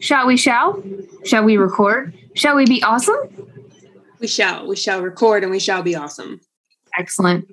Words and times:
Shall 0.00 0.26
we 0.26 0.36
shall? 0.36 0.82
Shall 1.24 1.44
we 1.44 1.56
record? 1.56 2.14
Shall 2.34 2.56
we 2.56 2.66
be 2.66 2.82
awesome? 2.82 3.16
We 4.20 4.26
shall. 4.26 4.66
We 4.66 4.76
shall 4.76 5.02
record 5.02 5.42
and 5.42 5.50
we 5.50 5.58
shall 5.58 5.82
be 5.82 5.94
awesome. 5.96 6.40
Excellent. 6.98 7.48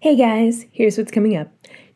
Hey 0.00 0.14
guys, 0.14 0.64
here's 0.70 0.96
what's 0.96 1.10
coming 1.10 1.36
up. 1.36 1.48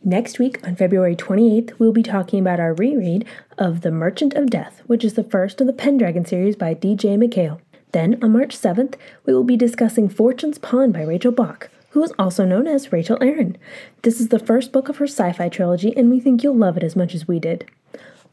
Next 0.03 0.39
week, 0.39 0.67
on 0.67 0.77
February 0.77 1.15
28th, 1.15 1.79
we'll 1.79 1.93
be 1.93 2.03
talking 2.03 2.41
about 2.41 2.59
our 2.59 2.73
reread 2.73 3.27
of 3.59 3.83
The 3.83 3.91
Merchant 3.91 4.33
of 4.33 4.49
Death, 4.49 4.81
which 4.87 5.05
is 5.05 5.13
the 5.13 5.23
first 5.23 5.61
of 5.61 5.67
the 5.67 5.75
Pendragon 5.75 6.25
series 6.25 6.57
by 6.57 6.73
D.J. 6.73 7.19
MacHale. 7.19 7.61
Then, 7.93 8.19
on 8.23 8.33
March 8.33 8.57
7th, 8.57 8.95
we 9.27 9.35
will 9.35 9.45
be 9.45 9.59
discussing 9.59 10.09
Fortune's 10.09 10.57
Pawn 10.57 10.91
by 10.91 11.03
Rachel 11.03 11.33
Bach, 11.33 11.69
who 11.91 12.03
is 12.03 12.15
also 12.19 12.47
known 12.47 12.67
as 12.67 12.93
Rachel 12.93 13.19
Aaron. 13.21 13.59
This 14.01 14.23
is 14.23 14.29
the 14.29 14.39
first 14.39 14.73
book 14.73 14.89
of 14.89 14.97
her 14.97 15.05
sci 15.05 15.35
fi 15.35 15.51
trilogy, 15.51 15.95
and 15.95 16.09
we 16.09 16.19
think 16.19 16.43
you'll 16.43 16.57
love 16.57 16.79
it 16.79 16.83
as 16.83 16.97
much 16.97 17.15
as 17.15 17.29
we 17.29 17.39
did. 17.39 17.71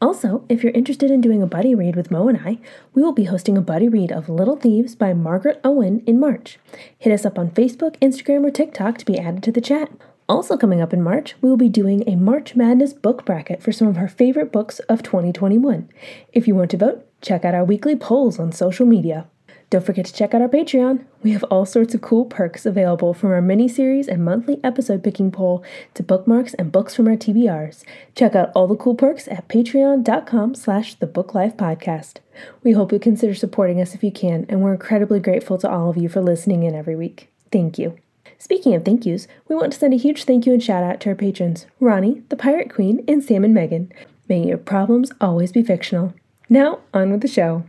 Also, 0.00 0.44
if 0.48 0.62
you're 0.62 0.72
interested 0.72 1.10
in 1.10 1.20
doing 1.20 1.42
a 1.42 1.46
buddy 1.46 1.74
read 1.74 1.96
with 1.96 2.10
Mo 2.10 2.28
and 2.28 2.38
I, 2.38 2.60
we 2.94 3.02
will 3.02 3.12
be 3.12 3.24
hosting 3.24 3.58
a 3.58 3.60
buddy 3.60 3.90
read 3.90 4.10
of 4.10 4.30
Little 4.30 4.56
Thieves 4.56 4.94
by 4.94 5.12
Margaret 5.12 5.60
Owen 5.62 6.02
in 6.06 6.18
March. 6.18 6.58
Hit 6.98 7.12
us 7.12 7.26
up 7.26 7.38
on 7.38 7.50
Facebook, 7.50 7.98
Instagram, 7.98 8.46
or 8.46 8.50
TikTok 8.50 8.96
to 8.96 9.04
be 9.04 9.18
added 9.18 9.42
to 9.42 9.52
the 9.52 9.60
chat. 9.60 9.90
Also, 10.28 10.58
coming 10.58 10.82
up 10.82 10.92
in 10.92 11.02
March, 11.02 11.36
we 11.40 11.48
will 11.48 11.56
be 11.56 11.70
doing 11.70 12.06
a 12.06 12.14
March 12.14 12.54
Madness 12.54 12.92
book 12.92 13.24
bracket 13.24 13.62
for 13.62 13.72
some 13.72 13.88
of 13.88 13.96
our 13.96 14.08
favorite 14.08 14.52
books 14.52 14.78
of 14.80 15.02
2021. 15.02 15.88
If 16.34 16.46
you 16.46 16.54
want 16.54 16.70
to 16.72 16.76
vote, 16.76 17.06
check 17.22 17.46
out 17.46 17.54
our 17.54 17.64
weekly 17.64 17.96
polls 17.96 18.38
on 18.38 18.52
social 18.52 18.84
media. 18.84 19.26
Don't 19.70 19.84
forget 19.84 20.04
to 20.04 20.12
check 20.12 20.34
out 20.34 20.42
our 20.42 20.48
Patreon. 20.48 21.04
We 21.22 21.32
have 21.32 21.44
all 21.44 21.64
sorts 21.66 21.94
of 21.94 22.02
cool 22.02 22.26
perks 22.26 22.66
available 22.66 23.14
from 23.14 23.30
our 23.30 23.40
mini 23.42 23.68
series 23.68 24.08
and 24.08 24.24
monthly 24.24 24.60
episode 24.62 25.02
picking 25.02 25.30
poll 25.30 25.62
to 25.94 26.02
bookmarks 26.02 26.54
and 26.54 26.72
books 26.72 26.94
from 26.94 27.06
our 27.06 27.16
TBRs. 27.16 27.84
Check 28.14 28.34
out 28.34 28.50
all 28.54 28.66
the 28.66 28.76
cool 28.76 28.94
perks 28.94 29.28
at 29.28 29.48
patreon.com 29.48 30.54
slash 30.54 30.94
the 30.94 31.06
book 31.06 31.34
life 31.34 31.56
podcast. 31.56 32.16
We 32.62 32.72
hope 32.72 32.92
you 32.92 32.98
consider 32.98 33.34
supporting 33.34 33.80
us 33.80 33.94
if 33.94 34.02
you 34.02 34.12
can, 34.12 34.46
and 34.48 34.62
we're 34.62 34.72
incredibly 34.72 35.20
grateful 35.20 35.58
to 35.58 35.70
all 35.70 35.90
of 35.90 35.96
you 35.96 36.08
for 36.08 36.20
listening 36.20 36.64
in 36.64 36.74
every 36.74 36.96
week. 36.96 37.30
Thank 37.50 37.78
you. 37.78 37.98
Speaking 38.36 38.74
of 38.74 38.84
thank 38.84 39.06
yous, 39.06 39.26
we 39.48 39.56
want 39.56 39.72
to 39.72 39.78
send 39.78 39.94
a 39.94 39.96
huge 39.96 40.24
thank 40.24 40.44
you 40.44 40.52
and 40.52 40.62
shout 40.62 40.84
out 40.84 41.00
to 41.00 41.10
our 41.10 41.14
patrons, 41.14 41.66
Ronnie, 41.80 42.22
the 42.28 42.36
Pirate 42.36 42.72
Queen, 42.74 43.04
and 43.08 43.24
Sam 43.24 43.44
and 43.44 43.54
Megan. 43.54 43.92
May 44.28 44.46
your 44.46 44.58
problems 44.58 45.10
always 45.20 45.52
be 45.52 45.62
fictional. 45.62 46.14
Now, 46.48 46.80
on 46.92 47.10
with 47.10 47.22
the 47.22 47.28
show. 47.28 47.64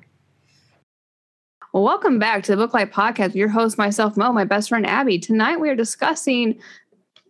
Well, 1.71 1.83
welcome 1.83 2.19
back 2.19 2.43
to 2.43 2.51
the 2.51 2.57
Book 2.57 2.73
Life 2.73 2.91
Podcast. 2.91 3.35
Your 3.35 3.49
host, 3.49 3.77
myself, 3.77 4.17
Mo, 4.17 4.33
my 4.33 4.43
best 4.43 4.69
friend 4.69 4.85
Abby. 4.85 5.19
Tonight 5.19 5.59
we 5.59 5.69
are 5.69 5.75
discussing 5.75 6.59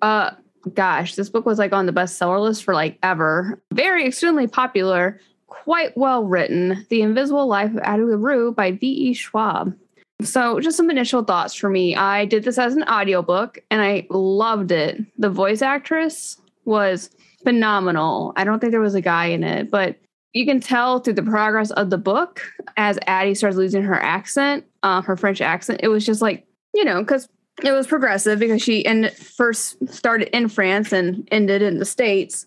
uh 0.02 0.32
gosh, 0.74 1.16
this 1.16 1.30
book 1.30 1.46
was 1.46 1.60
like 1.60 1.74
on 1.74 1.86
the 1.86 1.94
bestseller 1.94 2.42
list 2.42 2.64
for 2.64 2.74
like 2.74 2.98
ever. 3.04 3.62
Very 3.74 4.06
extremely 4.06 4.48
popular, 4.48 5.20
quite 5.48 5.96
well 5.98 6.24
written. 6.24 6.86
The 6.90 7.02
Invisible 7.02 7.48
Life 7.48 7.72
of 7.72 7.80
Addie 7.80 8.04
LaRue 8.04 8.54
by 8.54 8.72
V.E. 8.72 9.14
Schwab. 9.14 9.74
So, 10.22 10.60
just 10.60 10.76
some 10.76 10.90
initial 10.90 11.24
thoughts 11.24 11.54
for 11.54 11.70
me. 11.70 11.96
I 11.96 12.26
did 12.26 12.44
this 12.44 12.58
as 12.58 12.76
an 12.76 12.84
audiobook 12.84 13.60
and 13.72 13.82
I 13.82 14.06
loved 14.10 14.72
it. 14.72 15.00
The 15.18 15.30
voice 15.30 15.62
actress 15.62 16.38
was 16.66 17.10
phenomenal. 17.44 18.34
I 18.36 18.44
don't 18.44 18.60
think 18.60 18.72
there 18.72 18.82
was 18.82 18.96
a 18.96 19.02
guy 19.02 19.28
in 19.28 19.44
it, 19.44 19.72
but 19.72 19.98
you 20.34 20.46
can 20.46 20.60
tell 20.60 21.00
through 21.00 21.14
the 21.14 21.24
progress 21.24 21.72
of 21.72 21.90
the 21.90 21.98
book 21.98 22.42
as 22.78 23.00
Addie 23.08 23.34
starts 23.34 23.56
losing 23.58 23.84
her 23.84 23.96
accent, 23.96 24.66
uh, 24.84 25.02
her 25.02 25.18
French 25.18 25.42
accent. 25.42 25.80
It 25.84 25.88
was 25.88 26.06
just 26.06 26.22
like, 26.22 26.46
you 26.74 26.84
know, 26.84 27.00
because 27.00 27.28
it 27.64 27.72
was 27.72 27.88
progressive 27.88 28.40
because 28.40 28.62
she 28.62 28.86
and 28.86 29.12
first 29.12 29.78
started 29.92 30.36
in 30.36 30.48
France 30.50 30.94
and 30.94 31.28
ended 31.32 31.62
in 31.62 31.80
the 31.80 31.86
States. 31.86 32.46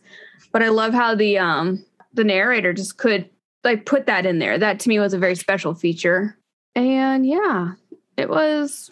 But 0.53 0.63
I 0.63 0.69
love 0.69 0.93
how 0.93 1.15
the 1.15 1.39
um 1.39 1.85
the 2.15 2.25
narrator 2.25 2.73
just 2.73 2.99
could 2.99 3.29
like 3.65 3.87
put 3.87 4.07
that 4.07 4.27
in 4.27 4.39
there. 4.39 4.59
That 4.59 4.79
to 4.81 4.89
me 4.89 4.99
was 4.99 5.15
a 5.15 5.19
very 5.19 5.35
special 5.35 5.75
feature. 5.75 6.37
And 6.75 7.27
yeah, 7.27 7.73
it 8.17 8.29
was 8.29 8.91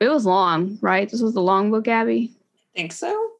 it 0.00 0.08
was 0.08 0.26
long, 0.26 0.78
right? 0.82 1.08
This 1.08 1.22
was 1.22 1.36
a 1.36 1.40
long 1.40 1.70
book, 1.70 1.88
Abby. 1.88 2.32
I 2.74 2.78
think 2.78 2.92
so? 2.92 3.30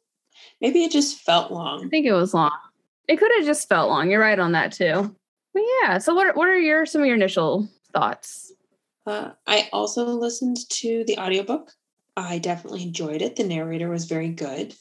Maybe 0.60 0.84
it 0.84 0.92
just 0.92 1.18
felt 1.18 1.50
long. 1.50 1.84
I 1.84 1.88
think 1.88 2.06
it 2.06 2.12
was 2.12 2.32
long. 2.32 2.52
It 3.08 3.18
could 3.18 3.30
have 3.36 3.44
just 3.44 3.68
felt 3.68 3.90
long. 3.90 4.10
You're 4.10 4.20
right 4.20 4.38
on 4.38 4.52
that 4.52 4.72
too. 4.72 5.14
But 5.52 5.62
yeah, 5.82 5.98
so 5.98 6.14
what 6.14 6.26
are, 6.26 6.32
what 6.32 6.48
are 6.48 6.58
your 6.58 6.86
some 6.86 7.02
of 7.02 7.06
your 7.06 7.16
initial 7.16 7.68
thoughts? 7.92 8.52
Uh, 9.06 9.30
I 9.46 9.68
also 9.72 10.06
listened 10.06 10.56
to 10.70 11.04
the 11.06 11.18
audiobook. 11.18 11.70
I 12.16 12.38
definitely 12.38 12.82
enjoyed 12.84 13.22
it. 13.22 13.36
The 13.36 13.44
narrator 13.44 13.90
was 13.90 14.06
very 14.06 14.28
good. 14.28 14.74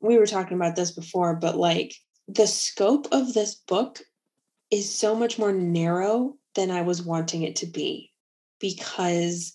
We 0.00 0.18
were 0.18 0.26
talking 0.26 0.56
about 0.56 0.76
this 0.76 0.92
before, 0.92 1.34
but 1.34 1.56
like 1.56 1.94
the 2.28 2.46
scope 2.46 3.08
of 3.12 3.34
this 3.34 3.54
book 3.54 4.00
is 4.70 4.92
so 4.92 5.14
much 5.14 5.38
more 5.38 5.52
narrow 5.52 6.36
than 6.54 6.70
I 6.70 6.82
was 6.82 7.02
wanting 7.02 7.42
it 7.42 7.56
to 7.56 7.66
be 7.66 8.12
because 8.60 9.54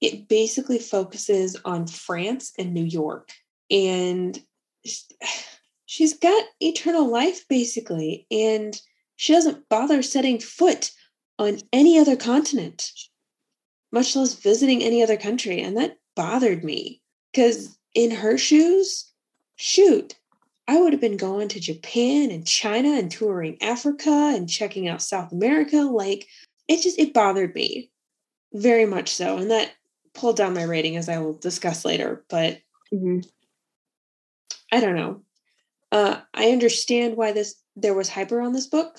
it 0.00 0.28
basically 0.28 0.78
focuses 0.78 1.56
on 1.64 1.86
France 1.86 2.52
and 2.58 2.72
New 2.72 2.84
York. 2.84 3.30
And 3.70 4.40
she's 5.86 6.18
got 6.18 6.44
eternal 6.60 7.10
life 7.10 7.46
basically. 7.48 8.26
And 8.30 8.80
she 9.16 9.32
doesn't 9.32 9.68
bother 9.68 10.02
setting 10.02 10.38
foot 10.38 10.92
on 11.38 11.58
any 11.72 11.98
other 11.98 12.16
continent, 12.16 12.90
much 13.92 14.16
less 14.16 14.34
visiting 14.34 14.82
any 14.82 15.02
other 15.02 15.16
country. 15.16 15.60
And 15.60 15.76
that 15.76 15.98
bothered 16.16 16.64
me 16.64 17.02
because 17.32 17.76
in 17.94 18.10
her 18.10 18.38
shoes, 18.38 19.10
shoot, 19.56 20.14
I 20.68 20.80
would 20.80 20.92
have 20.92 21.00
been 21.00 21.16
going 21.16 21.48
to 21.48 21.60
Japan 21.60 22.30
and 22.30 22.46
China 22.46 22.90
and 22.90 23.10
touring 23.10 23.60
Africa 23.60 24.32
and 24.34 24.48
checking 24.48 24.88
out 24.88 25.02
South 25.02 25.32
America. 25.32 25.78
Like 25.78 26.28
it 26.68 26.82
just, 26.82 26.98
it 26.98 27.12
bothered 27.12 27.54
me 27.54 27.89
very 28.52 28.86
much 28.86 29.10
so. 29.10 29.38
And 29.38 29.50
that 29.50 29.72
pulled 30.14 30.36
down 30.36 30.54
my 30.54 30.64
rating 30.64 30.96
as 30.96 31.08
I 31.08 31.18
will 31.18 31.34
discuss 31.34 31.84
later. 31.84 32.24
But 32.28 32.60
Mhm. 32.92 33.28
I 34.72 34.80
don't 34.80 34.96
know. 34.96 35.22
Uh, 35.92 36.20
I 36.34 36.50
understand 36.50 37.16
why 37.16 37.32
this 37.32 37.56
there 37.76 37.94
was 37.94 38.08
hype 38.08 38.32
around 38.32 38.52
this 38.52 38.66
book. 38.66 38.98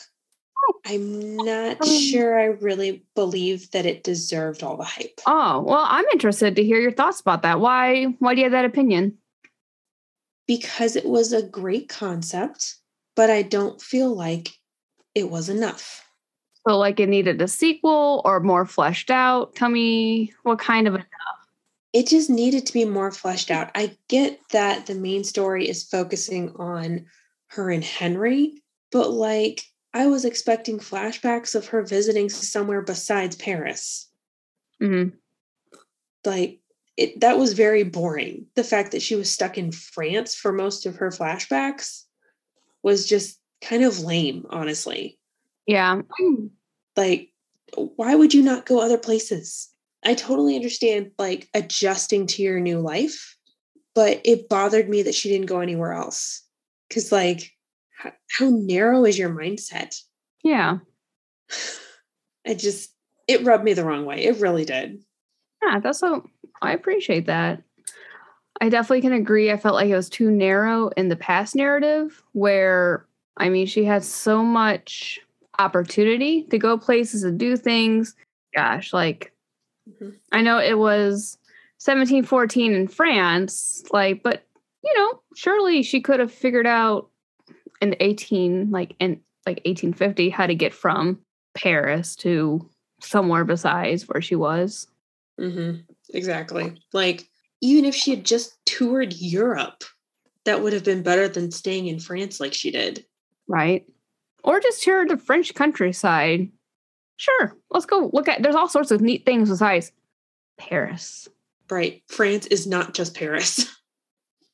I'm 0.85 1.37
not 1.43 1.81
Um, 1.81 1.87
sure 1.87 2.39
I 2.39 2.45
really 2.45 3.05
believe 3.15 3.69
that 3.71 3.85
it 3.85 4.03
deserved 4.03 4.63
all 4.63 4.77
the 4.77 4.83
hype. 4.83 5.19
Oh, 5.25 5.61
well, 5.61 5.85
I'm 5.87 6.05
interested 6.11 6.55
to 6.55 6.63
hear 6.63 6.79
your 6.79 6.91
thoughts 6.91 7.19
about 7.19 7.41
that. 7.43 7.59
Why 7.59 8.05
why 8.19 8.33
do 8.33 8.39
you 8.41 8.45
have 8.45 8.51
that 8.53 8.65
opinion? 8.65 9.17
because 10.47 10.97
it 10.97 11.05
was 11.05 11.31
a 11.31 11.41
great 11.47 11.87
concept, 11.87 12.75
but 13.15 13.29
I 13.29 13.41
don't 13.41 13.81
feel 13.81 14.13
like 14.13 14.49
it 15.15 15.29
was 15.29 15.47
enough. 15.47 16.05
So 16.67 16.77
like 16.77 16.99
it 16.99 17.09
needed 17.09 17.41
a 17.41 17.47
sequel 17.47 18.21
or 18.23 18.39
more 18.39 18.65
fleshed 18.65 19.09
out. 19.09 19.55
Tell 19.55 19.69
me 19.69 20.33
what 20.43 20.59
kind 20.59 20.87
of 20.87 20.95
a 20.95 21.05
It 21.93 22.07
just 22.07 22.29
needed 22.29 22.65
to 22.67 22.73
be 22.73 22.85
more 22.85 23.11
fleshed 23.11 23.49
out. 23.49 23.71
I 23.73 23.97
get 24.07 24.39
that 24.51 24.85
the 24.85 24.95
main 24.95 25.23
story 25.23 25.67
is 25.67 25.83
focusing 25.83 26.55
on 26.57 27.05
her 27.47 27.71
and 27.71 27.83
Henry, 27.83 28.61
but 28.91 29.11
like 29.11 29.63
I 29.93 30.07
was 30.07 30.23
expecting 30.23 30.79
flashbacks 30.79 31.55
of 31.55 31.67
her 31.67 31.81
visiting 31.81 32.29
somewhere 32.29 32.81
besides 32.81 33.35
Paris. 33.35 34.07
Mhm. 34.81 35.13
Like 36.25 36.59
it 36.95 37.19
that 37.21 37.39
was 37.39 37.53
very 37.53 37.83
boring. 37.83 38.45
The 38.55 38.63
fact 38.63 38.91
that 38.91 39.01
she 39.01 39.15
was 39.15 39.31
stuck 39.31 39.57
in 39.57 39.71
France 39.71 40.35
for 40.35 40.51
most 40.51 40.85
of 40.85 40.97
her 40.97 41.09
flashbacks 41.09 42.03
was 42.83 43.07
just 43.07 43.39
kind 43.61 43.83
of 43.83 43.99
lame, 43.99 44.45
honestly. 44.49 45.17
Yeah. 45.71 46.01
Hmm. 46.19 46.47
like 46.97 47.29
why 47.75 48.13
would 48.15 48.33
you 48.33 48.41
not 48.43 48.65
go 48.65 48.81
other 48.81 48.97
places 48.97 49.69
i 50.03 50.13
totally 50.13 50.55
understand 50.55 51.11
like 51.17 51.47
adjusting 51.53 52.27
to 52.27 52.41
your 52.41 52.59
new 52.59 52.79
life 52.79 53.37
but 53.95 54.19
it 54.25 54.49
bothered 54.49 54.89
me 54.89 55.03
that 55.03 55.15
she 55.15 55.29
didn't 55.29 55.47
go 55.47 55.59
anywhere 55.61 55.93
else 55.93 56.43
because 56.89 57.11
like 57.11 57.51
how, 57.97 58.11
how 58.37 58.49
narrow 58.49 59.05
is 59.05 59.17
your 59.17 59.29
mindset 59.29 59.95
Yeah. 60.43 60.79
i 62.47 62.53
just 62.53 62.91
it 63.27 63.45
rubbed 63.45 63.63
me 63.63 63.73
the 63.73 63.85
wrong 63.85 64.05
way 64.05 64.25
it 64.25 64.39
really 64.41 64.65
did 64.65 64.99
Yeah, 65.63 65.79
that's 65.79 65.99
so 65.99 66.27
I 66.61 66.73
appreciate 66.73 67.25
that. 67.27 67.63
I 68.61 68.69
definitely 68.69 69.01
can 69.01 69.13
agree. 69.13 69.49
I 69.51 69.57
felt 69.57 69.73
like 69.73 69.89
it 69.89 69.95
was 69.95 70.09
too 70.09 70.29
narrow 70.29 70.89
in 70.89 71.09
the 71.09 71.15
past 71.15 71.55
narrative 71.55 72.21
where 72.33 73.05
I 73.37 73.49
mean 73.49 73.65
she 73.65 73.83
had 73.85 74.03
so 74.03 74.43
much 74.43 75.19
opportunity 75.61 76.43
to 76.43 76.57
go 76.57 76.77
places 76.77 77.23
and 77.23 77.39
do 77.39 77.55
things. 77.55 78.15
Gosh, 78.53 78.91
like 78.93 79.31
Mhm. 79.89 80.15
I 80.31 80.41
know 80.41 80.59
it 80.59 80.77
was 80.77 81.37
1714 81.79 82.73
in 82.73 82.87
France, 82.87 83.83
like, 83.91 84.23
but 84.23 84.45
you 84.83 84.93
know, 84.95 85.21
surely 85.35 85.83
she 85.83 86.01
could 86.01 86.19
have 86.19 86.31
figured 86.31 86.67
out 86.67 87.09
in 87.81 87.91
the 87.91 88.03
18, 88.03 88.71
like 88.71 88.95
in 88.99 89.21
like 89.45 89.61
1850, 89.65 90.29
how 90.29 90.47
to 90.47 90.55
get 90.55 90.73
from 90.73 91.19
Paris 91.55 92.15
to 92.17 92.67
somewhere 93.01 93.45
besides 93.45 94.07
where 94.07 94.21
she 94.21 94.35
was. 94.35 94.87
Mm-hmm. 95.39 95.81
Exactly. 96.13 96.81
Like, 96.93 97.27
even 97.61 97.85
if 97.85 97.95
she 97.95 98.11
had 98.11 98.23
just 98.23 98.53
toured 98.65 99.13
Europe, 99.13 99.83
that 100.45 100.61
would 100.61 100.73
have 100.73 100.83
been 100.83 101.03
better 101.03 101.27
than 101.27 101.51
staying 101.51 101.87
in 101.87 101.99
France 101.99 102.39
like 102.39 102.53
she 102.53 102.71
did. 102.71 103.05
Right. 103.47 103.85
Or 104.43 104.59
just 104.59 104.83
tour 104.83 105.05
the 105.05 105.17
French 105.17 105.53
countryside. 105.53 106.49
Sure. 107.17 107.55
Let's 107.69 107.85
go 107.85 108.09
look 108.13 108.27
at 108.27 108.41
there's 108.41 108.55
all 108.55 108.69
sorts 108.69 108.91
of 108.91 109.01
neat 109.01 109.25
things 109.25 109.49
besides 109.49 109.91
Paris. 110.57 111.27
Right. 111.69 112.01
France 112.07 112.47
is 112.47 112.67
not 112.67 112.93
just 112.93 113.15
Paris. 113.15 113.75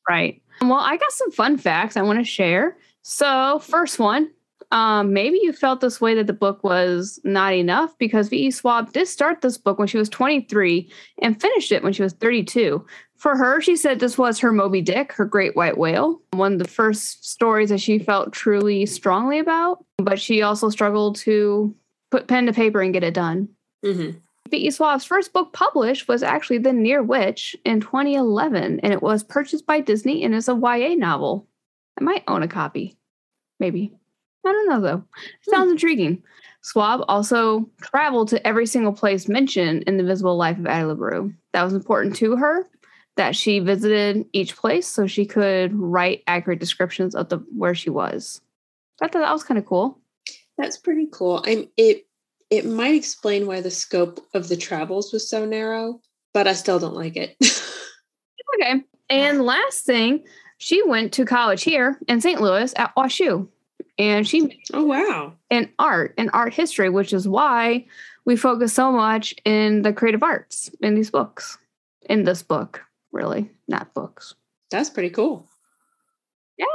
Right. 0.10 0.42
Well, 0.62 0.74
I 0.76 0.98
got 0.98 1.12
some 1.12 1.32
fun 1.32 1.58
facts 1.58 1.98
I 1.98 2.02
want 2.02 2.20
to 2.20 2.24
share. 2.24 2.78
So, 3.02 3.60
first 3.60 4.00
one, 4.00 4.30
um, 4.72 5.14
maybe 5.14 5.40
you 5.42 5.54
felt 5.54 5.82
this 5.82 6.02
way 6.02 6.16
that 6.16 6.28
the 6.28 6.34
book 6.34 6.64
was 6.64 7.20
not 7.24 7.54
enough 7.54 7.98
because 7.98 8.30
V.E. 8.30 8.52
Schwab 8.52 8.92
did 8.92 9.08
start 9.08 9.42
this 9.42 9.58
book 9.58 9.80
when 9.80 9.88
she 9.88 9.98
was 9.98 10.10
23 10.10 10.92
and 11.22 11.40
finished 11.40 11.72
it 11.72 11.84
when 11.84 11.94
she 11.94 12.04
was 12.04 12.14
32. 12.14 12.86
For 13.18 13.36
her, 13.36 13.60
she 13.62 13.76
said 13.76 14.00
this 14.00 14.18
was 14.18 14.40
her 14.40 14.52
Moby 14.52 14.82
Dick, 14.82 15.12
her 15.14 15.26
great 15.26 15.56
white 15.56 15.78
whale, 15.78 16.22
one 16.32 16.54
of 16.54 16.60
the 16.60 16.68
first 16.68 17.28
stories 17.28 17.70
that 17.70 17.82
she 17.82 17.98
felt 17.98 18.32
truly 18.32 18.86
strongly 18.86 19.40
about, 19.40 19.84
but 19.98 20.20
she 20.22 20.44
also 20.44 20.70
struggled 20.70 21.16
to 21.18 21.76
put 22.12 22.28
pen 22.28 22.46
to 22.46 22.54
paper 22.54 22.82
and 22.82 22.94
get 22.94 23.04
it 23.04 23.16
done. 23.16 23.50
Mm-hmm. 23.84 24.18
V.E. 24.50 24.72
Schwab's 24.72 25.04
first 25.04 25.34
book 25.34 25.52
published 25.52 26.08
was 26.08 26.24
actually 26.24 26.60
The 26.60 26.72
Near 26.72 27.04
Witch 27.04 27.56
in 27.66 27.82
2011, 27.82 28.80
and 28.82 28.94
it 28.94 29.02
was 29.02 29.24
purchased 29.24 29.66
by 29.66 29.82
Disney 29.82 30.24
and 30.24 30.34
is 30.34 30.48
a 30.48 30.56
YA 30.56 30.94
novel. 30.96 31.48
I 32.00 32.04
might 32.04 32.24
own 32.28 32.44
a 32.44 32.48
copy. 32.48 32.96
Maybe. 33.60 33.92
I 34.46 34.52
don't 34.52 34.70
know 34.70 34.80
though. 34.80 35.04
It 35.46 35.50
sounds 35.50 35.72
intriguing. 35.72 36.24
Schwab 36.64 37.04
also 37.08 37.70
traveled 37.82 38.30
to 38.30 38.48
every 38.48 38.66
single 38.66 38.94
place 38.94 39.28
mentioned 39.28 39.84
in 39.84 39.98
the 39.98 40.04
visible 40.04 40.38
life 40.38 40.58
of 40.58 40.68
Addie 40.68 40.86
LaRue. 40.86 41.34
That 41.54 41.64
was 41.64 41.74
important 41.74 42.16
to 42.18 42.36
her 42.36 42.68
that 43.18 43.36
she 43.36 43.60
visited 43.60 44.26
each 44.34 44.56
place 44.56 44.88
so 44.88 45.06
she 45.08 45.26
could 45.26 45.74
write 45.74 46.24
accurate 46.28 46.60
descriptions 46.60 47.16
of 47.16 47.30
the 47.30 47.38
where 47.56 47.76
she 47.76 47.90
was. 47.90 48.42
I 49.02 49.08
thought 49.08 49.22
that 49.22 49.34
was 49.34 49.44
kind 49.44 49.58
of 49.58 49.66
cool. 49.66 50.00
That's 50.58 50.78
pretty 50.78 51.08
cool. 51.12 51.44
I'm 51.46 51.68
it 51.78 52.08
it 52.50 52.66
might 52.66 52.96
explain 52.96 53.46
why 53.46 53.62
the 53.62 53.72
scope 53.72 54.26
of 54.34 54.48
the 54.48 54.58
travels 54.58 55.12
was 55.12 55.30
so 55.30 55.46
narrow, 55.46 56.00
but 56.34 56.48
I 56.48 56.54
still 56.54 56.80
don't 56.80 56.96
like 56.96 57.18
it. 57.18 57.36
Okay. 58.62 58.84
And 59.10 59.44
last 59.44 59.86
thing, 59.86 60.24
she 60.58 60.84
went 60.84 61.14
to 61.14 61.26
college 61.26 61.64
here 61.64 61.98
in 62.08 62.22
St. 62.22 62.42
Louis 62.42 62.74
at 62.78 62.96
WashU. 62.96 63.48
And 64.00 64.28
she 64.28 64.62
oh 64.74 64.84
wow. 64.84 65.34
in 65.50 65.70
art 65.80 66.14
and 66.18 66.30
art 66.34 66.54
history, 66.54 66.90
which 66.90 67.14
is 67.14 67.28
why 67.28 67.86
we 68.26 68.36
focus 68.36 68.74
so 68.74 68.92
much 68.92 69.34
in 69.44 69.82
the 69.82 69.92
creative 69.92 70.24
arts 70.24 70.70
in 70.82 70.96
these 70.96 71.10
books. 71.10 71.58
In 72.10 72.24
this 72.24 72.42
book, 72.42 72.84
really, 73.12 73.52
not 73.68 73.94
books. 73.94 74.36
That's 74.72 74.90
pretty 74.90 75.10
cool. 75.10 75.48
Yeah. 76.58 76.66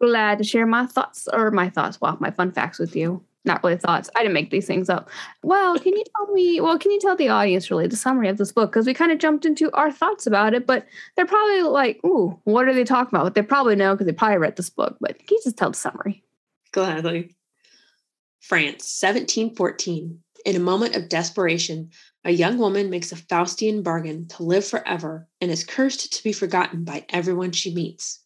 Glad 0.00 0.38
to 0.38 0.44
share 0.44 0.66
my 0.66 0.86
thoughts 0.86 1.28
or 1.32 1.50
my 1.50 1.68
thoughts, 1.70 2.00
well, 2.00 2.16
my 2.20 2.30
fun 2.30 2.52
facts 2.52 2.78
with 2.78 2.96
you. 2.96 3.22
Not 3.44 3.62
really 3.64 3.76
thoughts. 3.76 4.08
I 4.14 4.20
didn't 4.20 4.34
make 4.34 4.50
these 4.50 4.68
things 4.68 4.88
up. 4.88 5.10
Well, 5.42 5.76
can 5.76 5.96
you 5.96 6.04
tell 6.16 6.32
me? 6.32 6.60
Well, 6.60 6.78
can 6.78 6.92
you 6.92 7.00
tell 7.00 7.16
the 7.16 7.28
audience 7.28 7.72
really 7.72 7.88
the 7.88 7.96
summary 7.96 8.28
of 8.28 8.38
this 8.38 8.52
book? 8.52 8.70
Because 8.70 8.86
we 8.86 8.94
kind 8.94 9.10
of 9.10 9.18
jumped 9.18 9.44
into 9.44 9.68
our 9.72 9.90
thoughts 9.90 10.28
about 10.28 10.54
it, 10.54 10.64
but 10.64 10.86
they're 11.16 11.26
probably 11.26 11.62
like, 11.62 11.98
"Ooh, 12.04 12.38
what 12.44 12.68
are 12.68 12.74
they 12.74 12.84
talking 12.84 13.18
about?" 13.18 13.34
They 13.34 13.42
probably 13.42 13.74
know 13.74 13.94
because 13.94 14.06
they 14.06 14.12
probably 14.12 14.38
read 14.38 14.54
this 14.54 14.70
book. 14.70 14.96
But 15.00 15.18
can 15.18 15.26
you 15.30 15.40
just 15.42 15.56
tell 15.56 15.70
the 15.70 15.76
summary? 15.76 16.22
Gladly. 16.70 17.34
France, 18.38 18.84
1714. 19.00 20.22
In 20.44 20.56
a 20.56 20.60
moment 20.60 20.94
of 20.94 21.08
desperation, 21.08 21.90
a 22.24 22.30
young 22.30 22.56
woman 22.58 22.88
makes 22.88 23.10
a 23.10 23.16
Faustian 23.16 23.82
bargain 23.82 24.28
to 24.28 24.44
live 24.44 24.64
forever 24.64 25.28
and 25.40 25.50
is 25.50 25.64
cursed 25.64 26.12
to 26.12 26.22
be 26.22 26.32
forgotten 26.32 26.84
by 26.84 27.04
everyone 27.08 27.50
she 27.50 27.74
meets. 27.74 28.20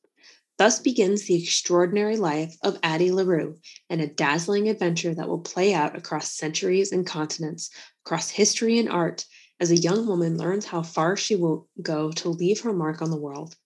Thus 0.59 0.81
begins 0.81 1.27
the 1.27 1.43
extraordinary 1.43 2.17
life 2.17 2.57
of 2.63 2.79
Addie 2.83 3.11
LaRue 3.11 3.59
and 3.89 4.01
a 4.01 4.07
dazzling 4.07 4.69
adventure 4.69 5.15
that 5.15 5.29
will 5.29 5.41
play 5.41 5.73
out 5.75 5.97
across 5.97 6.33
centuries 6.33 6.93
and 6.93 7.07
continents, 7.07 7.71
across 8.05 8.31
history 8.31 8.79
and 8.79 8.89
art, 8.89 9.27
as 9.61 9.71
a 9.71 9.77
young 9.77 10.07
woman 10.07 10.37
learns 10.37 10.67
how 10.67 10.83
far 10.83 11.17
she 11.17 11.37
will 11.37 11.69
go 11.81 12.11
to 12.13 12.29
leave 12.29 12.61
her 12.61 12.73
mark 12.73 13.01
on 13.01 13.11
the 13.11 13.21
world. 13.21 13.57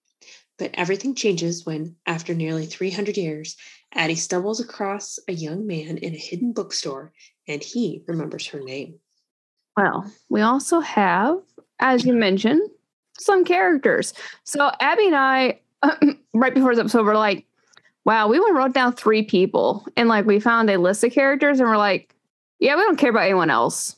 But 0.59 0.73
everything 0.75 1.15
changes 1.15 1.65
when, 1.67 1.97
after 2.06 2.35
nearly 2.35 2.67
300 2.67 3.17
years, 3.17 3.56
Addie 3.93 4.15
stumbles 4.15 4.61
across 4.61 5.19
a 5.27 5.32
young 5.32 5.67
man 5.67 5.97
in 5.97 6.15
a 6.15 6.19
hidden 6.19 6.53
bookstore 6.53 7.12
and 7.49 7.62
he 7.62 8.05
remembers 8.06 8.49
her 8.49 8.61
name. 8.61 9.00
Well, 9.81 10.12
we 10.29 10.41
also 10.41 10.81
have, 10.81 11.38
as 11.79 12.05
you 12.05 12.12
mentioned, 12.12 12.62
some 13.19 13.44
characters. 13.44 14.15
So 14.44 14.71
Abby 14.81 15.06
and 15.06 15.17
I, 15.17 15.61
right 16.35 16.55
before 16.55 16.75
this 16.75 16.81
episode, 16.81 17.05
were 17.05 17.17
like, 17.17 17.47
wow, 18.05 18.29
we 18.29 18.38
went 18.38 18.50
and 18.50 18.59
wrote 18.59 18.75
down 18.75 18.93
three 18.93 19.23
people. 19.23 19.87
And 19.97 20.09
like 20.09 20.27
we 20.27 20.41
found 20.41 20.71
a 20.71 20.79
list 20.79 21.05
of 21.05 21.12
characters 21.12 21.61
and 21.61 21.69
we're 21.69 21.77
like, 21.77 22.15
yeah, 22.59 22.77
we 22.77 22.82
don't 22.82 22.97
care 22.97 23.11
about 23.11 23.25
anyone 23.25 23.50
else. 23.50 23.97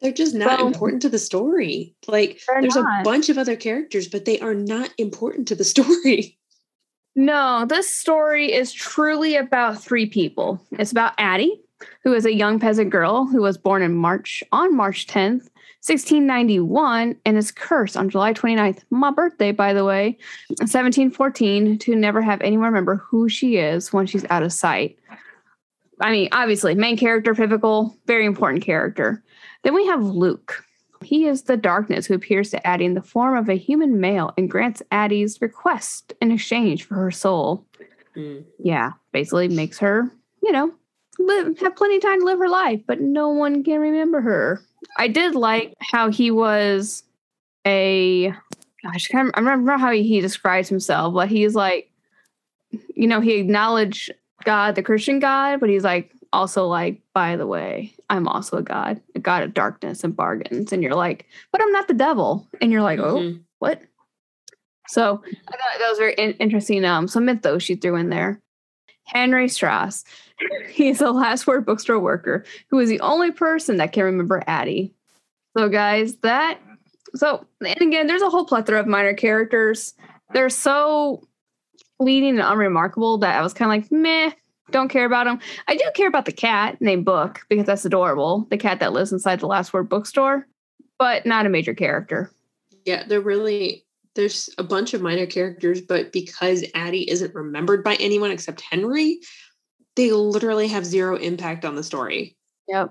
They're 0.00 0.12
just 0.12 0.34
not 0.34 0.60
important 0.60 1.00
to 1.02 1.08
the 1.08 1.18
story. 1.18 1.94
Like, 2.06 2.42
there's 2.60 2.76
not. 2.76 3.00
a 3.00 3.04
bunch 3.04 3.30
of 3.30 3.38
other 3.38 3.56
characters, 3.56 4.06
but 4.06 4.26
they 4.26 4.38
are 4.40 4.54
not 4.54 4.90
important 4.98 5.48
to 5.48 5.54
the 5.54 5.64
story. 5.74 6.38
No, 7.16 7.64
this 7.66 7.88
story 7.88 8.52
is 8.52 8.72
truly 8.72 9.36
about 9.36 9.82
three 9.82 10.06
people. 10.06 10.60
It's 10.72 10.92
about 10.92 11.14
Addie, 11.16 11.58
who 12.02 12.12
is 12.12 12.24
a 12.24 12.34
young 12.34 12.58
peasant 12.58 12.90
girl 12.90 13.26
who 13.26 13.42
was 13.42 13.58
born 13.58 13.82
in 13.82 13.94
March 13.94 14.42
on 14.52 14.76
March 14.76 15.06
10th, 15.06 15.48
1691, 15.86 17.14
and 17.26 17.36
is 17.36 17.52
cursed 17.52 17.96
on 17.96 18.08
July 18.08 18.32
29th, 18.32 18.82
my 18.88 19.10
birthday, 19.10 19.52
by 19.52 19.74
the 19.74 19.84
way, 19.84 20.16
1714, 20.48 21.78
to 21.78 21.94
never 21.94 22.22
have 22.22 22.40
anyone 22.40 22.66
remember 22.66 22.96
who 22.96 23.28
she 23.28 23.58
is 23.58 23.92
when 23.92 24.06
she's 24.06 24.24
out 24.30 24.42
of 24.42 24.52
sight. 24.52 24.98
I 26.00 26.10
mean, 26.10 26.28
obviously, 26.32 26.74
main 26.74 26.96
character, 26.96 27.34
pivotal, 27.34 27.96
very 28.06 28.24
important 28.24 28.64
character. 28.64 29.22
Then 29.62 29.74
we 29.74 29.86
have 29.86 30.02
Luke. 30.02 30.64
He 31.02 31.26
is 31.26 31.42
the 31.42 31.56
darkness 31.56 32.06
who 32.06 32.14
appears 32.14 32.50
to 32.50 32.66
Addie 32.66 32.86
in 32.86 32.94
the 32.94 33.02
form 33.02 33.36
of 33.36 33.48
a 33.48 33.54
human 33.54 34.00
male 34.00 34.32
and 34.38 34.50
grants 34.50 34.82
Addie's 34.90 35.40
request 35.42 36.14
in 36.20 36.32
exchange 36.32 36.84
for 36.84 36.94
her 36.94 37.10
soul. 37.10 37.66
Mm. 38.16 38.44
Yeah, 38.58 38.92
basically 39.12 39.48
makes 39.48 39.78
her, 39.78 40.10
you 40.42 40.52
know, 40.52 40.72
live 41.18 41.58
have 41.60 41.76
plenty 41.76 41.96
of 41.96 42.02
time 42.02 42.20
to 42.20 42.24
live 42.26 42.38
her 42.38 42.48
life, 42.48 42.80
but 42.86 43.00
no 43.00 43.28
one 43.28 43.62
can 43.64 43.80
remember 43.80 44.20
her. 44.20 44.60
I 44.96 45.08
did 45.08 45.34
like 45.34 45.74
how 45.80 46.10
he 46.10 46.30
was 46.30 47.02
a 47.66 48.32
gosh, 48.82 49.08
I 49.10 49.12
can't 49.12 49.30
I 49.34 49.40
remember 49.40 49.76
how 49.76 49.92
he 49.92 50.20
describes 50.20 50.68
himself, 50.68 51.14
but 51.14 51.28
he's 51.28 51.54
like, 51.54 51.90
you 52.94 53.06
know, 53.06 53.20
he 53.20 53.34
acknowledged 53.34 54.12
God, 54.44 54.74
the 54.74 54.82
Christian 54.82 55.18
God, 55.20 55.60
but 55.60 55.68
he's 55.70 55.84
like 55.84 56.10
also 56.32 56.66
like, 56.66 57.00
by 57.14 57.36
the 57.36 57.46
way, 57.46 57.94
I'm 58.10 58.26
also 58.28 58.56
a 58.58 58.62
God, 58.62 59.00
a 59.14 59.20
God 59.20 59.42
of 59.44 59.54
darkness 59.54 60.04
and 60.04 60.14
bargains. 60.16 60.72
And 60.72 60.82
you're 60.82 60.94
like, 60.94 61.26
but 61.52 61.62
I'm 61.62 61.72
not 61.72 61.88
the 61.88 61.94
devil. 61.94 62.46
And 62.60 62.72
you're 62.72 62.82
like, 62.82 62.98
oh, 62.98 63.20
Mhm. 63.20 63.40
what? 63.60 63.80
So 64.88 65.22
I 65.24 65.50
thought 65.50 65.58
that 65.78 65.88
was 65.88 65.98
very 65.98 66.14
in- 66.14 66.34
interesting. 66.34 66.84
Um, 66.84 67.08
some 67.08 67.24
mythos 67.24 67.62
she 67.62 67.76
threw 67.76 67.96
in 67.96 68.10
there. 68.10 68.40
Henry 69.04 69.48
Strauss. 69.48 70.04
He's 70.68 71.00
a 71.00 71.10
last 71.10 71.46
word 71.46 71.64
bookstore 71.64 72.00
worker 72.00 72.44
who 72.68 72.78
is 72.78 72.88
the 72.88 73.00
only 73.00 73.30
person 73.30 73.76
that 73.76 73.92
can 73.92 74.04
remember 74.04 74.42
Addie. 74.46 74.92
So, 75.56 75.68
guys, 75.68 76.16
that 76.16 76.58
so 77.14 77.46
and 77.60 77.80
again, 77.80 78.06
there's 78.06 78.22
a 78.22 78.30
whole 78.30 78.44
plethora 78.44 78.80
of 78.80 78.86
minor 78.86 79.14
characters. 79.14 79.94
They're 80.32 80.50
so 80.50 81.22
fleeting 81.98 82.30
and 82.30 82.40
unremarkable 82.40 83.18
that 83.18 83.38
I 83.38 83.42
was 83.42 83.54
kind 83.54 83.70
of 83.70 83.82
like, 83.82 83.92
meh, 83.92 84.32
don't 84.70 84.88
care 84.88 85.04
about 85.04 85.26
them. 85.26 85.38
I 85.68 85.76
do 85.76 85.84
care 85.94 86.08
about 86.08 86.24
the 86.24 86.32
cat 86.32 86.80
named 86.80 87.04
Book 87.04 87.40
because 87.48 87.66
that's 87.66 87.84
adorable. 87.84 88.46
The 88.50 88.56
cat 88.56 88.80
that 88.80 88.92
lives 88.92 89.12
inside 89.12 89.40
the 89.40 89.46
last 89.46 89.72
word 89.72 89.88
bookstore, 89.88 90.46
but 90.98 91.24
not 91.24 91.46
a 91.46 91.50
major 91.50 91.74
character. 91.74 92.30
Yeah, 92.84 93.04
they're 93.06 93.20
really 93.20 93.83
there's 94.14 94.48
a 94.58 94.62
bunch 94.62 94.94
of 94.94 95.02
minor 95.02 95.26
characters, 95.26 95.80
but 95.80 96.12
because 96.12 96.64
Addie 96.74 97.10
isn't 97.10 97.34
remembered 97.34 97.82
by 97.82 97.96
anyone 97.96 98.30
except 98.30 98.60
Henry, 98.60 99.20
they 99.96 100.12
literally 100.12 100.68
have 100.68 100.84
zero 100.84 101.16
impact 101.16 101.64
on 101.64 101.74
the 101.74 101.82
story. 101.82 102.36
Yep. 102.68 102.90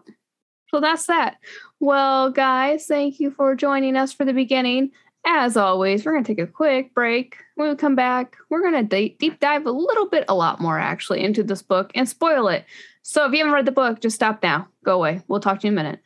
So 0.70 0.80
that's 0.80 1.06
that. 1.08 1.38
Well, 1.80 2.32
guys, 2.32 2.88
thank 2.88 3.20
you 3.20 3.32
for 3.32 3.56
joining 3.56 3.96
us 3.96 4.12
for 4.12 4.25
the 4.25 4.34
beginning. 4.34 4.92
As 5.25 5.56
always, 5.56 6.03
we're 6.03 6.13
going 6.13 6.24
to 6.24 6.36
take 6.36 6.44
a 6.44 6.51
quick 6.51 6.94
break. 6.94 7.38
When 7.56 7.70
we 7.70 7.75
come 7.75 7.96
back, 7.96 8.36
we're 8.50 8.62
going 8.62 8.74
to 8.74 8.84
deep, 8.84 9.20
deep 9.20 9.39
dive 9.39 9.65
a 9.65 9.72
little 9.72 10.10
bit, 10.10 10.25
a 10.27 10.36
lot 10.36 10.60
more 10.60 10.80
actually, 10.80 11.24
into 11.24 11.44
this 11.44 11.62
book 11.62 11.92
and 11.96 12.10
spoil 12.10 12.48
it. 12.50 12.65
So 13.03 13.25
if 13.25 13.32
you 13.32 13.39
haven't 13.39 13.53
read 13.53 13.65
the 13.65 13.72
book, 13.72 14.01
just 14.01 14.15
stop 14.15 14.42
now. 14.44 14.68
Go 14.84 14.96
away. 14.96 15.22
We'll 15.27 15.39
talk 15.39 15.60
to 15.62 15.68
you 15.68 15.72
in 15.74 15.77
a 15.77 15.84
minute. 15.84 16.00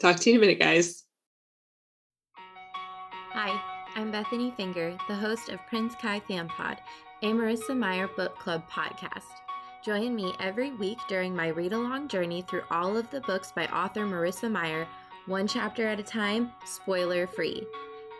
Talk 0.00 0.16
to 0.16 0.30
you 0.30 0.36
in 0.36 0.42
a 0.42 0.46
minute, 0.46 0.60
guys. 0.60 1.04
Hi, 3.32 3.69
I'm 4.00 4.10
Bethany 4.10 4.50
Finger, 4.56 4.96
the 5.08 5.14
host 5.14 5.50
of 5.50 5.58
Prince 5.66 5.94
Kai 5.94 6.20
Fan 6.20 6.48
Pod, 6.48 6.78
a 7.20 7.26
Marissa 7.26 7.76
Meyer 7.76 8.08
Book 8.08 8.34
Club 8.38 8.62
podcast. 8.66 9.42
Join 9.84 10.16
me 10.16 10.32
every 10.40 10.70
week 10.72 10.96
during 11.06 11.36
my 11.36 11.48
read 11.48 11.74
along 11.74 12.08
journey 12.08 12.40
through 12.40 12.62
all 12.70 12.96
of 12.96 13.10
the 13.10 13.20
books 13.20 13.52
by 13.52 13.66
author 13.66 14.06
Marissa 14.06 14.50
Meyer, 14.50 14.88
one 15.26 15.46
chapter 15.46 15.86
at 15.86 16.00
a 16.00 16.02
time, 16.02 16.50
spoiler 16.64 17.26
free. 17.26 17.66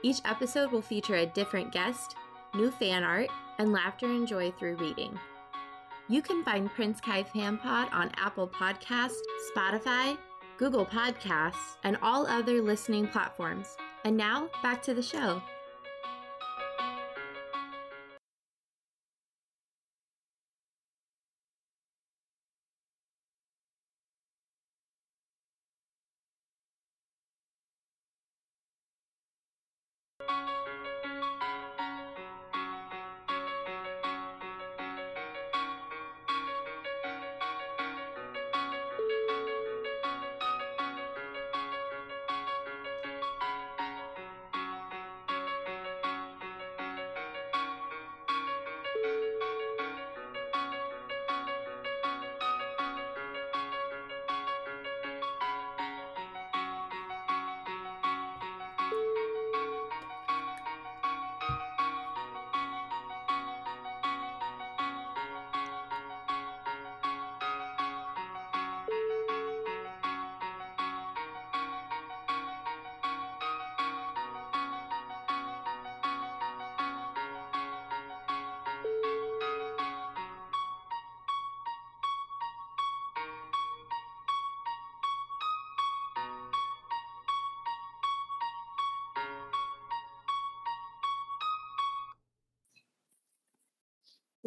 Each 0.02 0.20
episode 0.26 0.70
will 0.70 0.82
feature 0.82 1.16
a 1.16 1.24
different 1.24 1.72
guest, 1.72 2.14
new 2.54 2.70
fan 2.70 3.02
art, 3.02 3.30
and 3.58 3.72
laughter 3.72 4.04
and 4.04 4.28
joy 4.28 4.52
through 4.58 4.76
reading. 4.76 5.18
You 6.08 6.20
can 6.20 6.44
find 6.44 6.70
Prince 6.70 7.00
Kai 7.00 7.22
Fan 7.22 7.56
Pod 7.56 7.88
on 7.90 8.12
Apple 8.18 8.48
Podcasts, 8.48 9.16
Spotify, 9.56 10.18
Google 10.58 10.84
Podcasts, 10.84 11.78
and 11.84 11.96
all 12.02 12.26
other 12.26 12.60
listening 12.60 13.08
platforms. 13.08 13.78
And 14.04 14.14
now, 14.14 14.50
back 14.62 14.82
to 14.82 14.92
the 14.92 15.02
show. 15.02 15.40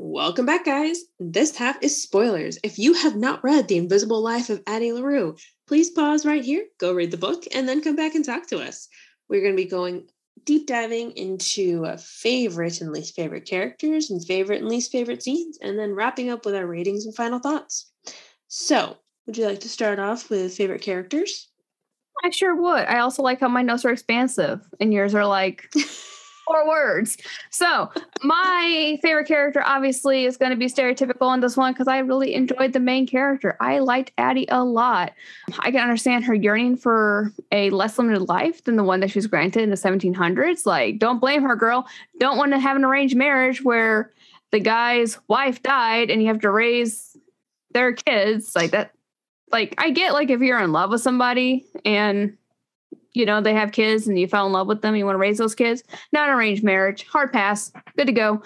Welcome 0.06 0.46
back, 0.46 0.66
guys. 0.66 1.00
This 1.18 1.56
half 1.56 1.82
is 1.82 2.04
spoilers. 2.04 2.60
If 2.62 2.78
you 2.78 2.92
have 2.92 3.16
not 3.16 3.42
read 3.42 3.70
The 3.70 3.78
Invisible 3.78 4.22
Life 4.22 4.50
of 4.50 4.62
Addie 4.68 4.92
LaRue, 4.92 5.38
please 5.66 5.92
pause 5.92 6.26
right 6.26 6.44
here, 6.44 6.66
go 6.78 6.94
read 6.94 7.10
the 7.10 7.18
book, 7.18 7.46
and 7.56 7.70
then 7.70 7.80
come 7.80 7.96
back 7.96 8.14
and 8.14 8.26
talk 8.26 8.46
to 8.50 8.60
us. 8.60 8.90
We're 9.30 9.40
going 9.40 9.54
to 9.54 9.64
be 9.64 9.70
going 9.70 10.10
deep 10.44 10.68
diving 10.68 11.12
into 11.12 11.86
uh, 11.86 11.96
favorite 11.96 12.82
and 12.82 12.92
least 12.92 13.16
favorite 13.16 13.46
characters 13.46 14.12
and 14.12 14.22
favorite 14.26 14.60
and 14.60 14.68
least 14.68 14.92
favorite 14.92 15.24
scenes, 15.24 15.58
and 15.62 15.80
then 15.80 15.96
wrapping 15.96 16.30
up 16.30 16.46
with 16.46 16.54
our 16.54 16.68
ratings 16.68 17.06
and 17.06 17.16
final 17.16 17.40
thoughts. 17.40 17.90
So, 18.50 18.98
would 19.26 19.38
you 19.38 19.46
like 19.46 19.62
to 19.62 19.70
start 19.70 20.00
off 20.00 20.30
with 20.30 20.54
favorite 20.54 20.82
characters? 20.82 21.48
I 22.26 22.30
sure 22.30 22.62
would. 22.62 22.88
I 22.88 23.00
also 23.00 23.24
like 23.24 23.40
how 23.40 23.48
my 23.48 23.62
notes 23.62 23.86
are 23.86 23.92
expansive 23.92 24.60
and 24.82 24.92
yours 24.92 25.16
are 25.16 25.26
like 25.26 25.74
four 26.46 26.68
words. 26.68 27.18
So, 27.50 27.90
my 28.24 29.00
favorite 29.02 29.28
character 29.28 29.62
obviously 29.66 30.26
is 30.26 30.38
going 30.38 30.52
to 30.52 30.58
be 30.58 30.68
stereotypical 30.68 31.34
in 31.34 31.40
this 31.40 31.58
one 31.58 31.74
because 31.74 31.88
I 31.88 32.00
really 32.00 32.34
enjoyed 32.34 32.74
the 32.74 32.80
main 32.80 33.08
character. 33.08 33.58
I 33.60 33.80
liked 33.80 34.12
Addie 34.18 34.48
a 34.50 34.64
lot. 34.64 35.14
I 35.60 35.72
can 35.72 35.82
understand 35.82 36.26
her 36.26 36.34
yearning 36.34 36.78
for 36.78 37.32
a 37.52 37.70
less 37.70 37.98
limited 37.98 38.28
life 38.28 38.64
than 38.64 38.76
the 38.76 38.84
one 38.84 39.00
that 39.02 39.12
she 39.12 39.20
was 39.20 39.28
granted 39.28 39.64
in 39.64 39.70
the 39.70 39.76
1700s. 39.76 40.66
Like, 40.66 41.00
don't 41.00 41.20
blame 41.20 41.44
her, 41.44 41.56
girl. 41.56 41.88
Don't 42.20 42.38
want 42.38 42.52
to 42.52 42.60
have 42.60 42.76
an 42.76 42.86
arranged 42.86 43.16
marriage 43.16 43.64
where 43.64 44.12
the 44.52 44.60
guy's 44.60 45.18
wife 45.28 45.64
died 45.64 46.10
and 46.10 46.22
you 46.22 46.28
have 46.28 46.42
to 46.42 46.52
raise 46.52 47.18
their 47.72 47.94
kids. 47.94 48.56
Like, 48.56 48.72
that. 48.72 48.92
Like, 49.52 49.76
I 49.78 49.92
get 49.92 50.14
like 50.14 50.32
if 50.32 50.42
you're 50.42 50.60
in 50.60 50.72
love 50.72 50.90
with 50.90 51.02
somebody 51.02 51.68
and 51.86 52.36
you 53.14 53.26
know, 53.26 53.42
they 53.42 53.54
have 53.54 53.72
kids 53.72 54.08
and 54.08 54.20
you 54.20 54.28
fell 54.28 54.46
in 54.46 54.52
love 54.52 54.68
with 54.68 54.82
them, 54.82 54.96
you 54.96 55.06
want 55.06 55.16
to 55.16 55.20
raise 55.20 55.38
those 55.38 55.56
kids. 55.56 55.84
Not 56.12 56.30
arranged 56.30 56.64
marriage, 56.64 57.06
hard 57.06 57.32
pass, 57.32 57.72
good 57.98 58.08
to 58.08 58.14
go. 58.14 58.42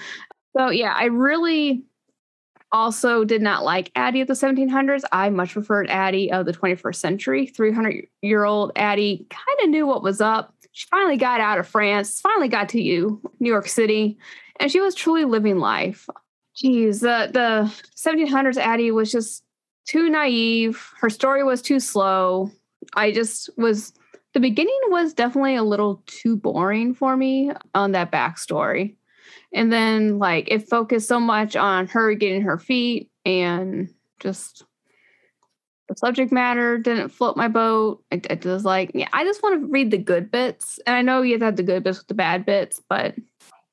So 0.56 0.70
yeah, 0.70 0.94
I 0.96 1.06
really 1.06 1.84
also 2.72 3.24
did 3.24 3.42
not 3.42 3.64
like 3.64 3.92
Addie 3.96 4.22
of 4.22 4.28
the 4.28 4.34
1700s. 4.34 5.04
I 5.12 5.30
much 5.30 5.54
preferred 5.54 5.90
Addie 5.90 6.32
of 6.32 6.46
the 6.46 6.54
21st 6.54 6.96
century. 6.96 7.48
300 7.48 8.08
year 8.22 8.44
old 8.44 8.72
Addie 8.76 9.26
kind 9.30 9.60
of 9.64 9.70
knew 9.70 9.88
what 9.88 10.04
was 10.04 10.22
up. 10.22 10.54
She 10.72 10.88
finally 10.90 11.18
got 11.18 11.42
out 11.42 11.60
of 11.60 11.68
France, 11.68 12.22
finally 12.22 12.50
got 12.50 12.70
to 12.70 12.82
you, 12.82 13.22
New 13.40 13.50
York 13.50 13.68
City, 13.68 14.18
and 14.60 14.72
she 14.72 14.80
was 14.80 14.94
truly 14.94 15.26
living 15.26 15.58
life. 15.58 16.08
Geez, 16.56 17.02
the, 17.02 17.30
the 17.34 17.74
1700s 17.96 18.58
Addie 18.58 18.92
was 18.92 19.12
just 19.12 19.44
too 19.88 20.10
naive. 20.10 20.92
Her 21.00 21.10
story 21.10 21.44
was 21.44 21.62
too 21.62 21.80
slow. 21.80 22.52
I 22.96 23.12
just 23.12 23.50
was 23.58 23.94
the 24.38 24.42
beginning 24.42 24.80
was 24.90 25.16
definitely 25.16 25.56
a 25.56 25.64
little 25.64 26.04
too 26.06 26.38
boring 26.38 26.94
for 26.94 27.18
me 27.18 27.52
on 27.74 27.94
that 27.94 28.12
backstory. 28.12 28.96
And 29.52 29.74
then 29.74 30.20
like 30.20 30.48
it 30.52 30.70
focused 30.70 31.08
so 31.08 31.20
much 31.20 31.56
on 31.56 31.88
her 31.88 32.14
getting 32.14 32.44
her 32.44 32.60
feet 32.60 33.10
and 33.26 33.90
just 34.20 34.64
the 35.90 35.96
subject 35.96 36.32
matter 36.32 36.78
didn't 36.78 37.10
float 37.10 37.36
my 37.36 37.48
boat. 37.48 38.04
I, 38.12 38.22
it 38.30 38.46
was 38.46 38.64
like, 38.64 38.92
yeah, 38.94 39.10
I 39.12 39.24
just 39.24 39.42
want 39.42 39.60
to 39.60 39.68
read 39.72 39.90
the 39.90 39.98
good 39.98 40.30
bits. 40.30 40.80
And 40.86 40.96
I 40.96 41.02
know 41.02 41.24
you 41.24 41.40
to 41.40 41.52
the 41.52 41.64
good 41.64 41.84
bits 41.84 41.98
with 41.98 42.08
the 42.08 42.14
bad 42.14 42.46
bits, 42.46 42.80
but 42.88 43.16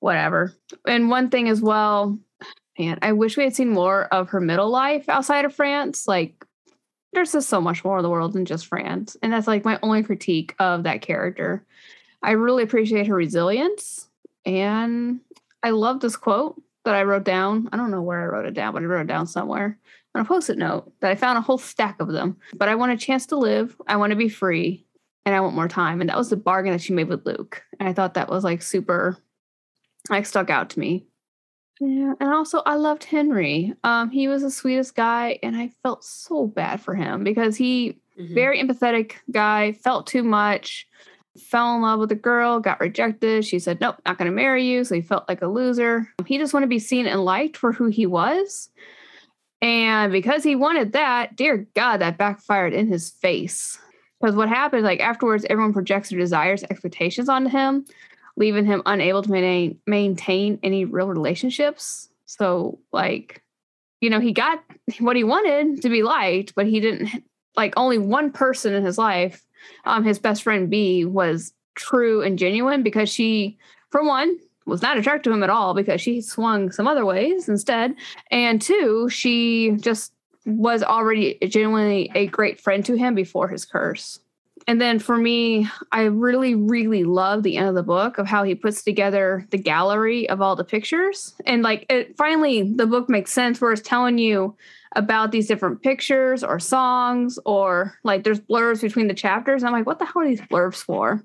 whatever. 0.00 0.54
And 0.88 1.10
one 1.10 1.28
thing 1.28 1.50
as 1.50 1.60
well, 1.60 2.18
man, 2.78 2.98
I 3.02 3.12
wish 3.12 3.36
we 3.36 3.44
had 3.44 3.54
seen 3.54 3.68
more 3.68 4.06
of 4.06 4.30
her 4.30 4.40
middle 4.40 4.70
life 4.70 5.10
outside 5.10 5.44
of 5.44 5.54
France. 5.54 6.08
Like 6.08 6.46
there's 7.14 7.32
just 7.32 7.48
so 7.48 7.60
much 7.60 7.84
more 7.84 7.96
of 7.98 8.02
the 8.02 8.10
world 8.10 8.32
than 8.32 8.44
just 8.44 8.66
France. 8.66 9.16
And 9.22 9.32
that's 9.32 9.46
like 9.46 9.64
my 9.64 9.78
only 9.82 10.02
critique 10.02 10.54
of 10.58 10.82
that 10.82 11.02
character. 11.02 11.64
I 12.22 12.32
really 12.32 12.62
appreciate 12.62 13.06
her 13.06 13.14
resilience. 13.14 14.08
And 14.44 15.20
I 15.62 15.70
love 15.70 16.00
this 16.00 16.16
quote 16.16 16.60
that 16.84 16.94
I 16.94 17.02
wrote 17.04 17.24
down. 17.24 17.68
I 17.72 17.76
don't 17.76 17.90
know 17.90 18.02
where 18.02 18.22
I 18.22 18.26
wrote 18.26 18.46
it 18.46 18.54
down, 18.54 18.74
but 18.74 18.82
I 18.82 18.86
wrote 18.86 19.02
it 19.02 19.06
down 19.06 19.26
somewhere 19.26 19.78
on 20.14 20.22
a 20.22 20.24
post 20.24 20.50
it 20.50 20.58
note 20.58 20.92
that 21.00 21.10
I 21.10 21.16
found 21.16 21.38
a 21.38 21.42
whole 21.42 21.58
stack 21.58 22.00
of 22.00 22.08
them. 22.08 22.36
But 22.54 22.68
I 22.68 22.74
want 22.74 22.92
a 22.92 22.96
chance 22.96 23.26
to 23.26 23.36
live. 23.36 23.76
I 23.86 23.96
want 23.96 24.10
to 24.10 24.16
be 24.16 24.28
free 24.28 24.84
and 25.24 25.34
I 25.34 25.40
want 25.40 25.54
more 25.54 25.68
time. 25.68 26.00
And 26.00 26.10
that 26.10 26.18
was 26.18 26.30
the 26.30 26.36
bargain 26.36 26.72
that 26.72 26.82
she 26.82 26.92
made 26.92 27.08
with 27.08 27.26
Luke. 27.26 27.62
And 27.80 27.88
I 27.88 27.92
thought 27.92 28.14
that 28.14 28.28
was 28.28 28.44
like 28.44 28.62
super, 28.62 29.16
like 30.10 30.26
stuck 30.26 30.50
out 30.50 30.70
to 30.70 30.80
me. 30.80 31.06
Yeah, 31.80 32.14
and 32.20 32.30
also 32.30 32.62
I 32.66 32.76
loved 32.76 33.04
Henry. 33.04 33.74
Um, 33.82 34.10
he 34.10 34.28
was 34.28 34.42
the 34.42 34.50
sweetest 34.50 34.94
guy, 34.94 35.38
and 35.42 35.56
I 35.56 35.70
felt 35.82 36.04
so 36.04 36.46
bad 36.46 36.80
for 36.80 36.94
him 36.94 37.24
because 37.24 37.56
he 37.56 37.98
mm-hmm. 38.18 38.34
very 38.34 38.62
empathetic 38.62 39.14
guy, 39.30 39.72
felt 39.72 40.06
too 40.06 40.22
much, 40.22 40.86
fell 41.38 41.74
in 41.74 41.82
love 41.82 41.98
with 41.98 42.12
a 42.12 42.16
girl, 42.16 42.60
got 42.60 42.80
rejected. 42.80 43.44
She 43.44 43.58
said, 43.58 43.80
Nope, 43.80 43.96
not 44.06 44.18
gonna 44.18 44.30
marry 44.30 44.64
you. 44.64 44.84
So 44.84 44.94
he 44.94 45.02
felt 45.02 45.28
like 45.28 45.42
a 45.42 45.48
loser. 45.48 46.08
He 46.26 46.38
just 46.38 46.54
wanted 46.54 46.66
to 46.66 46.70
be 46.70 46.78
seen 46.78 47.06
and 47.06 47.24
liked 47.24 47.56
for 47.56 47.72
who 47.72 47.86
he 47.86 48.06
was. 48.06 48.70
And 49.60 50.12
because 50.12 50.44
he 50.44 50.56
wanted 50.56 50.92
that, 50.92 51.36
dear 51.36 51.66
God, 51.74 51.98
that 51.98 52.18
backfired 52.18 52.74
in 52.74 52.86
his 52.86 53.10
face. 53.10 53.78
Because 54.20 54.36
what 54.36 54.48
happened, 54.48 54.84
like 54.84 55.00
afterwards, 55.00 55.44
everyone 55.48 55.72
projects 55.72 56.10
their 56.10 56.18
desires, 56.18 56.62
expectations 56.64 57.28
onto 57.28 57.50
him 57.50 57.84
leaving 58.36 58.66
him 58.66 58.82
unable 58.86 59.22
to 59.22 59.76
maintain, 59.86 60.58
any 60.62 60.84
real 60.84 61.08
relationships. 61.08 62.08
So, 62.26 62.78
like, 62.92 63.42
you 64.00 64.10
know, 64.10 64.20
he 64.20 64.32
got 64.32 64.62
what 64.98 65.16
he 65.16 65.24
wanted 65.24 65.82
to 65.82 65.88
be 65.88 66.02
liked, 66.02 66.54
but 66.54 66.66
he 66.66 66.80
didn't 66.80 67.24
like 67.56 67.72
only 67.76 67.98
one 67.98 68.32
person 68.32 68.74
in 68.74 68.84
his 68.84 68.98
life. 68.98 69.46
Um, 69.84 70.04
his 70.04 70.18
best 70.18 70.42
friend 70.42 70.68
B 70.68 71.04
was 71.04 71.52
true 71.74 72.22
and 72.22 72.38
genuine 72.38 72.82
because 72.82 73.08
she, 73.08 73.56
for 73.90 74.04
one, 74.04 74.36
was 74.66 74.82
not 74.82 74.98
attracted 74.98 75.24
to 75.24 75.34
him 75.34 75.42
at 75.42 75.50
all 75.50 75.74
because 75.74 76.00
she 76.00 76.20
swung 76.20 76.70
some 76.70 76.88
other 76.88 77.04
ways 77.04 77.48
instead. 77.48 77.94
And 78.30 78.60
two, 78.60 79.08
she 79.08 79.72
just 79.80 80.12
was 80.46 80.82
already 80.82 81.38
genuinely 81.46 82.10
a 82.14 82.26
great 82.26 82.60
friend 82.60 82.84
to 82.84 82.96
him 82.96 83.14
before 83.14 83.48
his 83.48 83.64
curse. 83.64 84.20
And 84.66 84.80
then 84.80 84.98
for 84.98 85.16
me, 85.16 85.68
I 85.92 86.04
really, 86.04 86.54
really 86.54 87.04
love 87.04 87.42
the 87.42 87.56
end 87.56 87.68
of 87.68 87.74
the 87.74 87.82
book 87.82 88.18
of 88.18 88.26
how 88.26 88.44
he 88.44 88.54
puts 88.54 88.82
together 88.82 89.46
the 89.50 89.58
gallery 89.58 90.28
of 90.28 90.40
all 90.40 90.56
the 90.56 90.64
pictures. 90.64 91.34
And 91.46 91.62
like 91.62 91.86
it 91.90 92.16
finally 92.16 92.62
the 92.62 92.86
book 92.86 93.08
makes 93.08 93.32
sense 93.32 93.60
where 93.60 93.72
it's 93.72 93.82
telling 93.82 94.18
you 94.18 94.56
about 94.96 95.32
these 95.32 95.48
different 95.48 95.82
pictures 95.82 96.42
or 96.42 96.58
songs 96.58 97.38
or 97.44 97.98
like 98.04 98.24
there's 98.24 98.40
blurbs 98.40 98.80
between 98.80 99.08
the 99.08 99.14
chapters. 99.14 99.64
I'm 99.64 99.72
like, 99.72 99.86
what 99.86 99.98
the 99.98 100.06
hell 100.06 100.22
are 100.22 100.28
these 100.28 100.40
blurbs 100.40 100.82
for? 100.82 101.22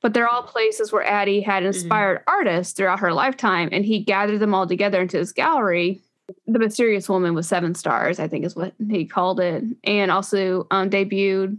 But 0.00 0.14
they're 0.14 0.28
all 0.28 0.42
places 0.42 0.92
where 0.92 1.04
Addie 1.04 1.42
had 1.42 1.62
inspired 1.62 2.20
mm-hmm. 2.20 2.30
artists 2.30 2.72
throughout 2.72 2.98
her 2.98 3.12
lifetime, 3.12 3.68
and 3.70 3.84
he 3.84 4.02
gathered 4.02 4.40
them 4.40 4.52
all 4.52 4.66
together 4.66 5.00
into 5.00 5.16
this 5.16 5.30
gallery. 5.30 6.00
The 6.48 6.58
Mysterious 6.58 7.08
Woman 7.08 7.34
with 7.34 7.46
Seven 7.46 7.76
Stars, 7.76 8.18
I 8.18 8.26
think 8.26 8.44
is 8.44 8.56
what 8.56 8.74
he 8.90 9.04
called 9.04 9.38
it, 9.38 9.62
and 9.84 10.10
also 10.10 10.66
um, 10.72 10.90
debuted 10.90 11.56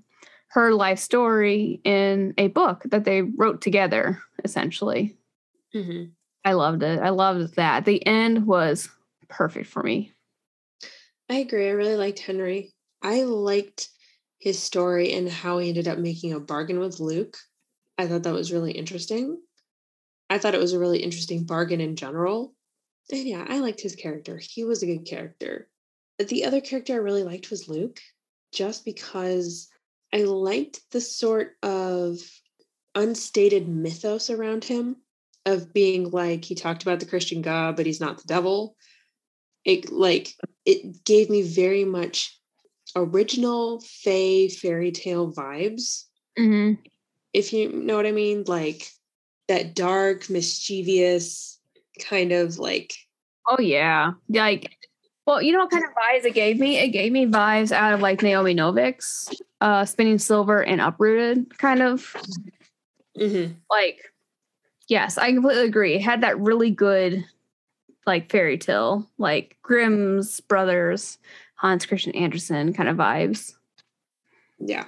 her 0.53 0.71
life 0.71 0.99
story 0.99 1.81
in 1.83 2.35
a 2.37 2.47
book 2.47 2.83
that 2.85 3.05
they 3.05 3.23
wrote 3.23 3.59
together, 3.59 4.21
essentially. 4.43 5.17
Mm-hmm. 5.75 6.11
I 6.45 6.53
loved 6.53 6.83
it. 6.83 6.99
I 6.99 7.09
loved 7.09 7.55
that. 7.55 7.85
The 7.85 8.05
end 8.05 8.45
was 8.45 8.87
perfect 9.29 9.67
for 9.67 9.81
me. 9.81 10.11
I 11.27 11.37
agree. 11.37 11.67
I 11.67 11.71
really 11.71 11.95
liked 11.95 12.19
Henry. 12.19 12.71
I 13.01 13.23
liked 13.23 13.89
his 14.37 14.61
story 14.61 15.13
and 15.13 15.27
how 15.27 15.57
he 15.57 15.69
ended 15.69 15.87
up 15.87 15.97
making 15.97 16.33
a 16.33 16.39
bargain 16.39 16.79
with 16.79 16.99
Luke. 16.99 17.35
I 17.97 18.05
thought 18.05 18.21
that 18.23 18.33
was 18.33 18.51
really 18.51 18.73
interesting. 18.73 19.41
I 20.29 20.37
thought 20.37 20.53
it 20.53 20.61
was 20.61 20.73
a 20.73 20.79
really 20.79 20.99
interesting 20.99 21.45
bargain 21.45 21.81
in 21.81 21.95
general. 21.95 22.53
And 23.11 23.23
yeah, 23.23 23.45
I 23.49 23.57
liked 23.57 23.81
his 23.81 23.95
character. 23.95 24.37
He 24.37 24.63
was 24.63 24.83
a 24.83 24.85
good 24.85 25.05
character. 25.05 25.67
But 26.19 26.27
the 26.27 26.45
other 26.45 26.61
character 26.61 26.93
I 26.93 26.97
really 26.97 27.23
liked 27.23 27.49
was 27.49 27.67
Luke, 27.67 27.99
just 28.51 28.85
because 28.85 29.69
I 30.13 30.23
liked 30.23 30.81
the 30.91 31.01
sort 31.01 31.55
of 31.63 32.19
unstated 32.95 33.67
mythos 33.67 34.29
around 34.29 34.63
him 34.63 34.97
of 35.45 35.73
being 35.73 36.11
like 36.11 36.45
he 36.45 36.55
talked 36.55 36.83
about 36.83 36.99
the 36.99 37.05
Christian 37.05 37.41
God, 37.41 37.75
but 37.75 37.85
he's 37.85 37.99
not 37.99 38.17
the 38.17 38.27
devil. 38.27 38.75
It 39.65 39.91
like 39.91 40.33
it 40.65 41.03
gave 41.03 41.29
me 41.29 41.41
very 41.41 41.83
much 41.83 42.39
original 42.95 43.81
Fey 43.81 44.49
fairy 44.49 44.91
tale 44.91 45.33
vibes. 45.33 46.05
Mm-hmm 46.37 46.81
if 47.33 47.51
you 47.51 47.69
know 47.69 47.97
what 47.97 48.05
I 48.05 48.11
mean, 48.11 48.43
like 48.47 48.87
that 49.47 49.75
dark, 49.75 50.29
mischievous 50.29 51.59
kind 51.99 52.31
of 52.31 52.59
like. 52.59 52.93
Oh 53.49 53.59
yeah, 53.59 54.11
like. 54.29 54.77
Well, 55.25 55.41
you 55.41 55.53
know 55.53 55.59
what 55.59 55.71
kind 55.71 55.85
of 55.85 55.91
vibes 55.91 56.25
it 56.25 56.33
gave 56.33 56.59
me? 56.59 56.77
It 56.77 56.89
gave 56.89 57.11
me 57.11 57.25
vibes 57.25 57.71
out 57.71 57.93
of 57.93 58.01
like 58.01 58.21
Naomi 58.21 58.53
Novik's 58.53 59.33
uh, 59.61 59.85
Spinning 59.85 60.17
Silver 60.19 60.61
and 60.61 60.81
Uprooted, 60.81 61.57
kind 61.57 61.81
of. 61.81 62.15
Mm-hmm. 63.17 63.53
Like, 63.71 64.11
yes, 64.89 65.17
I 65.17 65.31
completely 65.31 65.65
agree. 65.65 65.95
It 65.95 66.01
had 66.01 66.21
that 66.21 66.39
really 66.39 66.71
good, 66.71 67.23
like 68.05 68.29
fairy 68.29 68.57
tale, 68.57 69.09
like 69.17 69.55
Grimm's 69.61 70.41
brothers, 70.41 71.17
Hans 71.55 71.85
Christian 71.85 72.13
Andersen 72.15 72.73
kind 72.73 72.89
of 72.89 72.97
vibes. 72.97 73.53
Yeah. 74.59 74.85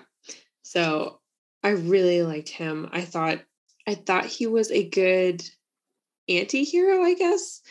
So 0.63 1.20
I 1.63 1.70
really 1.70 2.24
liked 2.24 2.50
him. 2.50 2.89
I 2.92 3.01
thought 3.01 3.39
I 3.88 3.96
thought 3.96 4.25
he 4.25 4.48
was 4.48 4.70
a 4.72 4.89
good 4.89 5.44
anti-hero, 6.27 7.04
I 7.04 7.13
guess. 7.13 7.62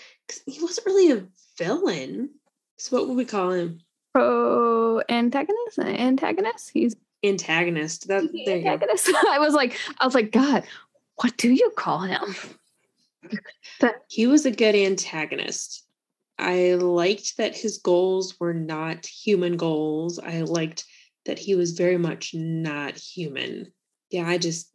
He 0.47 0.63
wasn't 0.63 0.87
really 0.87 1.13
a 1.13 1.27
villain. 1.59 2.31
So 2.79 2.97
what 2.97 3.09
would 3.09 3.17
we 3.17 3.25
call 3.25 3.53
him? 3.53 3.81
Pro 4.13 5.03
antagonist? 5.09 5.79
Antagonist? 5.79 6.71
He's 6.73 6.97
antagonist. 7.25 8.09
That 8.09 8.25
antagonist. 8.25 9.09
I 9.29 9.39
was 9.39 9.55
like, 9.55 9.77
I 9.99 10.05
was 10.05 10.15
like, 10.15 10.33
God, 10.33 10.65
what 11.17 11.37
do 11.37 11.51
you 11.51 11.71
call 11.77 12.01
him? 12.01 12.35
he 14.09 14.27
was 14.27 14.47
a 14.47 14.51
good 14.51 14.75
antagonist. 14.75 15.85
I 16.39 16.75
liked 16.75 17.37
that 17.37 17.57
his 17.57 17.79
goals 17.79 18.39
were 18.41 18.55
not 18.55 19.07
human 19.07 19.57
goals. 19.57 20.19
I 20.19 20.43
liked 20.43 20.85
that 21.27 21.39
he 21.39 21.55
was 21.55 21.73
very 21.73 21.97
much 21.97 22.35
not 22.35 22.97
human 22.97 23.73
yeah, 24.15 24.29
I 24.29 24.39
just 24.39 24.71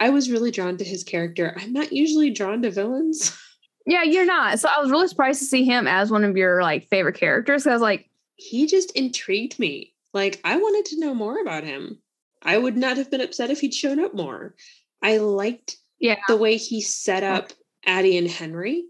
I 0.00 0.08
was 0.08 0.30
really 0.30 0.50
drawn 0.50 0.78
to 0.78 0.84
his 0.84 1.04
character. 1.04 1.54
I'm 1.60 1.74
not 1.74 1.92
usually 1.92 2.30
drawn 2.30 2.62
to 2.62 2.70
villains. 2.70 3.38
Yeah, 3.86 4.02
you're 4.02 4.26
not. 4.26 4.60
So 4.60 4.68
I 4.68 4.80
was 4.80 4.90
really 4.90 5.08
surprised 5.08 5.40
to 5.40 5.46
see 5.46 5.64
him 5.64 5.86
as 5.86 6.10
one 6.10 6.24
of 6.24 6.36
your 6.36 6.62
like 6.62 6.88
favorite 6.88 7.16
characters. 7.16 7.66
I 7.66 7.72
was 7.72 7.82
like, 7.82 8.08
he 8.36 8.66
just 8.66 8.92
intrigued 8.92 9.58
me. 9.58 9.94
Like 10.12 10.40
I 10.44 10.56
wanted 10.56 10.84
to 10.86 11.00
know 11.00 11.14
more 11.14 11.40
about 11.40 11.64
him. 11.64 11.98
I 12.42 12.58
would 12.58 12.76
not 12.76 12.96
have 12.96 13.10
been 13.10 13.20
upset 13.20 13.50
if 13.50 13.60
he'd 13.60 13.74
shown 13.74 14.00
up 14.00 14.14
more. 14.14 14.54
I 15.02 15.18
liked 15.18 15.76
yeah. 15.98 16.20
the 16.28 16.36
way 16.36 16.56
he 16.56 16.80
set 16.80 17.22
up 17.22 17.52
Addie 17.84 18.18
and 18.18 18.28
Henry. 18.28 18.84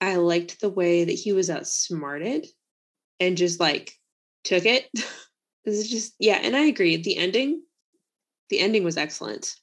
I 0.00 0.16
liked 0.16 0.60
the 0.60 0.68
way 0.68 1.04
that 1.04 1.12
he 1.12 1.32
was 1.32 1.48
outsmarted 1.48 2.46
and 3.20 3.36
just 3.36 3.60
like 3.60 3.92
took 4.42 4.66
it. 4.66 4.88
this 5.64 5.76
is 5.76 5.88
just 5.88 6.14
yeah, 6.18 6.40
and 6.42 6.56
I 6.56 6.66
agree. 6.66 6.96
The 6.96 7.16
ending 7.16 7.62
the 8.50 8.60
ending 8.60 8.84
was 8.84 8.96
excellent. 8.96 9.54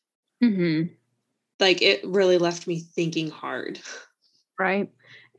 Mm-hmm. 0.43 0.93
Like 1.61 1.81
it 1.81 2.03
really 2.03 2.39
left 2.39 2.67
me 2.67 2.79
thinking 2.79 3.29
hard. 3.29 3.79
Right. 4.59 4.89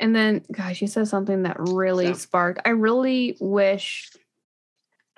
And 0.01 0.17
then, 0.17 0.45
gosh, 0.51 0.81
you 0.81 0.89
said 0.89 1.09
something 1.09 1.43
that 1.43 1.57
really 1.59 2.07
so. 2.09 2.15
sparked. 2.15 2.61
I 2.65 2.71
really 2.71 3.37
wish. 3.41 4.11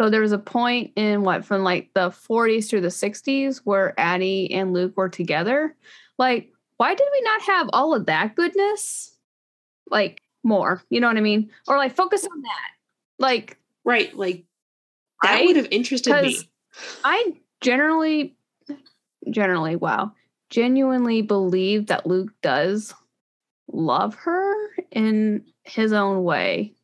So 0.00 0.10
there 0.10 0.20
was 0.20 0.32
a 0.32 0.38
point 0.38 0.92
in 0.96 1.22
what 1.22 1.44
from 1.44 1.62
like 1.62 1.90
the 1.94 2.10
40s 2.10 2.68
through 2.68 2.80
the 2.80 2.88
60s 2.88 3.58
where 3.64 3.98
Addie 3.98 4.52
and 4.52 4.72
Luke 4.72 4.96
were 4.96 5.08
together. 5.08 5.76
Like, 6.18 6.50
why 6.78 6.94
did 6.94 7.06
we 7.12 7.20
not 7.20 7.42
have 7.42 7.70
all 7.72 7.94
of 7.94 8.06
that 8.06 8.34
goodness? 8.34 9.16
Like 9.90 10.22
more, 10.42 10.82
you 10.90 11.00
know 11.00 11.08
what 11.08 11.16
I 11.16 11.20
mean? 11.20 11.50
Or 11.68 11.76
like 11.76 11.94
focus 11.94 12.26
on 12.30 12.42
that. 12.42 12.70
Like, 13.18 13.58
right. 13.84 14.14
Like 14.16 14.44
that 15.22 15.34
right? 15.34 15.46
would 15.46 15.56
have 15.56 15.68
interested 15.70 16.12
me. 16.22 16.38
I 17.04 17.34
generally, 17.60 18.36
generally, 19.30 19.76
wow, 19.76 20.12
genuinely 20.54 21.20
believe 21.20 21.88
that 21.88 22.06
Luke 22.06 22.30
does 22.40 22.94
love 23.66 24.14
her 24.14 24.54
in 24.92 25.44
his 25.64 25.92
own 25.92 26.22
way. 26.22 26.74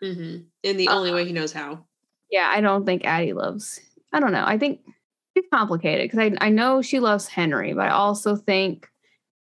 Mm-hmm. 0.00 0.44
In 0.62 0.76
the 0.76 0.86
uh, 0.86 0.94
only 0.94 1.12
way 1.12 1.24
he 1.24 1.32
knows 1.32 1.52
how. 1.52 1.84
Yeah, 2.30 2.48
I 2.54 2.60
don't 2.60 2.86
think 2.86 3.04
Addie 3.04 3.32
loves. 3.32 3.80
I 4.12 4.20
don't 4.20 4.32
know. 4.32 4.44
I 4.46 4.58
think 4.58 4.80
it's 5.34 5.48
complicated 5.52 6.08
because 6.08 6.20
I 6.40 6.46
I 6.46 6.50
know 6.50 6.82
she 6.82 7.00
loves 7.00 7.26
Henry, 7.26 7.72
but 7.72 7.86
I 7.86 7.90
also 7.90 8.36
think 8.36 8.88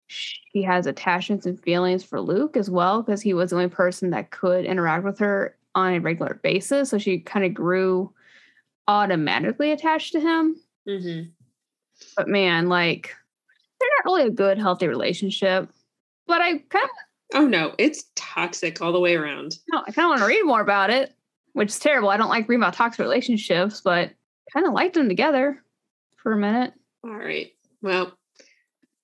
she 0.07 0.61
has 0.61 0.85
attachments 0.85 1.47
and 1.47 1.59
feelings 1.59 2.03
for 2.03 2.21
Luke 2.21 2.57
as 2.57 2.69
well 2.69 3.01
because 3.01 3.21
he 3.21 3.33
was 3.33 3.49
the 3.49 3.55
only 3.55 3.69
person 3.69 4.11
that 4.11 4.29
could 4.29 4.65
interact 4.65 5.05
with 5.05 5.17
her 5.19 5.55
on 5.73 5.93
a 5.93 5.99
regular 5.99 6.39
basis. 6.43 6.89
So 6.89 6.99
she 6.99 7.19
kind 7.19 7.45
of 7.45 7.53
grew 7.53 8.13
automatically 8.87 9.71
attached 9.71 10.11
to 10.11 10.19
him. 10.19 10.57
Mm-hmm. 10.87 11.29
But 12.17 12.27
man, 12.27 12.67
like 12.67 13.15
they're 13.81 13.89
not 13.97 14.11
really 14.11 14.27
a 14.27 14.31
good, 14.31 14.57
healthy 14.57 14.87
relationship. 14.87 15.69
But 16.27 16.41
I 16.41 16.59
kind 16.59 16.85
of 16.85 16.89
oh 17.33 17.47
no, 17.47 17.73
it's 17.77 18.05
toxic 18.15 18.81
all 18.81 18.91
the 18.91 18.99
way 18.99 19.15
around. 19.15 19.59
No, 19.71 19.79
I 19.79 19.91
kind 19.91 20.05
of 20.05 20.09
want 20.09 20.19
to 20.21 20.27
read 20.27 20.45
more 20.45 20.61
about 20.61 20.89
it, 20.89 21.13
which 21.53 21.69
is 21.69 21.79
terrible. 21.79 22.09
I 22.09 22.17
don't 22.17 22.29
like 22.29 22.47
reading 22.47 22.61
about 22.61 22.73
toxic 22.73 22.99
relationships, 22.99 23.81
but 23.81 24.11
kind 24.53 24.65
of 24.65 24.73
liked 24.73 24.95
them 24.95 25.09
together 25.09 25.61
for 26.17 26.33
a 26.33 26.37
minute. 26.37 26.73
All 27.03 27.15
right. 27.15 27.51
Well, 27.81 28.13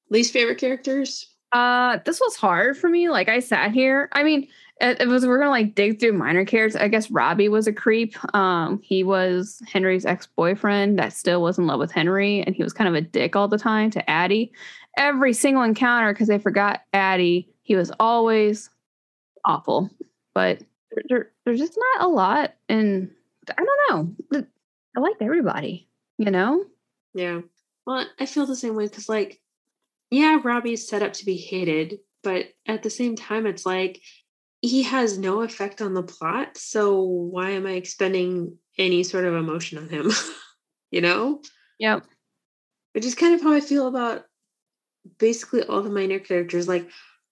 least 0.09 0.33
favorite 0.33 0.59
characters. 0.59 1.33
Uh, 1.51 1.99
this 2.05 2.19
was 2.19 2.35
hard 2.35 2.77
for 2.77 2.89
me. 2.89 3.09
Like 3.09 3.29
I 3.29 3.39
sat 3.39 3.71
here. 3.71 4.09
I 4.11 4.23
mean, 4.23 4.47
it, 4.79 5.07
was 5.07 5.25
we're 5.25 5.39
gonna 5.39 5.49
like 5.49 5.75
dig 5.75 5.99
through 5.99 6.13
minor 6.13 6.45
characters. 6.45 6.79
I 6.79 6.87
guess 6.87 7.09
Robbie 7.09 7.49
was 7.49 7.67
a 7.67 7.73
creep. 7.73 8.15
Um, 8.35 8.79
he 8.83 9.03
was 9.03 9.61
Henry's 9.71 10.05
ex 10.05 10.27
boyfriend 10.27 10.99
that 10.99 11.13
still 11.13 11.41
was 11.41 11.57
in 11.57 11.67
love 11.67 11.79
with 11.79 11.91
Henry, 11.91 12.41
and 12.41 12.55
he 12.55 12.63
was 12.63 12.73
kind 12.73 12.87
of 12.87 12.95
a 12.95 13.01
dick 13.01 13.35
all 13.35 13.47
the 13.47 13.57
time 13.57 13.89
to 13.91 14.09
Addie. 14.09 14.51
Every 14.97 15.33
single 15.33 15.63
encounter, 15.63 16.13
because 16.13 16.27
they 16.27 16.39
forgot 16.39 16.81
Addie, 16.93 17.49
he 17.63 17.75
was 17.75 17.91
always 17.99 18.69
awful. 19.45 19.89
But 20.33 20.61
there, 21.09 21.31
there's 21.45 21.59
just 21.59 21.77
not 21.95 22.05
a 22.05 22.09
lot, 22.09 22.53
and 22.69 23.09
I 23.49 23.63
don't 23.63 24.15
know. 24.31 24.45
I 24.95 24.99
liked 24.99 25.21
everybody, 25.21 25.87
you 26.17 26.31
know. 26.31 26.65
Yeah. 27.13 27.41
Well, 27.85 28.05
I 28.19 28.25
feel 28.25 28.45
the 28.45 28.55
same 28.55 28.75
way 28.75 28.85
because, 28.85 29.09
like, 29.09 29.39
yeah, 30.11 30.39
Robbie's 30.43 30.87
set 30.87 31.01
up 31.01 31.13
to 31.13 31.25
be 31.25 31.37
hated, 31.37 31.99
but 32.23 32.47
at 32.67 32.83
the 32.83 32.89
same 32.89 33.15
time, 33.15 33.45
it's 33.45 33.65
like 33.65 34.01
he 34.61 34.83
has 34.83 35.17
no 35.17 35.41
effect 35.41 35.81
on 35.81 35.93
the 35.93 36.03
plot. 36.03 36.57
So 36.57 37.01
why 37.01 37.51
am 37.51 37.65
I 37.65 37.71
expending 37.71 38.57
any 38.77 39.03
sort 39.03 39.25
of 39.25 39.35
emotion 39.35 39.77
on 39.77 39.89
him? 39.89 40.11
you 40.91 41.01
know? 41.01 41.41
Yep. 41.79 42.05
Which 42.93 43.05
is 43.05 43.15
kind 43.15 43.35
of 43.35 43.41
how 43.41 43.53
I 43.53 43.59
feel 43.59 43.87
about 43.87 44.23
basically 45.19 45.63
all 45.63 45.81
the 45.81 45.89
minor 45.89 46.19
characters. 46.19 46.67
Like, 46.67 46.89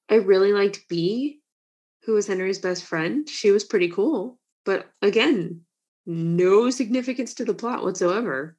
I 0.09 0.15
really 0.15 0.53
liked 0.53 0.87
B, 0.87 1.39
who 2.03 2.13
was 2.13 2.27
Henry's 2.27 2.59
best 2.59 2.83
friend. 2.83 3.27
She 3.27 3.51
was 3.51 3.63
pretty 3.63 3.89
cool. 3.89 4.37
But 4.63 4.87
again, 5.01 5.61
no 6.05 6.69
significance 6.69 7.33
to 7.35 7.45
the 7.45 7.53
plot 7.55 7.83
whatsoever. 7.83 8.55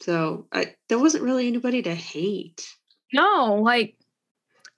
So 0.00 0.48
I, 0.52 0.74
there 0.88 0.98
wasn't 0.98 1.24
really 1.24 1.46
anybody 1.46 1.82
to 1.82 1.94
hate. 1.94 2.66
No, 3.12 3.60
like 3.62 3.96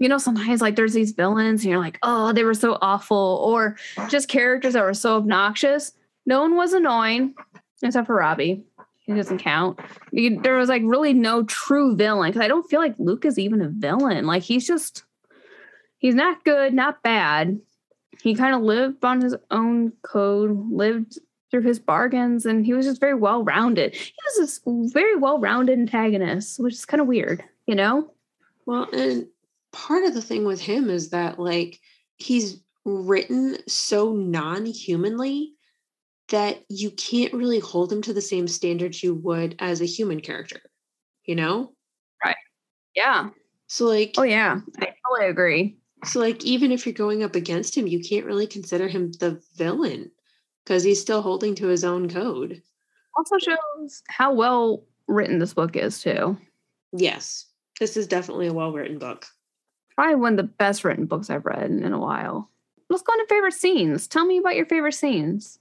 you 0.02 0.08
know, 0.08 0.18
sometimes 0.18 0.60
like 0.60 0.74
there's 0.76 0.92
these 0.94 1.12
villains 1.12 1.62
and 1.62 1.70
you're 1.70 1.78
like, 1.80 1.98
oh, 2.02 2.32
they 2.32 2.42
were 2.44 2.54
so 2.54 2.76
awful, 2.82 3.40
or 3.46 3.76
just 4.08 4.28
characters 4.28 4.72
that 4.74 4.82
were 4.82 4.94
so 4.94 5.16
obnoxious. 5.16 5.92
No 6.26 6.40
one 6.40 6.56
was 6.56 6.72
annoying 6.72 7.34
except 7.82 8.06
for 8.08 8.16
Robbie. 8.16 8.64
He 9.06 9.14
doesn't 9.14 9.38
count. 9.38 9.78
You- 10.12 10.40
There 10.42 10.56
was 10.56 10.68
like 10.68 10.82
really 10.84 11.12
no 11.12 11.44
true 11.44 11.94
villain 11.96 12.30
because 12.30 12.44
I 12.44 12.48
don't 12.48 12.68
feel 12.68 12.80
like 12.80 12.94
Luke 12.98 13.24
is 13.24 13.38
even 13.38 13.60
a 13.62 13.68
villain. 13.68 14.26
Like 14.26 14.42
he's 14.42 14.66
just, 14.66 15.04
he's 15.98 16.14
not 16.14 16.44
good, 16.44 16.74
not 16.74 17.02
bad. 17.02 17.60
He 18.22 18.34
kind 18.34 18.54
of 18.54 18.62
lived 18.62 19.04
on 19.04 19.20
his 19.20 19.34
own 19.50 19.92
code, 20.02 20.70
lived 20.70 21.18
through 21.50 21.62
his 21.62 21.78
bargains, 21.78 22.46
and 22.46 22.64
he 22.64 22.72
was 22.72 22.86
just 22.86 23.00
very 23.00 23.14
well 23.14 23.42
rounded. 23.44 23.94
He 23.94 24.12
was 24.26 24.36
this 24.64 24.92
very 24.92 25.16
well 25.16 25.38
rounded 25.38 25.78
antagonist, 25.78 26.58
which 26.60 26.74
is 26.74 26.84
kind 26.84 27.00
of 27.00 27.06
weird, 27.06 27.42
you 27.66 27.74
know? 27.74 28.10
Well, 28.64 28.88
and 28.92 29.26
part 29.72 30.04
of 30.04 30.14
the 30.14 30.22
thing 30.22 30.44
with 30.44 30.60
him 30.60 30.90
is 30.90 31.10
that 31.10 31.38
like 31.38 31.80
he's 32.16 32.62
written 32.84 33.56
so 33.68 34.12
non-humanly 34.12 35.52
that 36.28 36.64
you 36.68 36.90
can't 36.90 37.32
really 37.34 37.58
hold 37.58 37.92
him 37.92 38.02
to 38.02 38.12
the 38.12 38.20
same 38.20 38.48
standards 38.48 39.02
you 39.02 39.14
would 39.14 39.54
as 39.58 39.80
a 39.80 39.86
human 39.86 40.20
character. 40.20 40.60
You 41.24 41.36
know? 41.36 41.72
Right. 42.24 42.36
Yeah. 42.94 43.30
So 43.66 43.86
like 43.86 44.14
Oh, 44.18 44.22
yeah. 44.22 44.60
I 44.80 44.94
totally 45.06 45.30
agree. 45.30 45.78
so 46.04 46.20
like 46.20 46.44
even 46.44 46.72
if 46.72 46.84
you're 46.86 46.92
going 46.92 47.22
up 47.22 47.34
against 47.36 47.76
him, 47.76 47.86
you 47.86 48.00
can't 48.00 48.26
really 48.26 48.46
consider 48.46 48.88
him 48.88 49.12
the 49.12 49.40
villain 49.56 50.10
because 50.64 50.82
he's 50.82 51.00
still 51.00 51.22
holding 51.22 51.54
to 51.56 51.66
his 51.68 51.84
own 51.84 52.08
code. 52.08 52.62
Also 53.16 53.36
shows 53.38 54.02
how 54.08 54.32
well 54.32 54.84
written 55.06 55.38
this 55.38 55.54
book 55.54 55.76
is, 55.76 56.00
too. 56.00 56.38
Yes. 56.92 57.46
This 57.80 57.96
is 57.96 58.06
definitely 58.06 58.46
a 58.46 58.52
well-written 58.54 58.98
book. 58.98 59.26
Probably 59.94 60.16
one 60.16 60.32
of 60.32 60.36
the 60.38 60.42
best 60.44 60.84
written 60.84 61.06
books 61.06 61.30
I've 61.30 61.44
read 61.44 61.70
in, 61.70 61.82
in 61.82 61.92
a 61.92 61.98
while. 61.98 62.50
Let's 62.88 63.02
go 63.02 63.12
into 63.14 63.26
favorite 63.28 63.54
scenes. 63.54 64.06
Tell 64.06 64.24
me 64.24 64.38
about 64.38 64.56
your 64.56 64.66
favorite 64.66 64.94
scenes. 64.94 65.58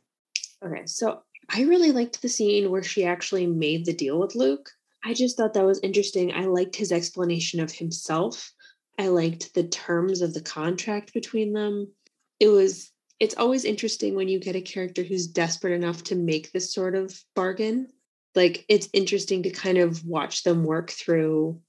Okay, 0.63 0.85
so 0.85 1.21
I 1.49 1.63
really 1.63 1.91
liked 1.91 2.21
the 2.21 2.29
scene 2.29 2.69
where 2.69 2.83
she 2.83 3.05
actually 3.05 3.47
made 3.47 3.85
the 3.85 3.93
deal 3.93 4.19
with 4.19 4.35
Luke. 4.35 4.69
I 5.03 5.13
just 5.13 5.37
thought 5.37 5.53
that 5.53 5.65
was 5.65 5.79
interesting. 5.79 6.33
I 6.33 6.45
liked 6.45 6.75
his 6.75 6.91
explanation 6.91 7.59
of 7.59 7.71
himself. 7.71 8.53
I 8.99 9.07
liked 9.07 9.53
the 9.53 9.63
terms 9.63 10.21
of 10.21 10.33
the 10.33 10.41
contract 10.41 11.13
between 11.13 11.53
them. 11.53 11.91
It 12.39 12.47
was 12.47 12.91
it's 13.19 13.37
always 13.37 13.65
interesting 13.65 14.15
when 14.15 14.27
you 14.27 14.39
get 14.39 14.55
a 14.55 14.61
character 14.61 15.03
who's 15.03 15.27
desperate 15.27 15.73
enough 15.73 16.03
to 16.05 16.15
make 16.15 16.51
this 16.51 16.73
sort 16.73 16.95
of 16.95 17.23
bargain. 17.35 17.87
Like 18.33 18.65
it's 18.67 18.89
interesting 18.93 19.43
to 19.43 19.51
kind 19.51 19.77
of 19.77 20.03
watch 20.05 20.43
them 20.43 20.63
work 20.63 20.89
through 20.89 21.61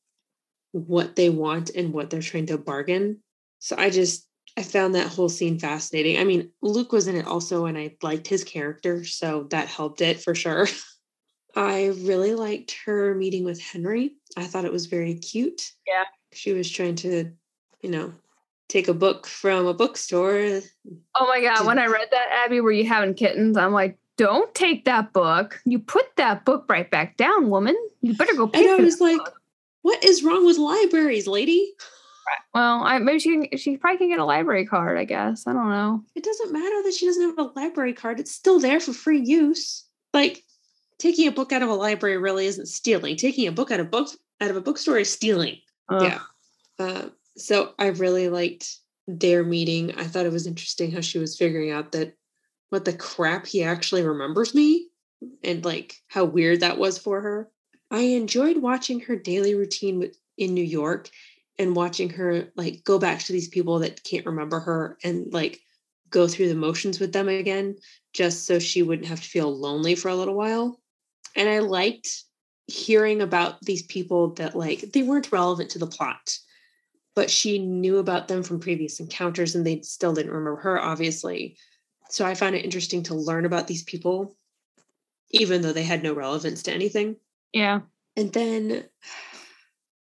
what 0.73 1.17
they 1.17 1.31
want 1.31 1.71
and 1.71 1.93
what 1.93 2.11
they're 2.11 2.21
trying 2.21 2.47
to 2.47 2.59
bargain. 2.59 3.21
So 3.59 3.77
I 3.79 3.91
just 3.91 4.27
I 4.57 4.63
found 4.63 4.95
that 4.95 5.09
whole 5.09 5.29
scene 5.29 5.59
fascinating. 5.59 6.19
I 6.19 6.25
mean, 6.25 6.51
Luke 6.61 6.93
was 6.93 7.09
in 7.09 7.17
it 7.17 7.27
also, 7.27 7.65
and 7.65 7.79
I 7.79 7.97
liked 8.03 8.27
his 8.27 8.45
character, 8.45 9.05
so 9.05 9.47
that 9.51 9.69
helped 9.69 10.01
it 10.01 10.21
for 10.21 10.35
sure. 10.35 10.67
I 11.57 11.87
really 12.03 12.35
liked 12.35 12.77
her 12.85 13.15
meeting 13.15 13.45
with 13.45 13.61
Henry. 13.61 14.17
I 14.37 14.45
thought 14.45 14.65
it 14.65 14.73
was 14.73 14.87
very 14.87 15.15
cute. 15.15 15.73
Yeah. 15.87 16.05
She 16.33 16.53
was 16.53 16.71
trying 16.71 16.97
to, 16.97 17.31
you 17.83 17.91
know, 17.91 18.13
take 18.69 18.89
a 18.89 18.95
book 18.95 19.27
from 19.27 19.67
a 19.67 19.75
bookstore. 19.75 20.61
Oh 21.15 21.27
my 21.27 21.43
God. 21.43 21.67
When 21.67 21.79
I 21.79 21.87
read 21.87 22.09
that, 22.11 22.29
Abby, 22.45 22.61
were 22.61 22.73
you 22.73 22.87
having 22.87 23.15
kittens? 23.15 23.57
I'm 23.59 23.73
like, 23.73 23.99
don't 24.17 24.55
take 24.55 24.87
that 24.87 25.13
book. 25.13 25.61
You 25.65 25.79
put 25.79 26.17
that 26.17 26.45
book 26.45 26.65
right 26.69 26.91
back 26.91 27.17
down, 27.17 27.51
woman. 27.51 27.77
You 28.01 28.15
better 28.15 28.35
go 28.35 28.47
pay 28.47 28.65
And 28.65 28.81
I 28.81 28.85
was 28.85 29.01
like, 29.01 29.19
book." 29.19 29.42
What 29.83 30.05
is 30.05 30.23
wrong 30.23 30.47
with 30.47 30.59
libraries, 30.59 31.27
lady? 31.27 31.75
well, 32.55 32.83
I, 32.83 32.99
maybe 32.99 33.19
she 33.19 33.47
can, 33.47 33.59
she 33.59 33.77
probably 33.77 33.99
can 33.99 34.09
get 34.09 34.19
a 34.19 34.25
library 34.25 34.67
card, 34.67 34.99
I 34.99 35.05
guess. 35.05 35.47
I 35.47 35.53
don't 35.53 35.71
know. 35.71 36.05
It 36.15 36.25
doesn't 36.25 36.53
matter 36.53 36.83
that 36.85 36.95
she 36.95 37.07
doesn't 37.07 37.37
have 37.37 37.39
a 37.39 37.53
library 37.59 37.93
card. 37.93 38.21
It's 38.21 38.33
still 38.33 38.61
there 38.61 38.81
for 38.81 38.93
free 38.93 39.21
use. 39.21 39.85
Like 40.15 40.45
taking 40.99 41.27
a 41.27 41.33
book 41.33 41.53
out 41.53 41.63
of 41.63 41.69
a 41.69 41.75
library 41.75 42.19
really 42.19 42.47
isn't 42.47 42.67
stealing. 42.67 43.17
Taking 43.17 43.49
a 43.49 43.53
book 43.53 43.71
out 43.71 43.81
of 43.81 43.91
book 43.91 44.09
out 44.41 44.51
of 44.51 44.57
a 44.57 44.61
bookstore 44.61 44.99
is 44.99 45.11
stealing. 45.11 45.59
Ugh. 45.89 46.03
Yeah. 46.03 46.21
Uh, 46.79 47.09
so 47.37 47.75
I 47.79 47.89
really 47.89 48.29
liked 48.29 48.77
their 49.07 49.45
meeting. 49.45 49.95
I 49.99 50.05
thought 50.05 50.27
it 50.27 50.33
was 50.33 50.47
interesting 50.47 50.93
how 50.93 51.01
she 51.01 51.19
was 51.19 51.37
figuring 51.37 51.71
out 51.71 51.93
that 51.93 52.17
what 52.71 52.85
the 52.85 52.93
crap 52.93 53.47
he 53.47 53.63
actually 53.63 54.03
remembers 54.03 54.55
me 54.55 54.89
and 55.45 55.65
like 55.65 55.97
how 56.09 56.25
weird 56.25 56.61
that 56.61 56.79
was 56.79 56.99
for 56.99 57.21
her. 57.21 57.51
I 57.93 58.01
enjoyed 58.01 58.57
watching 58.57 59.01
her 59.01 59.17
daily 59.17 59.55
routine 59.55 60.11
in 60.39 60.55
New 60.55 60.65
York 60.65 61.11
and 61.59 61.77
watching 61.77 62.09
her 62.11 62.51
like 62.57 62.83
go 62.85 62.99
back 62.99 63.21
to 63.21 63.33
these 63.33 63.49
people 63.49 63.81
that 63.81 64.03
can't 64.03 64.27
remember 64.27 64.59
her 64.61 64.99
and 65.05 65.33
like 65.33 65.61
go 66.11 66.27
through 66.27 66.49
the 66.49 66.55
motions 66.55 66.99
with 66.99 67.13
them 67.13 67.29
again 67.29 67.77
just 68.13 68.47
so 68.47 68.59
she 68.59 68.83
wouldn't 68.83 69.09
have 69.09 69.21
to 69.21 69.29
feel 69.29 69.55
lonely 69.55 69.95
for 69.95 70.09
a 70.09 70.17
little 70.17 70.35
while. 70.35 70.81
And 71.37 71.49
I 71.49 71.61
liked 71.61 72.25
hearing 72.67 73.21
about 73.21 73.61
these 73.61 73.83
people 73.83 74.33
that 74.35 74.57
like 74.57 74.81
they 74.93 75.03
weren't 75.03 75.31
relevant 75.31 75.71
to 75.71 75.79
the 75.79 75.87
plot 75.87 76.39
but 77.15 77.29
she 77.29 77.59
knew 77.59 77.99
about 77.99 78.29
them 78.29 78.43
from 78.43 78.61
previous 78.61 79.01
encounters 79.01 79.55
and 79.55 79.67
they 79.67 79.81
still 79.83 80.15
didn't 80.15 80.33
remember 80.33 80.61
her 80.61 80.81
obviously 80.81 81.57
so 82.09 82.25
i 82.25 82.35
found 82.35 82.55
it 82.55 82.65
interesting 82.65 83.03
to 83.03 83.15
learn 83.15 83.45
about 83.45 83.67
these 83.67 83.83
people 83.83 84.37
even 85.31 85.61
though 85.61 85.73
they 85.73 85.83
had 85.83 86.03
no 86.03 86.15
relevance 86.15 86.63
to 86.63 86.73
anything 86.73 87.17
Yeah. 87.53 87.81
and 88.17 88.33
then 88.33 88.85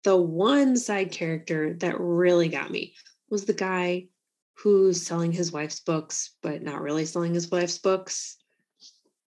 the 0.04 0.18
one 0.18 0.78
side 0.78 1.12
character 1.12 1.74
that 1.76 2.00
really 2.00 2.50
got 2.50 2.72
me 2.72 2.96
was 3.30 3.46
the 3.46 3.54
guy 3.54 4.08
who's 4.56 5.06
selling 5.06 5.32
his 5.32 5.52
wife's 5.52 5.80
books, 5.80 6.36
but 6.42 6.62
not 6.62 6.82
really 6.82 7.06
selling 7.06 7.34
his 7.34 7.50
wife's 7.50 7.78
books. 7.78 8.38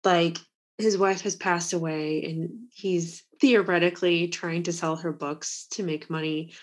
Like 0.03 0.37
his 0.77 0.97
wife 0.97 1.21
has 1.21 1.35
passed 1.35 1.73
away 1.73 2.23
and 2.25 2.49
he's 2.71 3.23
theoretically 3.41 4.27
trying 4.27 4.63
to 4.63 4.73
sell 4.73 4.95
her 4.95 5.11
books 5.11 5.67
to 5.71 5.83
make 5.83 6.09
money, 6.09 6.53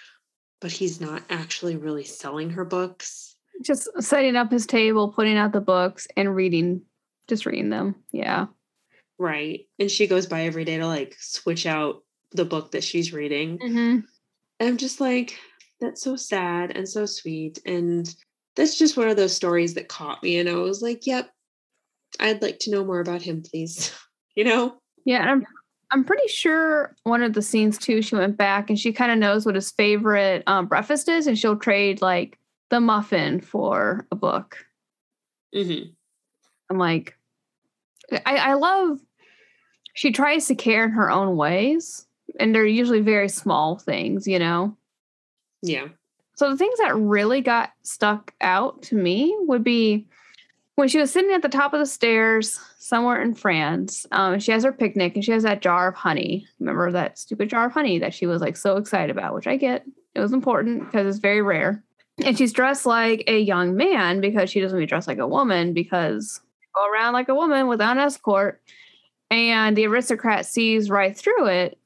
but 0.60 0.70
he's 0.70 1.00
not 1.00 1.22
actually 1.30 1.76
really 1.76 2.04
selling 2.04 2.50
her 2.50 2.64
books. 2.64 3.36
Just 3.62 3.88
setting 4.00 4.36
up 4.36 4.50
his 4.50 4.66
table, 4.66 5.12
putting 5.12 5.36
out 5.36 5.52
the 5.52 5.60
books, 5.60 6.08
and 6.16 6.34
reading, 6.34 6.82
just 7.28 7.46
reading 7.46 7.70
them. 7.70 7.94
Yeah. 8.12 8.46
Right. 9.18 9.66
And 9.78 9.90
she 9.90 10.06
goes 10.06 10.26
by 10.26 10.42
every 10.42 10.64
day 10.64 10.78
to 10.78 10.86
like 10.86 11.16
switch 11.18 11.66
out 11.66 12.02
the 12.32 12.44
book 12.44 12.72
that 12.72 12.84
she's 12.84 13.12
reading. 13.12 13.58
Mm-hmm. 13.58 14.00
And 14.60 14.68
I'm 14.68 14.76
just 14.76 15.00
like, 15.00 15.38
that's 15.80 16.02
so 16.02 16.16
sad 16.16 16.76
and 16.76 16.88
so 16.88 17.06
sweet. 17.06 17.60
And 17.66 18.12
that's 18.56 18.78
just 18.78 18.96
one 18.96 19.08
of 19.08 19.16
those 19.16 19.34
stories 19.34 19.74
that 19.74 19.88
caught 19.88 20.22
me. 20.22 20.38
And 20.38 20.48
I 20.48 20.54
was 20.54 20.82
like, 20.82 21.06
yep, 21.06 21.30
I'd 22.20 22.42
like 22.42 22.58
to 22.60 22.70
know 22.70 22.84
more 22.84 23.00
about 23.00 23.22
him, 23.22 23.42
please. 23.42 23.92
you 24.34 24.44
know? 24.44 24.76
Yeah, 25.04 25.20
and 25.20 25.30
I'm 25.30 25.46
I'm 25.90 26.04
pretty 26.04 26.26
sure 26.26 26.96
one 27.04 27.22
of 27.22 27.34
the 27.34 27.42
scenes 27.42 27.78
too, 27.78 28.02
she 28.02 28.16
went 28.16 28.36
back 28.36 28.68
and 28.68 28.78
she 28.78 28.92
kind 28.92 29.12
of 29.12 29.18
knows 29.18 29.46
what 29.46 29.54
his 29.54 29.70
favorite 29.70 30.42
um, 30.46 30.66
breakfast 30.66 31.08
is, 31.08 31.26
and 31.26 31.38
she'll 31.38 31.56
trade 31.56 32.02
like 32.02 32.38
the 32.70 32.80
muffin 32.80 33.40
for 33.40 34.06
a 34.10 34.16
book. 34.16 34.66
Mm-hmm. 35.54 35.90
I'm 36.70 36.78
like, 36.78 37.16
I, 38.10 38.36
I 38.36 38.54
love. 38.54 38.98
She 39.94 40.12
tries 40.12 40.46
to 40.46 40.54
care 40.54 40.84
in 40.84 40.90
her 40.90 41.10
own 41.10 41.36
ways, 41.36 42.06
and 42.38 42.54
they're 42.54 42.66
usually 42.66 43.00
very 43.00 43.28
small 43.28 43.78
things, 43.78 44.26
you 44.26 44.38
know. 44.38 44.76
Yeah. 45.62 45.88
So 46.36 46.50
the 46.50 46.56
things 46.56 46.78
that 46.80 46.96
really 46.96 47.40
got 47.40 47.70
stuck 47.82 48.34
out 48.40 48.82
to 48.84 48.96
me 48.96 49.34
would 49.40 49.64
be 49.64 50.06
when 50.74 50.88
she 50.88 50.98
was 50.98 51.12
sitting 51.12 51.32
at 51.32 51.42
the 51.42 51.48
top 51.48 51.72
of 51.72 51.78
the 51.78 51.86
stairs 51.86 52.58
somewhere 52.78 53.22
in 53.22 53.34
France. 53.34 54.04
Um, 54.10 54.40
she 54.40 54.50
has 54.50 54.64
her 54.64 54.72
picnic 54.72 55.14
and 55.14 55.24
she 55.24 55.30
has 55.30 55.44
that 55.44 55.62
jar 55.62 55.88
of 55.88 55.94
honey. 55.94 56.46
Remember 56.58 56.90
that 56.90 57.18
stupid 57.18 57.48
jar 57.48 57.66
of 57.66 57.72
honey 57.72 57.98
that 58.00 58.12
she 58.12 58.26
was 58.26 58.42
like 58.42 58.56
so 58.56 58.76
excited 58.76 59.16
about, 59.16 59.34
which 59.34 59.46
I 59.46 59.56
get. 59.56 59.84
It 60.14 60.20
was 60.20 60.32
important 60.32 60.84
because 60.84 61.06
it's 61.06 61.18
very 61.18 61.42
rare. 61.42 61.82
And 62.24 62.36
she's 62.36 62.52
dressed 62.52 62.86
like 62.86 63.24
a 63.26 63.38
young 63.38 63.76
man 63.76 64.20
because 64.20 64.50
she 64.50 64.60
doesn't 64.60 64.78
be 64.78 64.86
dressed 64.86 65.08
like 65.08 65.18
a 65.18 65.26
woman 65.26 65.72
because 65.72 66.40
go 66.74 66.88
around 66.88 67.12
like 67.12 67.28
a 67.28 67.34
woman 67.34 67.68
without 67.68 67.96
an 67.96 68.02
escort. 68.02 68.60
And 69.34 69.76
the 69.76 69.88
aristocrat 69.88 70.46
sees 70.46 70.88
right 70.88 71.16
through 71.16 71.46
it 71.46 71.76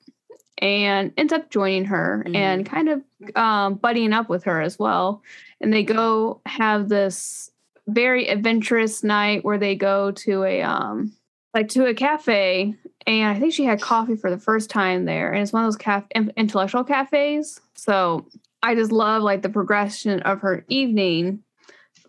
and 0.59 1.15
ends 1.17 1.33
up 1.33 1.49
joining 1.49 1.87
her 1.87 2.23
and 2.35 2.67
kind 2.67 2.91
of 2.91 3.03
um, 3.35 3.79
buddying 3.79 4.13
up 4.13 4.29
with 4.29 4.45
her 4.45 4.61
as 4.61 4.79
well. 4.79 5.23
And 5.63 5.73
they 5.73 5.83
go 5.83 6.43
have 6.45 6.91
this 6.91 7.51
very 7.87 8.29
adventurous 8.29 9.03
night 9.03 9.47
where 9.47 9.57
they 9.57 9.75
go 9.75 10.11
to 10.11 10.45
a 10.45 10.61
um 10.61 11.11
like 11.55 11.69
to 11.69 11.87
a 11.87 11.95
cafe 11.95 12.75
and 13.07 13.35
I 13.35 13.41
think 13.41 13.55
she 13.55 13.65
had 13.65 13.81
coffee 13.81 14.15
for 14.15 14.29
the 14.29 14.37
first 14.37 14.69
time 14.69 15.07
there 15.07 15.33
and 15.33 15.43
it's 15.43 15.55
one 15.55 15.65
of 15.65 15.69
those 15.69 15.79
caf- 15.79 16.05
intellectual 16.37 16.85
cafes. 16.85 17.59
So 17.77 18.27
I 18.63 18.75
just 18.75 18.93
love 18.93 19.23
like 19.23 19.41
the 19.41 19.49
progression 19.49 20.21
of 20.21 20.41
her 20.41 20.67
evening 20.69 21.43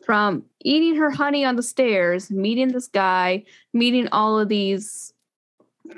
from 0.04 0.43
eating 0.65 0.95
her 0.95 1.12
honey 1.12 1.45
on 1.45 1.56
the 1.56 1.63
stairs, 1.63 2.30
meeting 2.30 2.73
this 2.73 2.88
guy, 2.88 3.45
meeting 3.71 4.10
all 4.12 4.38
of 4.38 4.49
these 4.49 5.13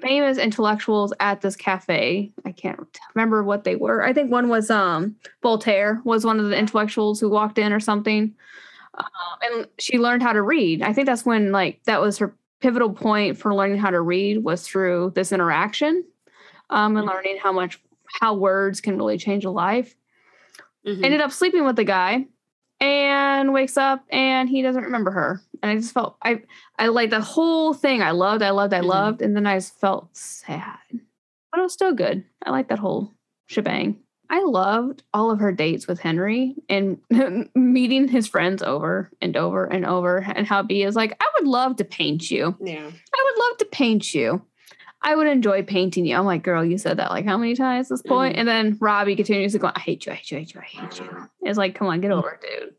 famous 0.02 0.38
intellectuals 0.38 1.14
at 1.20 1.42
this 1.42 1.56
cafe. 1.56 2.32
I 2.46 2.52
can't 2.52 2.80
remember 3.14 3.44
what 3.44 3.64
they 3.64 3.76
were. 3.76 4.04
I 4.04 4.14
think 4.14 4.32
one 4.32 4.50
was 4.50 4.70
um 4.70 5.16
Voltaire 5.42 6.02
was 6.06 6.26
one 6.26 6.40
of 6.40 6.50
the 6.50 6.58
intellectuals 6.58 7.20
who 7.20 7.30
walked 7.30 7.58
in 7.58 7.74
or 7.74 7.80
something. 7.80 8.34
Um, 8.96 9.06
and 9.42 9.68
she 9.80 9.98
learned 9.98 10.24
how 10.24 10.34
to 10.34 10.42
read. 10.42 10.82
I 10.82 10.94
think 10.94 11.08
that's 11.08 11.26
when 11.26 11.52
like 11.52 11.82
that 11.86 12.02
was 12.02 12.18
her 12.18 12.36
pivotal 12.60 12.92
point 12.92 13.38
for 13.38 13.56
learning 13.56 13.78
how 13.78 13.90
to 13.90 14.02
read 14.02 14.44
was 14.44 14.66
through 14.68 15.12
this 15.16 15.32
interaction 15.32 16.04
um, 16.70 16.96
and 16.98 17.08
learning 17.08 17.38
how 17.42 17.52
much 17.52 17.82
how 18.20 18.34
words 18.34 18.82
can 18.82 18.98
really 18.98 19.18
change 19.18 19.46
a 19.46 19.50
life. 19.50 19.96
Mhm. 20.86 21.04
Ended 21.04 21.22
up 21.22 21.32
sleeping 21.32 21.66
with 21.66 21.76
the 21.76 21.84
guy 21.84 22.28
and 22.82 23.54
wakes 23.54 23.78
up 23.78 24.04
and 24.10 24.50
he 24.50 24.62
doesn't 24.62 24.84
remember 24.84 25.12
her. 25.12 25.42
And 25.62 25.72
I 25.72 25.76
just 25.76 25.94
felt 25.94 26.18
I 26.24 26.42
I 26.78 26.88
like 26.88 27.12
the 27.12 27.22
whole 27.22 27.74
thing 27.74 28.02
I 28.02 28.12
loved, 28.12 28.42
I 28.44 28.50
loved, 28.50 28.74
I 28.74 28.82
Mhm. 28.82 28.86
loved, 28.88 29.22
and 29.22 29.36
then 29.36 29.46
I 29.48 29.58
just 29.58 29.80
felt 29.80 30.10
sad. 30.18 30.78
But 31.52 31.60
it 31.60 31.64
was 31.64 31.74
still 31.74 31.94
good. 31.94 32.26
I 32.46 32.50
like 32.50 32.70
that 32.70 32.80
whole 32.80 33.14
shebang. 33.48 33.98
I 34.30 34.42
loved 34.44 35.04
all 35.14 35.30
of 35.30 35.40
her 35.40 35.52
dates 35.52 35.88
with 35.88 36.00
Henry 36.00 36.56
and 36.70 36.98
meeting 37.56 38.08
his 38.08 38.28
friends 38.28 38.64
over 38.64 39.12
and 39.22 39.36
over 39.36 39.66
and 39.66 39.86
over 39.86 40.18
and 40.20 40.48
how 40.48 40.64
B 40.64 40.84
is 40.84 40.96
like, 40.96 41.16
I 41.22 41.30
would 41.38 41.48
love 41.48 41.76
to 41.78 41.84
paint 41.84 42.32
you. 42.32 42.56
yeah. 42.62 42.88
I 42.90 43.24
would 43.26 43.40
love 43.44 43.58
to 43.58 43.66
paint 43.66 44.14
you. 44.14 44.42
I 45.04 45.16
would 45.16 45.28
enjoy 45.28 45.64
painting 45.64 46.06
you. 46.06 46.16
I'm 46.16 46.26
like, 46.26 46.44
girl, 46.44 46.64
you 46.64 46.78
said 46.78 46.98
that 46.98 47.10
like 47.10 47.26
how 47.26 47.38
many 47.38 47.56
times 47.56 47.88
at 47.92 47.96
this 47.96 48.02
point? 48.04 48.36
Mhm. 48.36 48.40
And 48.40 48.48
then 48.48 48.78
Robbie 48.80 49.16
continues 49.16 49.54
to 49.54 49.60
go, 49.60 49.72
I 49.74 49.80
hate 49.80 50.06
you, 50.06 50.12
I 50.12 50.16
hate 50.16 50.32
you, 50.32 50.38
I 50.38 50.42
hate 50.42 50.54
you, 50.54 50.62
I 50.62 50.64
hate 50.64 51.00
you. 51.00 51.28
It's 51.42 51.58
like, 51.58 51.74
come 51.76 51.88
on, 51.88 52.02
get 52.02 52.12
over 52.12 52.32
it, 52.32 52.42
dude. 52.42 52.74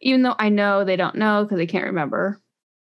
Even 0.00 0.22
though 0.22 0.36
I 0.38 0.48
know 0.48 0.84
they 0.84 0.96
don't 0.96 1.16
know 1.16 1.44
because 1.44 1.58
they 1.58 1.66
can't 1.66 1.86
remember. 1.86 2.40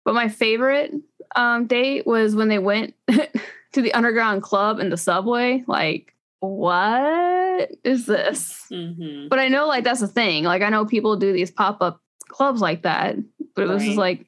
But 0.05 0.15
my 0.15 0.29
favorite 0.29 0.93
um, 1.35 1.67
date 1.67 2.05
was 2.07 2.35
when 2.35 2.47
they 2.47 2.59
went 2.59 2.93
to 3.09 3.81
the 3.81 3.93
underground 3.93 4.43
club 4.43 4.79
in 4.79 4.89
the 4.89 4.97
subway. 4.97 5.63
Like, 5.67 6.13
what 6.39 7.69
is 7.83 8.05
this? 8.05 8.65
hmm 8.69 9.27
But 9.29 9.39
I 9.39 9.47
know 9.49 9.67
like 9.67 9.83
that's 9.83 10.01
a 10.01 10.07
thing. 10.07 10.43
Like 10.45 10.61
I 10.61 10.69
know 10.69 10.85
people 10.85 11.15
do 11.17 11.33
these 11.33 11.51
pop-up 11.51 12.01
clubs 12.29 12.61
like 12.61 12.83
that. 12.83 13.15
But 13.55 13.63
it 13.63 13.67
was 13.67 13.83
just 13.85 13.97
like, 13.97 14.25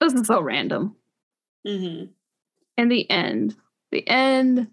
this 0.00 0.12
is 0.12 0.26
so 0.26 0.40
random 0.40 0.94
hmm 1.66 2.04
in 2.78 2.88
the 2.88 3.10
end, 3.10 3.54
the 3.90 4.08
end 4.08 4.68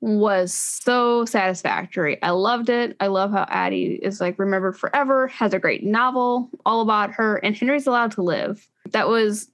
was 0.00 0.52
so 0.52 1.24
satisfactory. 1.24 2.20
I 2.22 2.30
loved 2.30 2.68
it. 2.68 2.96
I 2.98 3.06
love 3.06 3.30
how 3.30 3.46
Addie 3.48 4.00
is 4.02 4.20
like 4.20 4.38
remembered 4.38 4.76
forever, 4.76 5.28
has 5.28 5.54
a 5.54 5.60
great 5.60 5.84
novel 5.84 6.50
all 6.66 6.80
about 6.80 7.12
her, 7.12 7.36
and 7.36 7.56
Henry's 7.56 7.86
allowed 7.86 8.10
to 8.12 8.22
live. 8.22 8.68
That 8.90 9.08
was, 9.08 9.48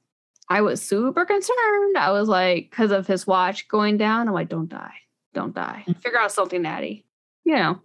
I 0.48 0.62
was 0.62 0.82
super 0.82 1.26
concerned. 1.26 1.98
I 1.98 2.10
was 2.10 2.28
like, 2.28 2.70
because 2.70 2.90
of 2.90 3.06
his 3.06 3.26
watch 3.26 3.68
going 3.68 3.98
down, 3.98 4.26
I'm 4.26 4.34
like, 4.34 4.48
don't 4.48 4.70
die, 4.70 4.94
don't 5.34 5.54
die. 5.54 5.84
Mm-hmm. 5.86 6.00
Figure 6.00 6.18
out 6.18 6.32
something, 6.32 6.64
Addie. 6.64 7.04
You 7.44 7.56
know, 7.56 7.80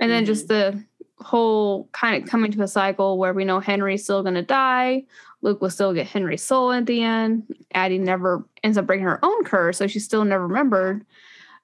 and 0.00 0.10
then 0.10 0.24
mm-hmm. 0.24 0.26
just 0.26 0.48
the 0.48 0.84
whole 1.20 1.88
kind 1.92 2.22
of 2.22 2.28
coming 2.28 2.50
to 2.52 2.62
a 2.62 2.68
cycle 2.68 3.18
where 3.18 3.32
we 3.32 3.44
know 3.44 3.60
Henry's 3.60 4.02
still 4.02 4.22
going 4.22 4.34
to 4.34 4.42
die. 4.42 5.04
Luke 5.42 5.60
will 5.60 5.70
still 5.70 5.92
get 5.94 6.06
Henry's 6.06 6.42
soul 6.42 6.72
at 6.72 6.86
the 6.86 7.02
end. 7.02 7.44
Addie 7.74 7.98
never 7.98 8.44
ends 8.64 8.76
up 8.76 8.86
breaking 8.86 9.04
her 9.06 9.24
own 9.24 9.44
curse, 9.44 9.78
so 9.78 9.86
she's 9.86 10.04
still 10.04 10.24
never 10.24 10.46
remembered. 10.46 11.04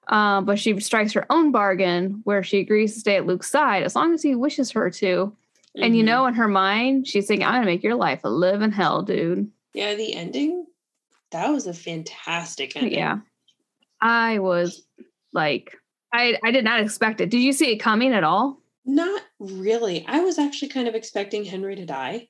Uh, 0.07 0.39
but 0.41 0.59
she 0.59 0.79
strikes 0.79 1.13
her 1.13 1.25
own 1.31 1.51
bargain 1.51 2.21
where 2.25 2.43
she 2.43 2.59
agrees 2.59 2.93
to 2.93 2.99
stay 2.99 3.15
at 3.17 3.25
Luke's 3.25 3.49
side 3.49 3.83
as 3.83 3.95
long 3.95 4.13
as 4.13 4.21
he 4.21 4.35
wishes 4.35 4.71
her 4.71 4.89
to. 4.91 5.35
And 5.77 5.97
you 5.97 6.03
Mhm. 6.03 6.07
know, 6.07 6.25
in 6.27 6.35
her 6.35 6.47
mind, 6.47 7.07
she's 7.07 7.27
thinking, 7.27 7.45
I'm 7.45 7.53
going 7.55 7.63
to 7.63 7.71
make 7.71 7.83
your 7.83 7.95
life 7.95 8.21
a 8.23 8.29
living 8.29 8.71
hell, 8.71 9.01
dude. 9.01 9.51
yeah, 9.73 9.93
the 9.95 10.13
ending, 10.15 10.65
that 11.31 11.49
was 11.49 11.67
a 11.67 11.73
fantastic 11.73 12.77
ending. 12.77 12.93
Yeah. 12.93 13.17
I 13.99 14.39
was 14.39 14.85
like, 15.33 15.75
I, 16.13 16.37
I 16.45 16.51
did 16.51 16.63
not 16.63 16.79
expect 16.79 17.19
it. 17.19 17.29
Did 17.29 17.39
you 17.41 17.51
see 17.51 17.71
it 17.73 17.77
coming 17.79 18.13
at 18.13 18.23
all? 18.23 18.61
Not 18.85 19.21
really. 19.39 20.05
I 20.07 20.21
was 20.21 20.37
actually 20.39 20.69
kind 20.69 20.87
of 20.87 20.95
expecting 20.95 21.43
Henry 21.43 21.75
to 21.75 21.85
die. 21.85 22.29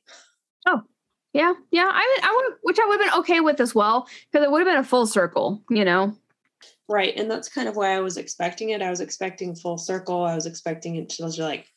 Yeah, 1.36 1.54
yeah. 1.70 1.90
I, 1.92 2.20
I 2.24 2.34
would, 2.34 2.56
which 2.62 2.78
I 2.80 2.86
would 2.88 3.02
have 3.02 3.10
been 3.12 3.20
okay 3.20 3.42
with 3.42 3.60
as 3.60 3.76
well, 3.76 4.08
because 4.32 4.46
it 4.46 4.50
would 4.50 4.60
have 4.60 4.68
been 4.74 4.80
a 4.80 4.86
full 4.86 5.06
circle, 5.06 5.62
you 5.70 5.84
know. 5.84 6.16
Right. 6.88 7.14
And 7.18 7.30
that's 7.30 7.50
kind 7.50 7.68
of 7.68 7.76
why 7.76 7.94
I 7.94 8.00
was 8.00 8.16
expecting 8.16 8.70
it. 8.70 8.82
I 8.82 8.90
was 8.90 9.02
expecting 9.02 9.54
full 9.54 9.78
circle. 9.78 10.24
I 10.24 10.34
was 10.34 10.46
expecting 10.46 10.96
it 10.96 11.10
to 11.10 11.18
just 11.24 11.38
like 11.38 11.68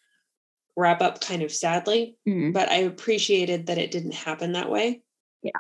wrap 0.76 1.02
up 1.02 1.20
kind 1.20 1.42
of 1.42 1.50
sadly, 1.50 2.16
Mhm. 2.28 2.52
but 2.52 2.68
I 2.70 2.76
appreciated 2.76 3.66
that 3.66 3.78
it 3.78 3.90
didn't 3.90 4.14
happen 4.14 4.52
that 4.52 4.70
way. 4.70 5.02
Yeah, 5.42 5.50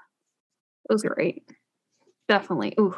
it 0.88 0.92
was 0.92 1.02
great. 1.02 1.42
Definitely. 2.28 2.74
Ooh, 2.78 2.94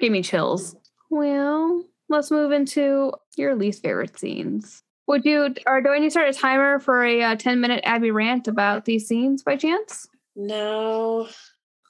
gave 0.00 0.10
me 0.10 0.22
chills. 0.22 0.74
Well, 1.10 1.84
let's 2.08 2.30
move 2.30 2.50
into 2.50 3.12
your 3.36 3.54
least 3.54 3.82
favorite 3.82 4.18
scenes. 4.18 4.82
Would 5.06 5.26
you, 5.26 5.54
or 5.66 5.82
do 5.82 5.90
I 5.90 5.98
need 5.98 6.06
to 6.06 6.10
start 6.12 6.30
a 6.30 6.32
timer 6.32 6.78
for 6.80 7.04
a 7.04 7.22
uh, 7.22 7.36
10 7.36 7.60
minute 7.60 7.82
Abby 7.84 8.10
rant 8.10 8.48
about 8.48 8.86
these 8.86 9.06
scenes 9.06 9.42
by 9.42 9.56
chance? 9.56 10.08
No, 10.36 11.28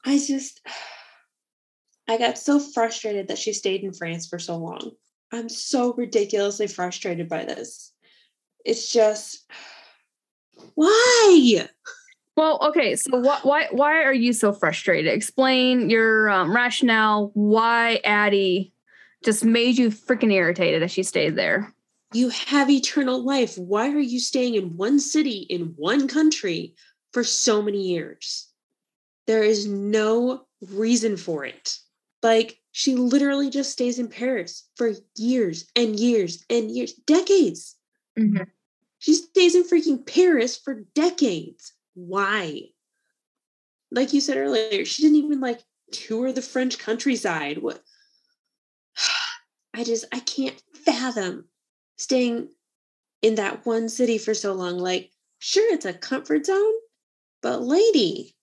I 0.05 0.19
just, 0.19 0.61
I 2.09 2.19
got 2.19 2.39
so 2.39 2.59
frustrated 2.61 3.29
that 3.29 3.39
she 3.39 3.53
stayed 3.53 3.83
in 3.83 3.93
France 3.93 4.27
for 4.27 4.39
so 4.39 4.57
long. 4.57 4.93
I'm 5.33 5.49
so 5.49 5.95
ridiculously 5.95 6.67
frustrated 6.67 7.29
by 7.29 7.45
this. 7.45 7.93
It's 8.65 8.93
just, 8.93 9.51
why? 10.75 11.69
Well, 12.37 12.59
okay. 12.69 12.97
So 12.97 13.23
wh- 13.23 13.47
why 13.47 13.69
why 13.71 14.03
are 14.03 14.13
you 14.13 14.33
so 14.33 14.53
frustrated? 14.53 15.13
Explain 15.13 15.89
your 15.89 16.29
um, 16.31 16.55
rationale. 16.55 17.31
Why 17.35 18.01
Addie 18.05 18.73
just 19.25 19.45
made 19.45 19.79
you 19.79 19.91
freaking 19.91 20.33
irritated 20.33 20.83
that 20.83 20.91
she 20.91 21.05
stayed 21.05 21.37
there? 21.37 21.73
You 22.13 22.31
have 22.31 22.71
eternal 22.71 23.25
life. 23.25 23.57
Why 23.57 23.89
are 23.91 24.01
you 24.01 24.21
staying 24.21 24.55
in 24.57 24.77
one 24.77 24.99
city 24.99 25.47
in 25.49 25.75
one 25.77 26.09
country 26.09 26.75
for 27.15 27.25
so 27.25 27.63
many 27.63 27.81
years? 27.81 28.49
There 29.27 29.43
is 29.43 29.67
no 29.67 30.47
reason 30.61 31.17
for 31.17 31.47
it. 31.47 31.79
Like, 32.23 32.59
she 32.73 32.97
literally 32.97 33.51
just 33.51 33.71
stays 33.71 33.99
in 33.99 34.09
Paris 34.09 34.69
for 34.77 34.93
years 35.17 35.67
and 35.77 35.99
years 35.99 36.45
and 36.51 36.71
years, 36.71 36.93
decades. 36.93 37.77
Mm-hmm. 38.19 38.43
She 38.99 39.15
stays 39.15 39.55
in 39.55 39.63
freaking 39.63 40.05
Paris 40.05 40.57
for 40.57 40.83
decades. 40.95 41.73
Why? 41.95 42.63
Like 43.91 44.13
you 44.13 44.21
said 44.21 44.37
earlier, 44.37 44.85
she 44.85 45.03
didn't 45.03 45.19
even 45.19 45.41
like 45.41 45.61
tour 45.93 46.33
the 46.33 46.43
French 46.43 46.79
countryside. 46.79 47.59
What? 47.59 47.81
I 49.75 49.85
just, 49.85 50.07
I 50.13 50.21
can't 50.21 50.61
fathom 50.85 51.45
staying 51.97 52.49
in 53.23 53.37
that 53.37 53.65
one 53.65 53.89
city 53.89 54.19
for 54.19 54.35
so 54.35 54.53
long. 54.53 54.79
Like, 54.79 55.11
sure, 55.39 55.73
it's 55.73 55.87
a 55.87 55.95
comfort 55.95 56.47
zone, 56.47 56.75
but 57.45 57.61
lady, 57.61 58.35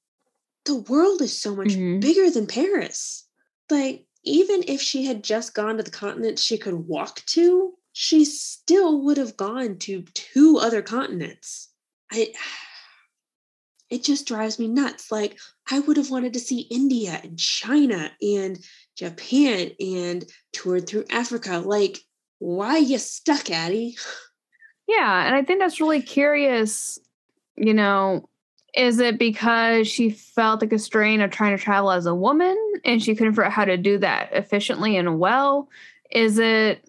the 0.66 0.76
world 0.76 1.24
is 1.24 1.36
so 1.36 1.56
much 1.56 1.70
Mhm. 1.70 2.02
bigger 2.02 2.30
than 2.30 2.46
Paris. 2.46 3.28
Like, 3.68 4.06
even 4.24 4.64
if 4.68 4.80
she 4.80 5.06
had 5.06 5.24
just 5.24 5.56
gone 5.56 5.78
to 5.78 5.84
the 5.84 5.90
continents 5.90 6.44
she 6.44 6.60
could 6.60 6.88
walk 6.88 7.26
to, 7.26 7.74
she 7.94 8.24
still 8.24 9.02
would 9.02 9.18
have 9.18 9.36
gone 9.36 9.80
to 9.80 10.04
two 10.14 10.60
other 10.60 10.84
continents. 10.84 11.70
I 12.12 12.32
it 13.90 14.04
just 14.04 14.28
drives 14.28 14.60
me 14.60 14.68
nuts. 14.68 15.12
Like 15.12 15.40
I 15.72 15.80
would 15.80 15.98
have 15.98 16.12
wanted 16.12 16.34
to 16.34 16.40
see 16.40 16.62
India 16.70 17.20
and 17.24 17.40
China 17.40 18.12
and 18.22 18.64
Japan 18.96 19.72
and 19.80 20.24
toured 20.54 20.86
through 20.86 21.06
Africa. 21.10 21.58
Like, 21.58 21.98
why 22.38 22.78
you 22.78 23.00
stuck, 23.00 23.50
Addie? 23.50 23.98
Yeah, 24.88 25.26
and 25.26 25.34
I 25.36 25.44
think 25.44 25.60
that's 25.60 25.80
really 25.80 26.02
curious. 26.02 27.00
You 27.56 27.74
know, 27.74 28.28
is 28.74 29.00
it 29.00 29.20
because 29.20 29.88
she 29.88 30.10
felt 30.10 30.62
like 30.62 30.72
a 30.72 30.80
strain 30.80 31.22
of 31.22 31.32
trying 31.32 31.56
to 31.58 31.62
travel 31.62 31.92
as 31.92 32.06
a 32.06 32.16
woman 32.16 32.58
and 32.86 33.04
she 33.04 33.16
couldn't 33.16 33.34
figure 33.34 33.46
out 33.46 33.52
how 33.52 33.66
to 33.66 33.78
do 33.78 33.98
that 33.98 34.30
efficiently 34.32 34.96
and 34.96 35.20
well? 35.20 35.70
Is 36.10 36.40
it, 36.40 36.88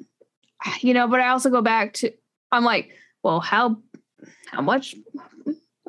you 0.81 0.95
know, 0.95 1.09
but 1.09 1.21
I 1.21 1.29
also 1.29 1.51
go 1.51 1.61
back 1.61 1.95
to, 1.95 2.13
I'm 2.53 2.65
like, 2.65 2.93
well, 3.23 3.41
how, 3.41 3.79
how 4.47 4.63
much, 4.63 4.95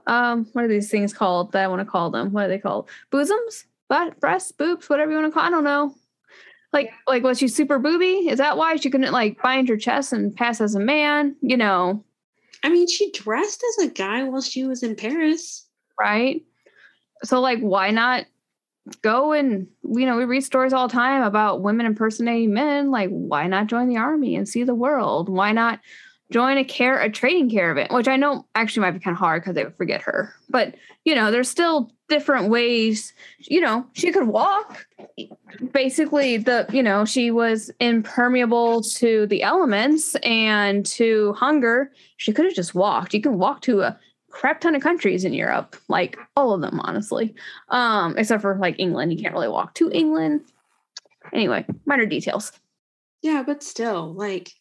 um, 0.07 0.47
what 0.53 0.65
are 0.65 0.69
these 0.69 0.89
things 0.89 1.13
called 1.13 1.51
that 1.51 1.63
I 1.63 1.67
want 1.67 1.81
to 1.81 1.85
call 1.85 2.09
them? 2.09 2.31
What 2.31 2.45
are 2.45 2.49
they 2.49 2.59
called? 2.59 2.89
Bosoms? 3.11 3.65
But 3.87 4.19
breasts, 4.19 4.51
boobs, 4.51 4.89
whatever 4.89 5.11
you 5.11 5.17
want 5.17 5.31
to 5.31 5.39
call. 5.39 5.47
I 5.47 5.51
don't 5.51 5.63
know. 5.63 5.93
Like, 6.71 6.91
like 7.05 7.21
was 7.21 7.37
she 7.37 7.47
super 7.47 7.77
booby? 7.77 8.27
Is 8.29 8.39
that 8.39 8.57
why 8.57 8.75
she 8.77 8.89
couldn't 8.89 9.11
like 9.11 9.39
bind 9.43 9.69
her 9.69 9.77
chest 9.77 10.11
and 10.11 10.35
pass 10.35 10.59
as 10.59 10.73
a 10.73 10.79
man? 10.79 11.35
You 11.41 11.57
know, 11.57 12.03
I 12.63 12.69
mean, 12.69 12.87
she 12.87 13.11
dressed 13.11 13.63
as 13.63 13.85
a 13.85 13.89
guy 13.91 14.23
while 14.23 14.41
she 14.41 14.63
was 14.63 14.81
in 14.81 14.95
Paris. 14.95 15.67
Right? 16.03 16.43
So 17.23 17.39
like 17.39 17.59
why 17.59 17.91
not 17.91 18.25
go 19.01 19.31
and 19.31 19.67
you 19.83 20.05
know, 20.05 20.17
we 20.17 20.25
read 20.25 20.41
stories 20.41 20.73
all 20.73 20.89
the 20.89 20.93
time 20.93 21.23
about 21.23 21.61
women 21.61 21.85
impersonating 21.85 22.53
men, 22.53 22.91
like 22.91 23.09
why 23.09 23.47
not 23.47 23.67
join 23.67 23.87
the 23.87 23.97
army 23.97 24.35
and 24.35 24.47
see 24.47 24.63
the 24.63 24.75
world? 24.75 25.29
Why 25.29 25.53
not 25.53 25.79
join 26.31 26.57
a 26.57 26.63
care 26.63 26.99
a 26.99 27.09
trading 27.09 27.49
caravan, 27.49 27.87
which 27.91 28.07
I 28.07 28.17
know 28.17 28.45
actually 28.55 28.81
might 28.81 28.91
be 28.91 28.99
kind 28.99 29.15
of 29.15 29.19
hard 29.19 29.41
because 29.41 29.55
they 29.55 29.63
would 29.63 29.77
forget 29.77 30.01
her. 30.01 30.33
But 30.49 30.75
you 31.05 31.15
know, 31.15 31.31
there's 31.31 31.49
still 31.49 31.91
different 32.09 32.49
ways. 32.49 33.13
You 33.37 33.61
know, 33.61 33.85
she 33.93 34.11
could 34.11 34.27
walk. 34.27 34.85
Basically, 35.71 36.37
the 36.37 36.65
you 36.73 36.83
know 36.83 37.05
she 37.05 37.31
was 37.31 37.71
impermeable 37.79 38.81
to 38.81 39.27
the 39.27 39.43
elements 39.43 40.15
and 40.23 40.85
to 40.87 41.33
hunger. 41.33 41.91
She 42.17 42.33
could 42.33 42.45
have 42.45 42.55
just 42.55 42.75
walked. 42.75 43.13
You 43.13 43.21
can 43.21 43.37
walk 43.37 43.61
to 43.61 43.81
a 43.81 43.99
crap 44.33 44.59
ton 44.59 44.75
of 44.75 44.81
countries 44.81 45.23
in 45.23 45.31
Europe, 45.31 45.77
like 45.87 46.17
all 46.35 46.53
of 46.53 46.61
them, 46.61 46.79
honestly, 46.81 47.33
um, 47.69 48.17
except 48.17 48.41
for 48.41 48.57
like 48.57 48.75
England. 48.79 49.13
You 49.13 49.21
can't 49.21 49.33
really 49.33 49.47
walk 49.47 49.75
to 49.75 49.91
England. 49.91 50.41
Anyway, 51.31 51.65
minor 51.85 52.05
details. 52.05 52.51
Yeah, 53.21 53.43
but 53.45 53.63
still, 53.63 54.13
like 54.13 54.51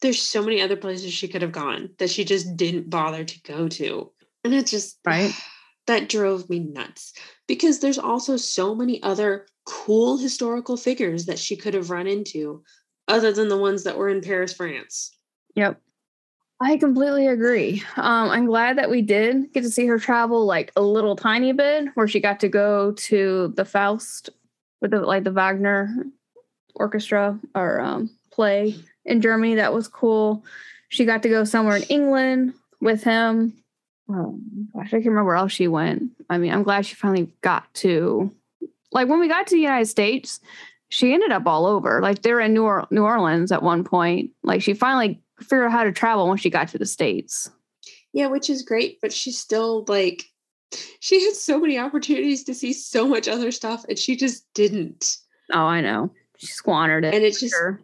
there's 0.00 0.20
so 0.20 0.42
many 0.42 0.60
other 0.60 0.76
places 0.76 1.12
she 1.12 1.28
could 1.28 1.42
have 1.42 1.52
gone 1.52 1.90
that 1.98 2.10
she 2.10 2.24
just 2.24 2.56
didn't 2.56 2.90
bother 2.90 3.24
to 3.24 3.42
go 3.42 3.68
to. 3.68 4.10
And 4.42 4.54
it 4.54 4.66
just 4.66 4.98
right 5.04 5.32
that 5.86 6.08
drove 6.08 6.48
me 6.48 6.58
nuts 6.58 7.12
because 7.46 7.80
there's 7.80 7.98
also 7.98 8.36
so 8.36 8.74
many 8.74 9.02
other 9.02 9.46
cool 9.66 10.16
historical 10.16 10.76
figures 10.76 11.26
that 11.26 11.38
she 11.38 11.56
could 11.56 11.74
have 11.74 11.90
run 11.90 12.06
into 12.06 12.62
other 13.06 13.32
than 13.32 13.48
the 13.48 13.56
ones 13.56 13.84
that 13.84 13.98
were 13.98 14.08
in 14.08 14.22
Paris, 14.22 14.52
France. 14.52 15.10
Yep. 15.54 15.80
I 16.60 16.76
completely 16.76 17.28
agree. 17.28 17.82
Um, 17.96 18.30
I'm 18.30 18.46
glad 18.46 18.78
that 18.78 18.90
we 18.90 19.00
did 19.00 19.52
get 19.52 19.62
to 19.62 19.70
see 19.70 19.86
her 19.86 19.98
travel 19.98 20.44
like 20.44 20.72
a 20.74 20.82
little 20.82 21.14
tiny 21.14 21.52
bit, 21.52 21.86
where 21.94 22.08
she 22.08 22.18
got 22.20 22.40
to 22.40 22.48
go 22.48 22.92
to 22.92 23.52
the 23.56 23.64
Faust 23.64 24.30
with 24.80 24.90
the 24.90 25.00
like 25.00 25.24
the 25.24 25.30
Wagner 25.30 26.04
orchestra 26.74 27.38
or 27.54 27.80
um, 27.80 28.10
play 28.32 28.74
in 29.04 29.20
Germany. 29.20 29.54
That 29.54 29.72
was 29.72 29.86
cool. 29.86 30.44
She 30.88 31.04
got 31.04 31.22
to 31.22 31.28
go 31.28 31.44
somewhere 31.44 31.76
in 31.76 31.82
England 31.84 32.54
with 32.80 33.04
him. 33.04 33.52
Oh, 34.10 34.40
gosh, 34.74 34.86
I 34.86 34.90
can't 34.90 35.06
remember 35.06 35.24
where 35.26 35.36
else 35.36 35.52
she 35.52 35.68
went. 35.68 36.10
I 36.30 36.38
mean, 36.38 36.52
I'm 36.52 36.62
glad 36.62 36.86
she 36.86 36.94
finally 36.94 37.30
got 37.42 37.72
to, 37.74 38.32
like, 38.90 39.06
when 39.06 39.20
we 39.20 39.28
got 39.28 39.46
to 39.48 39.54
the 39.54 39.60
United 39.60 39.84
States, 39.86 40.40
she 40.88 41.12
ended 41.12 41.30
up 41.30 41.46
all 41.46 41.66
over. 41.66 42.00
Like, 42.00 42.22
they're 42.22 42.40
in 42.40 42.54
New, 42.54 42.64
or- 42.64 42.86
New 42.90 43.02
Orleans 43.02 43.52
at 43.52 43.62
one 43.62 43.84
point. 43.84 44.30
Like, 44.42 44.62
she 44.62 44.72
finally 44.72 45.20
figured 45.40 45.66
out 45.66 45.72
how 45.72 45.84
to 45.84 45.92
travel 45.92 46.28
when 46.28 46.38
she 46.38 46.50
got 46.50 46.68
to 46.68 46.78
the 46.78 46.86
States. 46.86 47.50
Yeah, 48.12 48.26
which 48.26 48.48
is 48.50 48.62
great, 48.62 48.98
but 49.00 49.12
she's 49.12 49.38
still 49.38 49.84
like, 49.88 50.24
she 51.00 51.24
had 51.24 51.34
so 51.34 51.58
many 51.58 51.78
opportunities 51.78 52.44
to 52.44 52.54
see 52.54 52.72
so 52.72 53.06
much 53.06 53.28
other 53.28 53.50
stuff, 53.50 53.84
and 53.88 53.98
she 53.98 54.16
just 54.16 54.46
didn't. 54.54 55.16
Oh, 55.52 55.64
I 55.64 55.80
know. 55.80 56.10
She 56.38 56.46
squandered 56.46 57.04
it. 57.04 57.14
And 57.14 57.24
it 57.24 57.36
just, 57.38 57.54
sure. 57.54 57.80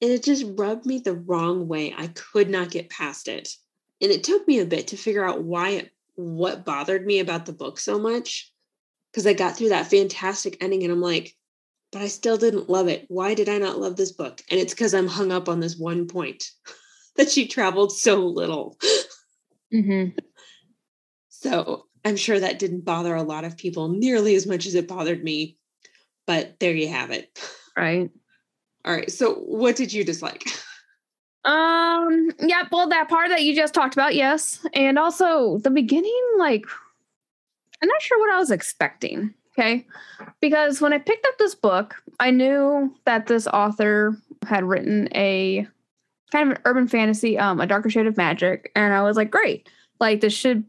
and 0.00 0.10
it 0.10 0.22
just 0.22 0.44
rubbed 0.56 0.86
me 0.86 0.98
the 0.98 1.14
wrong 1.14 1.68
way. 1.68 1.94
I 1.96 2.08
could 2.08 2.48
not 2.48 2.70
get 2.70 2.90
past 2.90 3.28
it. 3.28 3.56
And 4.00 4.10
it 4.10 4.24
took 4.24 4.46
me 4.48 4.58
a 4.58 4.66
bit 4.66 4.88
to 4.88 4.96
figure 4.96 5.24
out 5.24 5.42
why 5.42 5.70
it, 5.70 5.92
what 6.14 6.64
bothered 6.64 7.06
me 7.06 7.20
about 7.20 7.46
the 7.46 7.52
book 7.52 7.78
so 7.78 7.98
much. 7.98 8.52
Because 9.10 9.26
I 9.26 9.34
got 9.34 9.56
through 9.56 9.68
that 9.68 9.88
fantastic 9.88 10.56
ending 10.60 10.82
and 10.82 10.92
I'm 10.92 11.02
like, 11.02 11.36
but 11.92 12.02
I 12.02 12.08
still 12.08 12.38
didn't 12.38 12.70
love 12.70 12.88
it. 12.88 13.04
Why 13.08 13.34
did 13.34 13.48
I 13.48 13.58
not 13.58 13.78
love 13.78 13.96
this 13.96 14.12
book? 14.12 14.40
And 14.50 14.58
it's 14.58 14.72
because 14.72 14.94
I'm 14.94 15.06
hung 15.06 15.30
up 15.30 15.48
on 15.48 15.60
this 15.60 15.76
one 15.76 16.08
point 16.08 16.50
that 17.16 17.30
she 17.30 17.46
traveled 17.46 17.92
so 17.92 18.26
little. 18.26 18.78
Mm-hmm. 19.72 20.18
So 21.28 21.86
I'm 22.04 22.16
sure 22.16 22.40
that 22.40 22.58
didn't 22.58 22.84
bother 22.84 23.14
a 23.14 23.22
lot 23.22 23.44
of 23.44 23.56
people 23.56 23.88
nearly 23.88 24.34
as 24.34 24.46
much 24.46 24.66
as 24.66 24.74
it 24.74 24.88
bothered 24.88 25.22
me. 25.22 25.58
But 26.26 26.58
there 26.60 26.74
you 26.74 26.88
have 26.88 27.10
it. 27.10 27.38
Right. 27.76 28.10
All 28.84 28.94
right. 28.94 29.10
So 29.10 29.34
what 29.34 29.76
did 29.76 29.92
you 29.92 30.04
dislike? 30.04 30.44
Um, 31.44 32.30
yeah, 32.38 32.68
well, 32.70 32.88
that 32.88 33.08
part 33.08 33.28
that 33.30 33.42
you 33.42 33.54
just 33.54 33.74
talked 33.74 33.94
about, 33.94 34.14
yes. 34.14 34.64
And 34.74 34.98
also 34.98 35.58
the 35.58 35.70
beginning, 35.70 36.22
like, 36.38 36.64
I'm 37.82 37.88
not 37.88 38.00
sure 38.00 38.20
what 38.20 38.32
I 38.32 38.38
was 38.38 38.50
expecting. 38.50 39.34
Okay. 39.52 39.86
Because 40.40 40.80
when 40.80 40.92
I 40.92 40.98
picked 40.98 41.26
up 41.26 41.36
this 41.38 41.54
book, 41.54 42.02
I 42.20 42.30
knew 42.30 42.94
that 43.04 43.26
this 43.26 43.46
author 43.46 44.16
had 44.46 44.64
written 44.64 45.08
a 45.14 45.66
kind 46.30 46.50
of 46.50 46.56
an 46.56 46.62
urban 46.64 46.88
fantasy, 46.88 47.38
um, 47.38 47.60
a 47.60 47.66
darker 47.66 47.90
shade 47.90 48.06
of 48.06 48.16
magic. 48.16 48.72
And 48.74 48.94
I 48.94 49.02
was 49.02 49.16
like, 49.16 49.30
great. 49.30 49.68
Like, 50.00 50.20
this 50.22 50.32
should, 50.32 50.64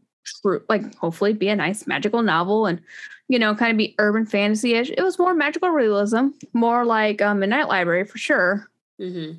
like, 0.68 0.94
hopefully 0.96 1.32
be 1.32 1.48
a 1.48 1.56
nice 1.56 1.86
magical 1.86 2.22
novel 2.22 2.66
and, 2.66 2.80
you 3.28 3.38
know, 3.38 3.54
kind 3.54 3.70
of 3.70 3.78
be 3.78 3.94
urban 3.98 4.26
fantasy 4.26 4.74
ish. 4.74 4.90
It 4.90 5.02
was 5.02 5.18
more 5.18 5.32
magical 5.32 5.70
realism, 5.70 6.28
more 6.52 6.84
like 6.84 7.22
um, 7.22 7.40
Midnight 7.40 7.68
Library 7.68 8.04
for 8.04 8.18
sure. 8.18 8.68
Mm-hmm. 9.00 9.38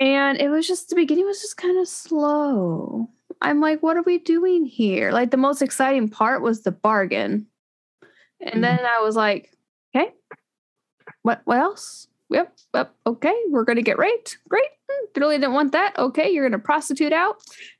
And 0.00 0.40
it 0.40 0.48
was 0.48 0.68
just 0.68 0.88
the 0.88 0.94
beginning 0.94 1.26
was 1.26 1.40
just 1.40 1.56
kind 1.56 1.78
of 1.78 1.88
slow. 1.88 3.10
I'm 3.42 3.60
like, 3.60 3.82
what 3.82 3.96
are 3.96 4.02
we 4.02 4.18
doing 4.18 4.64
here? 4.64 5.10
Like 5.10 5.32
the 5.32 5.36
most 5.36 5.62
exciting 5.62 6.08
part 6.08 6.42
was 6.42 6.62
the 6.62 6.70
bargain. 6.70 7.46
And 8.40 8.62
then 8.62 8.80
I 8.80 9.00
was 9.00 9.16
like, 9.16 9.52
okay, 9.94 10.12
what 11.22 11.42
what 11.44 11.58
else? 11.58 12.06
Yep, 12.30 12.54
yep, 12.74 12.94
okay, 13.06 13.34
we're 13.48 13.64
gonna 13.64 13.82
get 13.82 13.98
raped. 13.98 14.38
Great. 14.48 14.68
Hmm, 14.90 15.20
really 15.20 15.38
didn't 15.38 15.54
want 15.54 15.72
that. 15.72 15.98
Okay, 15.98 16.30
you're 16.30 16.48
gonna 16.48 16.62
prostitute 16.62 17.12
out, 17.12 17.36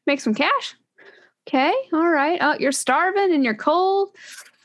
make 0.06 0.20
some 0.20 0.34
cash. 0.34 0.74
Okay, 1.46 1.74
all 1.92 2.08
right. 2.08 2.38
Oh, 2.42 2.56
you're 2.58 2.72
starving 2.72 3.32
and 3.32 3.44
you're 3.44 3.54
cold. 3.54 4.10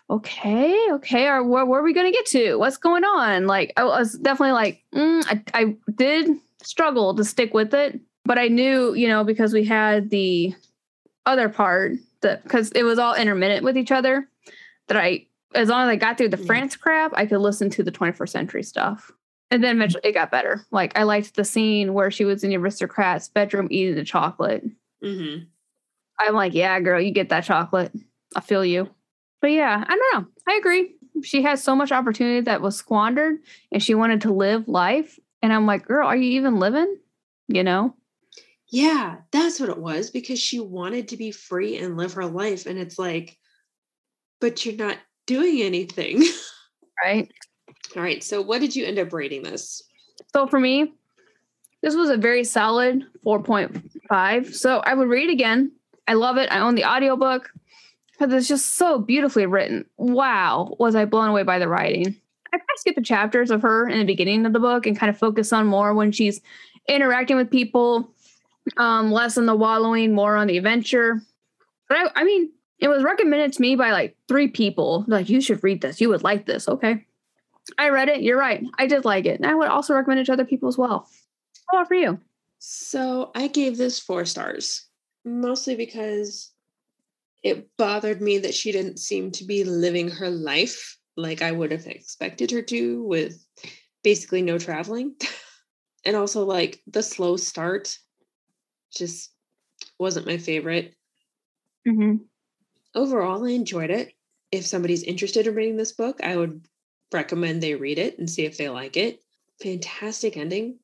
Okay, 0.09 0.77
okay. 0.91 1.27
Or 1.27 1.43
where, 1.43 1.65
where 1.65 1.79
are 1.79 1.83
we 1.83 1.93
gonna 1.93 2.11
get 2.11 2.25
to? 2.27 2.55
What's 2.55 2.77
going 2.77 3.03
on? 3.03 3.47
Like, 3.47 3.73
I 3.77 3.83
was 3.83 4.17
definitely 4.19 4.51
like, 4.51 4.83
mm, 4.93 5.23
I, 5.27 5.41
I 5.53 5.75
did 5.95 6.29
struggle 6.61 7.15
to 7.15 7.23
stick 7.23 7.53
with 7.53 7.73
it, 7.73 7.99
but 8.25 8.37
I 8.37 8.47
knew, 8.47 8.93
you 8.93 9.07
know, 9.07 9.23
because 9.23 9.53
we 9.53 9.63
had 9.63 10.09
the 10.09 10.53
other 11.25 11.49
part 11.49 11.93
that 12.21 12.43
because 12.43 12.71
it 12.71 12.83
was 12.83 12.99
all 12.99 13.15
intermittent 13.15 13.63
with 13.63 13.77
each 13.77 13.91
other, 13.91 14.27
that 14.87 14.97
I, 14.97 15.27
as 15.55 15.69
long 15.69 15.83
as 15.83 15.89
I 15.89 15.95
got 15.95 16.17
through 16.17 16.29
the 16.29 16.37
France 16.37 16.75
crap, 16.75 17.11
I 17.15 17.25
could 17.25 17.39
listen 17.39 17.69
to 17.71 17.83
the 17.83 17.91
21st 17.91 18.29
century 18.29 18.63
stuff. 18.63 19.11
And 19.51 19.63
then 19.63 19.75
eventually 19.75 20.01
it 20.03 20.13
got 20.13 20.31
better. 20.31 20.65
Like 20.71 20.97
I 20.97 21.03
liked 21.03 21.35
the 21.35 21.45
scene 21.45 21.93
where 21.93 22.09
she 22.09 22.25
was 22.25 22.43
in 22.43 22.49
the 22.49 22.57
aristocrat's 22.57 23.29
bedroom 23.29 23.67
eating 23.69 23.95
the 23.95 24.03
chocolate. 24.03 24.63
Mm-hmm. 25.03 25.43
I'm 26.19 26.33
like, 26.33 26.53
yeah, 26.53 26.79
girl, 26.79 26.99
you 26.99 27.11
get 27.11 27.29
that 27.29 27.43
chocolate. 27.43 27.91
I 28.35 28.41
feel 28.41 28.65
you. 28.65 28.89
But 29.41 29.51
yeah, 29.51 29.83
I 29.87 29.95
don't 29.95 30.13
know. 30.13 30.27
I 30.47 30.55
agree. 30.55 30.95
She 31.23 31.41
had 31.41 31.59
so 31.59 31.75
much 31.75 31.91
opportunity 31.91 32.41
that 32.41 32.61
was 32.61 32.75
squandered 32.75 33.39
and 33.71 33.83
she 33.83 33.93
wanted 33.93 34.21
to 34.21 34.33
live 34.33 34.67
life. 34.67 35.19
And 35.41 35.53
I'm 35.53 35.65
like, 35.67 35.85
girl, 35.85 36.07
are 36.07 36.15
you 36.15 36.31
even 36.31 36.59
living? 36.59 36.97
You 37.47 37.63
know? 37.63 37.95
Yeah, 38.69 39.17
that's 39.31 39.59
what 39.59 39.69
it 39.69 39.77
was 39.77 40.09
because 40.09 40.39
she 40.39 40.59
wanted 40.59 41.09
to 41.09 41.17
be 41.17 41.31
free 41.31 41.77
and 41.77 41.95
live 41.95 42.13
her 42.13 42.25
life. 42.25 42.65
And 42.65 42.79
it's 42.79 42.97
like, 42.97 43.37
but 44.41 44.65
you're 44.65 44.75
not 44.75 44.97
doing 45.25 45.61
anything. 45.61 46.23
Right. 47.03 47.31
All 47.95 48.01
right. 48.01 48.23
So, 48.23 48.41
what 48.41 48.61
did 48.61 48.75
you 48.75 48.85
end 48.85 48.99
up 48.99 49.13
rating 49.13 49.43
this? 49.43 49.83
So 50.33 50.47
for 50.47 50.59
me, 50.59 50.91
this 51.81 51.95
was 51.95 52.09
a 52.09 52.17
very 52.17 52.43
solid 52.43 53.05
4.5. 53.25 54.53
So 54.53 54.79
I 54.79 54.93
would 54.93 55.07
read 55.07 55.29
it 55.29 55.33
again. 55.33 55.71
I 56.07 56.13
love 56.13 56.37
it. 56.37 56.51
I 56.51 56.59
own 56.59 56.75
the 56.75 56.85
audiobook 56.85 57.51
because 58.11 58.33
it's 58.33 58.47
just 58.47 58.75
so 58.75 58.99
beautifully 58.99 59.45
written. 59.45 59.85
Wow, 59.97 60.75
was 60.79 60.95
I 60.95 61.05
blown 61.05 61.29
away 61.29 61.43
by 61.43 61.59
the 61.59 61.67
writing. 61.67 62.15
I 62.53 62.57
kind 62.57 62.61
of 62.61 62.79
skip 62.79 62.95
the 62.95 63.01
chapters 63.01 63.51
of 63.51 63.61
her 63.61 63.87
in 63.87 63.99
the 63.99 64.05
beginning 64.05 64.45
of 64.45 64.53
the 64.53 64.59
book 64.59 64.85
and 64.85 64.97
kind 64.97 65.09
of 65.09 65.17
focus 65.17 65.51
on 65.51 65.65
more 65.65 65.93
when 65.93 66.11
she's 66.11 66.41
interacting 66.87 67.37
with 67.37 67.49
people, 67.49 68.11
um, 68.77 69.11
less 69.11 69.37
on 69.37 69.45
the 69.45 69.55
wallowing, 69.55 70.13
more 70.13 70.35
on 70.35 70.47
the 70.47 70.57
adventure. 70.57 71.21
But 71.89 71.97
I, 71.97 72.21
I 72.21 72.23
mean, 72.23 72.51
it 72.79 72.87
was 72.87 73.03
recommended 73.03 73.53
to 73.53 73.61
me 73.61 73.75
by 73.75 73.91
like 73.91 74.17
three 74.27 74.47
people. 74.47 75.05
Like, 75.07 75.29
you 75.29 75.41
should 75.41 75.63
read 75.63 75.81
this. 75.81 76.01
You 76.01 76.09
would 76.09 76.23
like 76.23 76.45
this. 76.45 76.67
Okay. 76.67 77.05
I 77.77 77.89
read 77.89 78.09
it. 78.09 78.21
You're 78.21 78.39
right. 78.39 78.63
I 78.77 78.87
did 78.87 79.05
like 79.05 79.25
it. 79.25 79.39
And 79.39 79.45
I 79.49 79.55
would 79.55 79.69
also 79.69 79.93
recommend 79.93 80.19
it 80.19 80.25
to 80.25 80.33
other 80.33 80.45
people 80.45 80.67
as 80.67 80.77
well. 80.77 81.07
How 81.69 81.77
about 81.77 81.87
for 81.87 81.93
you? 81.95 82.19
So, 82.59 83.31
I 83.35 83.47
gave 83.47 83.77
this 83.77 83.99
four 83.99 84.25
stars, 84.25 84.85
mostly 85.25 85.75
because 85.75 86.51
it 87.43 87.69
bothered 87.77 88.21
me 88.21 88.37
that 88.39 88.53
she 88.53 88.71
didn't 88.71 88.99
seem 88.99 89.31
to 89.31 89.45
be 89.45 89.63
living 89.63 90.09
her 90.09 90.29
life 90.29 90.97
like 91.15 91.41
I 91.41 91.51
would 91.51 91.71
have 91.71 91.87
expected 91.87 92.51
her 92.51 92.61
to, 92.63 93.03
with 93.03 93.45
basically 94.03 94.41
no 94.41 94.57
traveling. 94.57 95.15
and 96.05 96.15
also, 96.15 96.45
like, 96.45 96.81
the 96.87 97.03
slow 97.03 97.37
start 97.37 97.97
just 98.95 99.31
wasn't 99.99 100.27
my 100.27 100.37
favorite. 100.37 100.95
Mm-hmm. 101.87 102.15
Overall, 102.95 103.45
I 103.45 103.51
enjoyed 103.51 103.89
it. 103.89 104.13
If 104.51 104.65
somebody's 104.65 105.03
interested 105.03 105.47
in 105.47 105.55
reading 105.55 105.77
this 105.77 105.91
book, 105.91 106.19
I 106.23 106.37
would 106.37 106.65
recommend 107.11 107.61
they 107.61 107.75
read 107.75 107.99
it 107.99 108.17
and 108.19 108.29
see 108.29 108.45
if 108.45 108.57
they 108.57 108.69
like 108.69 108.97
it. 108.97 109.19
Fantastic 109.61 110.37
ending. 110.37 110.79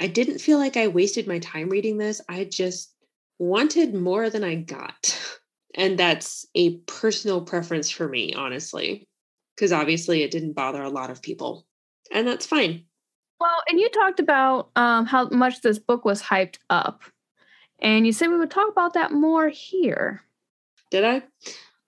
I 0.00 0.06
didn't 0.08 0.40
feel 0.40 0.58
like 0.58 0.76
I 0.76 0.88
wasted 0.88 1.26
my 1.26 1.38
time 1.38 1.68
reading 1.68 1.98
this. 1.98 2.20
I 2.28 2.44
just 2.44 2.94
wanted 3.38 3.94
more 3.94 4.30
than 4.30 4.44
I 4.44 4.56
got. 4.56 5.18
And 5.76 5.98
that's 5.98 6.46
a 6.54 6.78
personal 6.86 7.42
preference 7.42 7.90
for 7.90 8.08
me, 8.08 8.32
honestly, 8.32 9.06
because 9.54 9.72
obviously 9.72 10.22
it 10.22 10.30
didn't 10.30 10.54
bother 10.54 10.82
a 10.82 10.88
lot 10.88 11.10
of 11.10 11.20
people. 11.20 11.66
And 12.10 12.26
that's 12.26 12.46
fine. 12.46 12.84
Well, 13.38 13.62
and 13.68 13.78
you 13.78 13.90
talked 13.90 14.18
about 14.18 14.70
um, 14.74 15.04
how 15.04 15.28
much 15.28 15.60
this 15.60 15.78
book 15.78 16.06
was 16.06 16.22
hyped 16.22 16.56
up, 16.70 17.02
and 17.78 18.06
you 18.06 18.12
said 18.12 18.30
we 18.30 18.38
would 18.38 18.50
talk 18.50 18.70
about 18.70 18.94
that 18.94 19.12
more 19.12 19.50
here. 19.50 20.22
Did 20.96 21.04
I? 21.04 21.22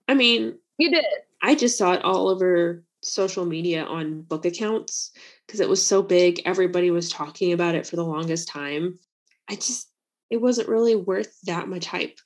I 0.06 0.12
mean, 0.12 0.58
You 0.76 0.90
did. 0.90 1.04
I 1.40 1.54
just 1.54 1.78
saw 1.78 1.94
it 1.94 2.04
all 2.04 2.28
over 2.28 2.84
social 3.02 3.46
media 3.46 3.84
on 3.84 4.20
book 4.20 4.44
accounts 4.44 5.12
because 5.46 5.60
it 5.60 5.68
was 5.68 5.84
so 5.84 6.02
big. 6.02 6.42
Everybody 6.44 6.90
was 6.90 7.08
talking 7.08 7.54
about 7.54 7.74
it 7.74 7.86
for 7.86 7.96
the 7.96 8.04
longest 8.04 8.48
time. 8.48 8.98
I 9.48 9.54
just, 9.54 9.90
it 10.28 10.42
wasn't 10.42 10.68
really 10.68 10.94
worth 10.94 11.40
that 11.44 11.68
much 11.68 11.86
hype. 11.86 12.18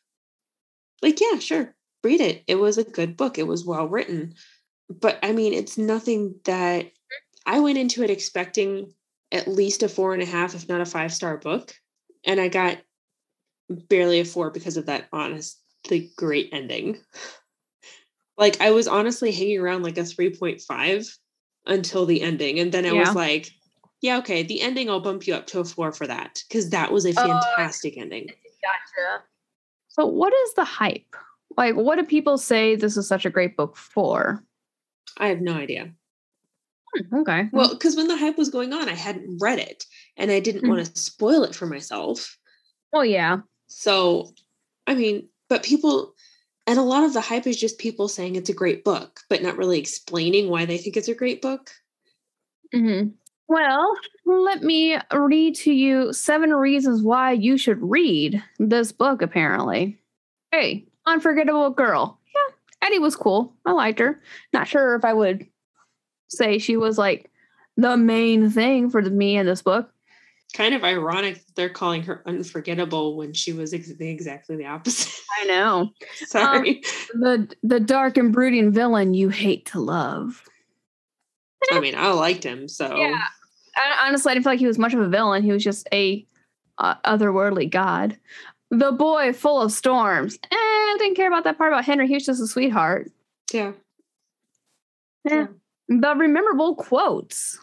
Like, 1.03 1.21
yeah, 1.21 1.39
sure, 1.39 1.73
read 2.03 2.21
it. 2.21 2.43
It 2.49 2.57
was 2.57 2.79
a 2.79 2.85
good 2.85 3.17
book, 3.17 3.39
it 3.39 3.47
was 3.47 3.65
well 3.65 3.87
written. 3.87 4.35
But 4.91 5.21
I 5.23 5.31
mean, 5.31 5.53
it's 5.53 5.79
nothing 5.79 6.35
that 6.47 6.91
I 7.47 7.61
went 7.61 7.79
into 7.79 8.03
it 8.03 8.11
expecting 8.11 8.93
at 9.31 9.47
least 9.47 9.85
a 9.85 9.89
four 9.89 10.15
and 10.15 10.23
a 10.23 10.27
half, 10.27 10.57
if 10.57 10.69
not 10.69 10.81
a 10.81 10.85
five 10.85 11.15
star 11.15 11.37
book. 11.37 11.75
And 12.27 12.41
I 12.41 12.49
got 12.49 12.79
barely 13.71 14.19
a 14.19 14.25
four 14.25 14.51
because 14.51 14.77
of 14.77 14.87
that 14.87 15.09
honestly 15.85 16.13
great 16.17 16.49
ending. 16.53 16.99
Like 18.39 18.61
I 18.61 18.71
was 18.71 18.89
honestly 18.89 19.31
hanging 19.33 19.59
around 19.61 19.83
like 19.83 19.99
a 19.99 20.03
3.5 20.03 21.07
until 21.67 22.07
the 22.07 22.23
ending. 22.23 22.59
And 22.59 22.73
then 22.73 22.87
I 22.87 22.93
Yeah. 22.93 23.01
was 23.01 23.15
like, 23.15 23.51
yeah, 24.01 24.19
okay, 24.19 24.43
the 24.43 24.61
ending 24.63 24.89
I'll 24.91 25.01
bump 25.01 25.27
you 25.27 25.35
up 25.35 25.47
to 25.49 25.61
a 25.61 25.65
four 25.65 25.93
for 25.93 26.07
that. 26.07 26.43
Because 26.49 26.71
that 26.71 26.91
was 26.93 27.05
a 27.05 27.11
Oh, 27.11 27.23
fantastic 27.23 27.99
ending. 27.99 28.27
Gotcha. 28.27 29.25
So, 29.89 30.07
what 30.07 30.33
is 30.33 30.55
the 30.55 30.65
hype? 30.65 31.15
Like, 31.57 31.75
what 31.75 31.97
do 31.97 32.05
people 32.05 32.39
say 32.39 32.75
this 32.75 32.97
is 32.97 33.07
such 33.07 33.27
a 33.27 33.31
great 33.31 33.57
book 33.57 33.77
for? 33.77 34.43
I 35.19 35.29
have 35.29 35.41
no 35.43 35.53
idea. 35.55 35.93
Hmm, 36.95 37.17
okay. 37.17 37.49
Well, 37.53 37.75
because 37.75 37.97
when 37.97 38.09
the 38.09 38.17
hype 38.17 38.39
was 38.39 38.49
going 38.49 38.73
on, 38.73 38.89
I 38.89 38.95
hadn't 38.95 39.39
read 39.41 39.59
it 39.59 39.85
and 40.17 40.31
I 40.31 40.41
didn't 40.41 40.63
Mhm. 40.63 40.69
want 40.69 40.87
to 40.87 40.99
spoil 40.99 41.45
it 41.45 41.55
for 41.55 41.67
myself. 41.67 42.39
well, 42.93 43.05
yeah. 43.05 43.41
So, 43.67 44.33
I 44.87 44.95
mean, 44.95 45.29
but 45.53 45.63
people, 45.63 46.15
and 46.67 46.79
a 46.79 46.83
lot 46.83 47.05
of 47.05 47.13
the 47.13 47.21
hype 47.21 47.47
is 47.47 47.61
just 47.61 47.77
people 47.77 48.09
saying 48.09 48.37
it's 48.37 48.49
a 48.49 48.55
great 48.55 48.85
book, 48.85 49.21
but 49.29 49.43
not 49.43 49.59
really 49.59 49.79
explaining 49.79 50.49
why 50.49 50.65
they 50.65 50.79
think 50.79 50.97
it's 50.97 51.09
a 51.09 51.15
great 51.15 51.43
book. 51.43 51.71
hmm 52.73 53.09
Well, 53.49 53.95
let 54.25 54.63
me 54.63 54.97
read 55.13 55.55
to 55.57 55.75
you 55.75 56.11
seven 56.15 56.55
reasons 56.55 57.03
why 57.03 57.33
you 57.33 57.59
should 57.59 57.83
read 57.83 58.43
this 58.59 58.93
book, 58.93 59.21
apparently. 59.21 60.01
Hey, 60.53 60.87
Unforgettable 61.05 61.69
Girl. 61.69 62.19
Yeah, 62.35 62.87
Addie 62.87 62.99
was 62.99 63.15
cool. 63.15 63.55
I 63.67 63.73
liked 63.73 63.99
her. 63.99 64.23
Not 64.55 64.69
sure 64.69 64.95
if 64.95 65.05
I 65.05 65.13
would 65.13 65.47
say 66.29 66.57
she 66.57 66.79
was 66.79 66.97
like 66.97 67.31
the 67.77 67.99
main 67.99 68.49
thing 68.49 68.89
for 68.89 69.03
me 69.03 69.37
in 69.37 69.45
this 69.45 69.61
book. 69.61 69.92
Kind 70.55 70.75
of 70.75 70.85
ironic 70.85 71.37
that 71.47 71.57
they're 71.57 71.71
calling 71.71 72.03
her 72.03 72.23
unforgettable 72.27 73.17
when 73.17 73.33
she 73.33 73.53
was 73.53 73.73
ex- 73.73 73.89
exactly 73.89 74.57
the 74.57 74.67
opposite. 74.67 75.13
I 75.41 75.45
know. 75.47 75.91
Sorry. 76.27 76.83
The 77.15 77.51
the 77.63 77.81
dark 77.81 78.17
and 78.19 78.33
brooding 78.33 78.71
villain 78.73 79.15
you 79.15 79.31
hate 79.31 79.67
to 79.67 79.81
love. 79.81 80.43
I 81.71 81.81
mean, 81.81 81.95
I 81.95 82.11
liked 82.13 82.45
him, 82.45 82.69
so 82.69 82.97
Yeah. 82.97 83.19
I, 83.77 84.07
honestly, 84.09 84.31
I 84.31 84.35
didn't 84.35 84.45
feel 84.45 84.53
like 84.53 84.59
he 84.59 84.67
was 84.67 84.79
much 84.79 84.93
of 84.93 85.01
a 85.01 85.09
villain. 85.09 85.43
He 85.43 85.53
was 85.53 85.65
just 85.65 85.89
a 85.93 86.27
uh, 86.79 86.97
otherworldly 87.07 87.71
god. 87.71 88.19
The 88.71 88.93
boy 88.93 89.33
full 89.33 89.61
of 89.63 89.73
storms. 89.73 90.39
Eh, 90.43 90.49
I 90.55 90.97
didn't 90.99 91.15
care 91.17 91.29
about 91.29 91.45
that 91.45 91.57
part 91.57 91.73
about 91.73 91.85
Henry. 91.85 92.09
He 92.09 92.15
was 92.15 92.27
just 92.27 92.43
a 92.43 92.47
sweetheart. 92.47 93.11
yeah. 93.53 93.73
Eh. 95.31 95.47
The 95.89 96.15
rememberable 96.17 96.75
quotes. 96.75 97.59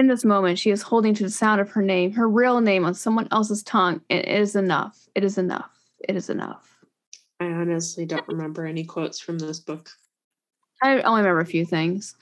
In 0.00 0.06
this 0.06 0.24
moment, 0.24 0.58
she 0.58 0.70
is 0.70 0.80
holding 0.80 1.12
to 1.12 1.24
the 1.24 1.28
sound 1.30 1.60
of 1.60 1.68
her 1.72 1.82
name, 1.82 2.12
her 2.12 2.26
real 2.26 2.62
name 2.62 2.86
on 2.86 2.94
someone 2.94 3.28
else's 3.32 3.62
tongue. 3.62 4.00
It 4.08 4.26
is 4.26 4.56
enough. 4.56 5.10
It 5.14 5.24
is 5.24 5.36
enough. 5.36 5.70
It 6.08 6.16
is 6.16 6.30
enough. 6.30 6.74
I 7.38 7.44
honestly 7.44 8.06
don't 8.06 8.26
remember 8.26 8.64
any 8.64 8.82
quotes 8.82 9.20
from 9.20 9.38
this 9.38 9.60
book. 9.60 9.90
I 10.82 11.02
only 11.02 11.20
remember 11.20 11.40
a 11.40 11.44
few 11.44 11.66
things. 11.66 12.14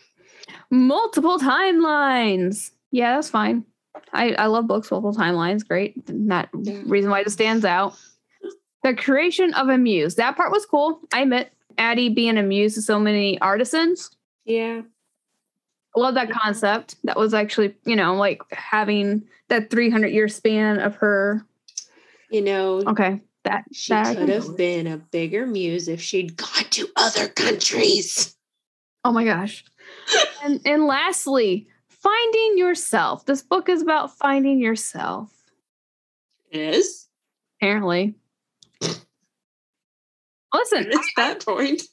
Multiple 0.73 1.39
timelines. 1.39 2.73
Yeah, 2.91 3.15
that's 3.15 3.31
fine. 3.31 3.65
I, 4.13 4.33
I 4.33 4.47
love 4.47 4.67
books, 4.67 4.91
multiple 4.91 5.15
timelines. 5.15 5.65
Great. 5.65 6.09
Not 6.11 6.49
Yeah. 6.61 6.81
reason 6.85 7.13
why 7.13 7.21
it 7.21 7.31
stands 7.31 7.65
out. 7.65 7.97
The 8.83 8.93
creation 8.93 9.55
of 9.55 9.69
a 9.69 9.79
muse. 9.79 10.17
That 10.17 10.37
part 10.37 10.51
was 10.51 10.67
cool. 10.67 10.99
I 11.13 11.21
admit. 11.21 11.53
Addie 11.79 12.09
being 12.09 12.39
a 12.39 12.43
muse 12.43 12.75
to 12.75 12.83
so 12.83 12.99
many 12.99 13.41
artisans. 13.41 14.11
Yeah. 14.45 14.81
Love 15.99 16.15
that 16.15 16.31
concept. 16.31 16.95
That 17.05 17.17
was 17.19 17.35
actually, 17.35 17.75
you 17.85 17.97
know, 17.97 18.15
like 18.15 18.41
having 18.53 19.27
that 19.49 19.71
300 19.71 20.09
year 20.09 20.29
span 20.29 20.79
of 20.79 20.95
her. 20.97 21.45
You 22.31 22.43
know, 22.43 22.83
Okay. 22.87 23.21
That, 23.45 23.65
she 23.73 23.93
that 23.95 24.17
could 24.17 24.29
have 24.29 24.57
been 24.57 24.87
a 24.87 24.99
bigger 24.99 25.47
muse 25.47 25.89
if 25.89 26.03
she'd 26.03 26.37
gone 26.37 26.65
to 26.71 26.89
other 26.97 27.29
countries. 27.29 28.37
Oh 29.05 29.13
my 29.13 29.25
gosh. 29.25 29.65
and 30.45 30.61
and 30.67 30.87
lastly, 30.87 31.67
finding 31.89 32.59
yourself. 32.59 33.25
This 33.25 33.43
book 33.43 33.69
is 33.69 33.81
about 33.81 34.17
finding 34.17 34.61
yourself. 34.61 35.33
It 36.51 36.61
is. 36.75 37.09
Apparently. 37.61 38.15
Listen, 38.83 39.07
It's 40.91 41.13
that 41.17 41.45
point. 41.45 41.83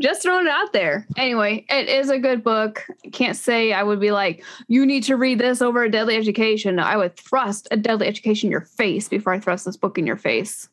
just 0.00 0.22
throwing 0.22 0.46
it 0.46 0.50
out 0.50 0.72
there. 0.72 1.06
Anyway, 1.16 1.64
it 1.68 1.88
is 1.88 2.10
a 2.10 2.18
good 2.18 2.42
book. 2.42 2.86
I 3.04 3.08
can't 3.10 3.36
say 3.36 3.72
I 3.72 3.82
would 3.82 4.00
be 4.00 4.10
like, 4.10 4.44
you 4.68 4.84
need 4.84 5.02
to 5.04 5.16
read 5.16 5.38
this 5.38 5.62
over 5.62 5.84
a 5.84 5.90
deadly 5.90 6.16
education. 6.16 6.78
I 6.78 6.96
would 6.96 7.16
thrust 7.16 7.68
a 7.70 7.76
deadly 7.76 8.06
education 8.06 8.48
in 8.48 8.52
your 8.52 8.62
face 8.62 9.08
before 9.08 9.32
I 9.32 9.40
thrust 9.40 9.64
this 9.64 9.76
book 9.76 9.98
in 9.98 10.06
your 10.06 10.16
face. 10.16 10.68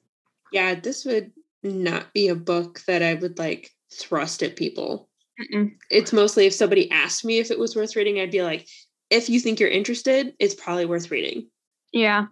Yeah, 0.51 0.75
this 0.75 1.05
would 1.05 1.31
not 1.63 2.11
be 2.13 2.27
a 2.27 2.35
book 2.35 2.81
that 2.87 3.01
I 3.01 3.13
would 3.15 3.39
like 3.39 3.71
thrust 3.91 4.43
at 4.43 4.55
people. 4.55 5.09
Mm-mm. 5.39 5.71
It's 5.89 6.13
mostly 6.13 6.45
if 6.45 6.53
somebody 6.53 6.91
asked 6.91 7.25
me 7.25 7.39
if 7.39 7.49
it 7.49 7.59
was 7.59 7.75
worth 7.75 7.95
reading, 7.95 8.19
I'd 8.19 8.31
be 8.31 8.43
like, 8.43 8.67
if 9.09 9.29
you 9.29 9.39
think 9.39 9.59
you're 9.59 9.69
interested, 9.69 10.33
it's 10.39 10.55
probably 10.55 10.85
worth 10.85 11.11
reading. 11.11 11.47
Yeah. 11.91 12.25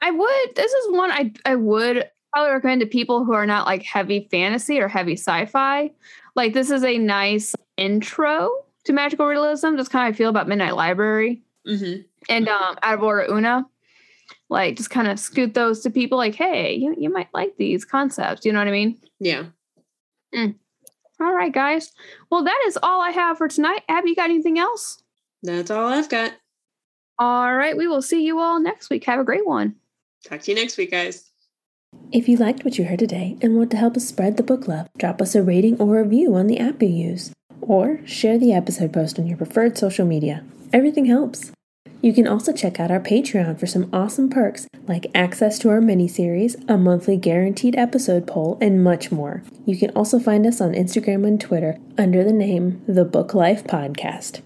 I 0.00 0.10
would 0.10 0.56
this 0.56 0.72
is 0.72 0.92
one 0.92 1.12
I 1.12 1.32
I 1.44 1.54
would 1.54 2.08
probably 2.32 2.52
recommend 2.52 2.80
to 2.80 2.86
people 2.86 3.24
who 3.24 3.34
are 3.34 3.46
not 3.46 3.66
like 3.66 3.82
heavy 3.82 4.26
fantasy 4.30 4.80
or 4.80 4.88
heavy 4.88 5.16
sci-fi. 5.16 5.90
Like 6.34 6.52
this 6.54 6.70
is 6.70 6.84
a 6.84 6.98
nice 6.98 7.54
intro 7.76 8.50
to 8.84 8.92
magical 8.92 9.26
realism. 9.26 9.76
That's 9.76 9.88
kind 9.88 10.08
of 10.08 10.14
I 10.14 10.16
feel 10.16 10.30
about 10.30 10.48
Midnight 10.48 10.76
Library 10.76 11.42
Mm-hmm. 11.66 12.02
and 12.28 12.48
um 12.48 12.76
Out 12.82 12.94
of 12.94 13.02
Order 13.02 13.30
Oona. 13.32 13.66
Like 14.48 14.76
just 14.76 14.90
kind 14.90 15.08
of 15.08 15.18
scoot 15.18 15.54
those 15.54 15.80
to 15.80 15.90
people 15.90 16.18
like, 16.18 16.34
hey, 16.34 16.74
you, 16.74 16.94
you 16.98 17.08
might 17.10 17.28
like 17.32 17.56
these 17.56 17.84
concepts. 17.84 18.44
You 18.44 18.52
know 18.52 18.58
what 18.58 18.68
I 18.68 18.72
mean? 18.72 18.98
Yeah. 19.20 19.44
All 21.20 21.32
right, 21.32 21.52
guys. 21.52 21.92
Well, 22.30 22.42
that 22.44 22.64
is 22.66 22.78
all 22.82 23.00
I 23.00 23.10
have 23.10 23.38
for 23.38 23.46
tonight. 23.48 23.82
Abby, 23.88 24.10
you 24.10 24.16
got 24.16 24.30
anything 24.30 24.58
else? 24.58 25.02
That's 25.42 25.70
all 25.70 25.86
I've 25.86 26.08
got. 26.08 26.32
All 27.18 27.54
right, 27.54 27.76
we 27.76 27.86
will 27.86 28.02
see 28.02 28.24
you 28.24 28.40
all 28.40 28.58
next 28.60 28.90
week. 28.90 29.04
Have 29.04 29.20
a 29.20 29.24
great 29.24 29.46
one. 29.46 29.76
Talk 30.24 30.40
to 30.42 30.50
you 30.50 30.56
next 30.56 30.76
week, 30.76 30.90
guys. 30.90 31.30
If 32.12 32.28
you 32.28 32.36
liked 32.36 32.62
what 32.62 32.76
you 32.76 32.84
heard 32.84 32.98
today 32.98 33.38
and 33.40 33.56
want 33.56 33.70
to 33.70 33.78
help 33.78 33.96
us 33.96 34.06
spread 34.06 34.36
the 34.36 34.42
book 34.42 34.68
love, 34.68 34.86
drop 34.98 35.22
us 35.22 35.34
a 35.34 35.42
rating 35.42 35.78
or 35.80 36.02
review 36.02 36.34
on 36.34 36.46
the 36.46 36.58
app 36.58 36.82
you 36.82 36.88
use, 36.88 37.32
or 37.62 38.00
share 38.06 38.38
the 38.38 38.52
episode 38.52 38.92
post 38.92 39.18
on 39.18 39.26
your 39.26 39.38
preferred 39.38 39.78
social 39.78 40.04
media. 40.04 40.44
Everything 40.74 41.06
helps. 41.06 41.52
You 42.02 42.12
can 42.12 42.26
also 42.26 42.52
check 42.52 42.78
out 42.78 42.90
our 42.90 43.00
Patreon 43.00 43.58
for 43.58 43.66
some 43.66 43.88
awesome 43.94 44.28
perks 44.28 44.66
like 44.86 45.06
access 45.14 45.58
to 45.60 45.70
our 45.70 45.80
mini-series, 45.80 46.56
a 46.68 46.76
monthly 46.76 47.16
guaranteed 47.16 47.76
episode 47.76 48.26
poll, 48.26 48.58
and 48.60 48.84
much 48.84 49.10
more. 49.10 49.42
You 49.64 49.78
can 49.78 49.90
also 49.90 50.18
find 50.18 50.46
us 50.46 50.60
on 50.60 50.72
Instagram 50.72 51.26
and 51.26 51.40
Twitter 51.40 51.78
under 51.96 52.24
the 52.24 52.32
name 52.32 52.82
The 52.86 53.04
Book 53.06 53.32
Life 53.32 53.64
Podcast. 53.64 54.40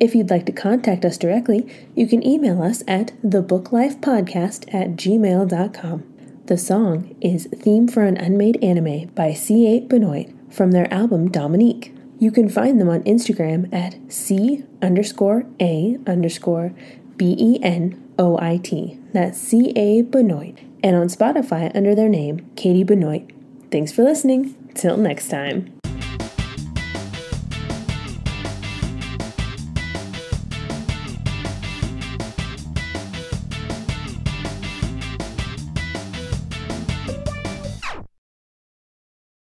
If 0.00 0.14
you'd 0.14 0.30
like 0.30 0.46
to 0.46 0.52
contact 0.52 1.04
us 1.04 1.18
directly, 1.18 1.68
you 1.94 2.06
can 2.06 2.26
email 2.26 2.62
us 2.62 2.82
at 2.88 3.12
thebooklifepodcast 3.22 4.72
at 4.74 4.90
gmail.com. 4.96 6.11
The 6.52 6.58
song 6.58 7.16
is 7.22 7.46
Theme 7.46 7.88
for 7.88 8.02
an 8.02 8.18
Unmade 8.18 8.62
Anime 8.62 9.06
by 9.14 9.32
C 9.32 9.66
A 9.68 9.80
Benoit 9.80 10.28
from 10.50 10.72
their 10.72 10.92
album 10.92 11.30
Dominique. 11.30 11.94
You 12.18 12.30
can 12.30 12.50
find 12.50 12.78
them 12.78 12.90
on 12.90 13.02
Instagram 13.04 13.72
at 13.72 13.96
C 14.12 14.62
underscore 14.82 15.46
A 15.62 15.96
underscore 16.06 16.74
B 17.16 17.34
E 17.38 17.58
N 17.62 18.06
O 18.18 18.38
I 18.38 18.58
T. 18.58 19.00
That's 19.14 19.38
C 19.38 19.72
A 19.76 20.02
Benoit. 20.02 20.58
And 20.82 20.94
on 20.94 21.06
Spotify 21.06 21.74
under 21.74 21.94
their 21.94 22.10
name, 22.10 22.46
Katie 22.54 22.84
Benoit. 22.84 23.30
Thanks 23.70 23.90
for 23.90 24.02
listening. 24.02 24.54
Till 24.74 24.98
next 24.98 25.28
time. 25.28 25.71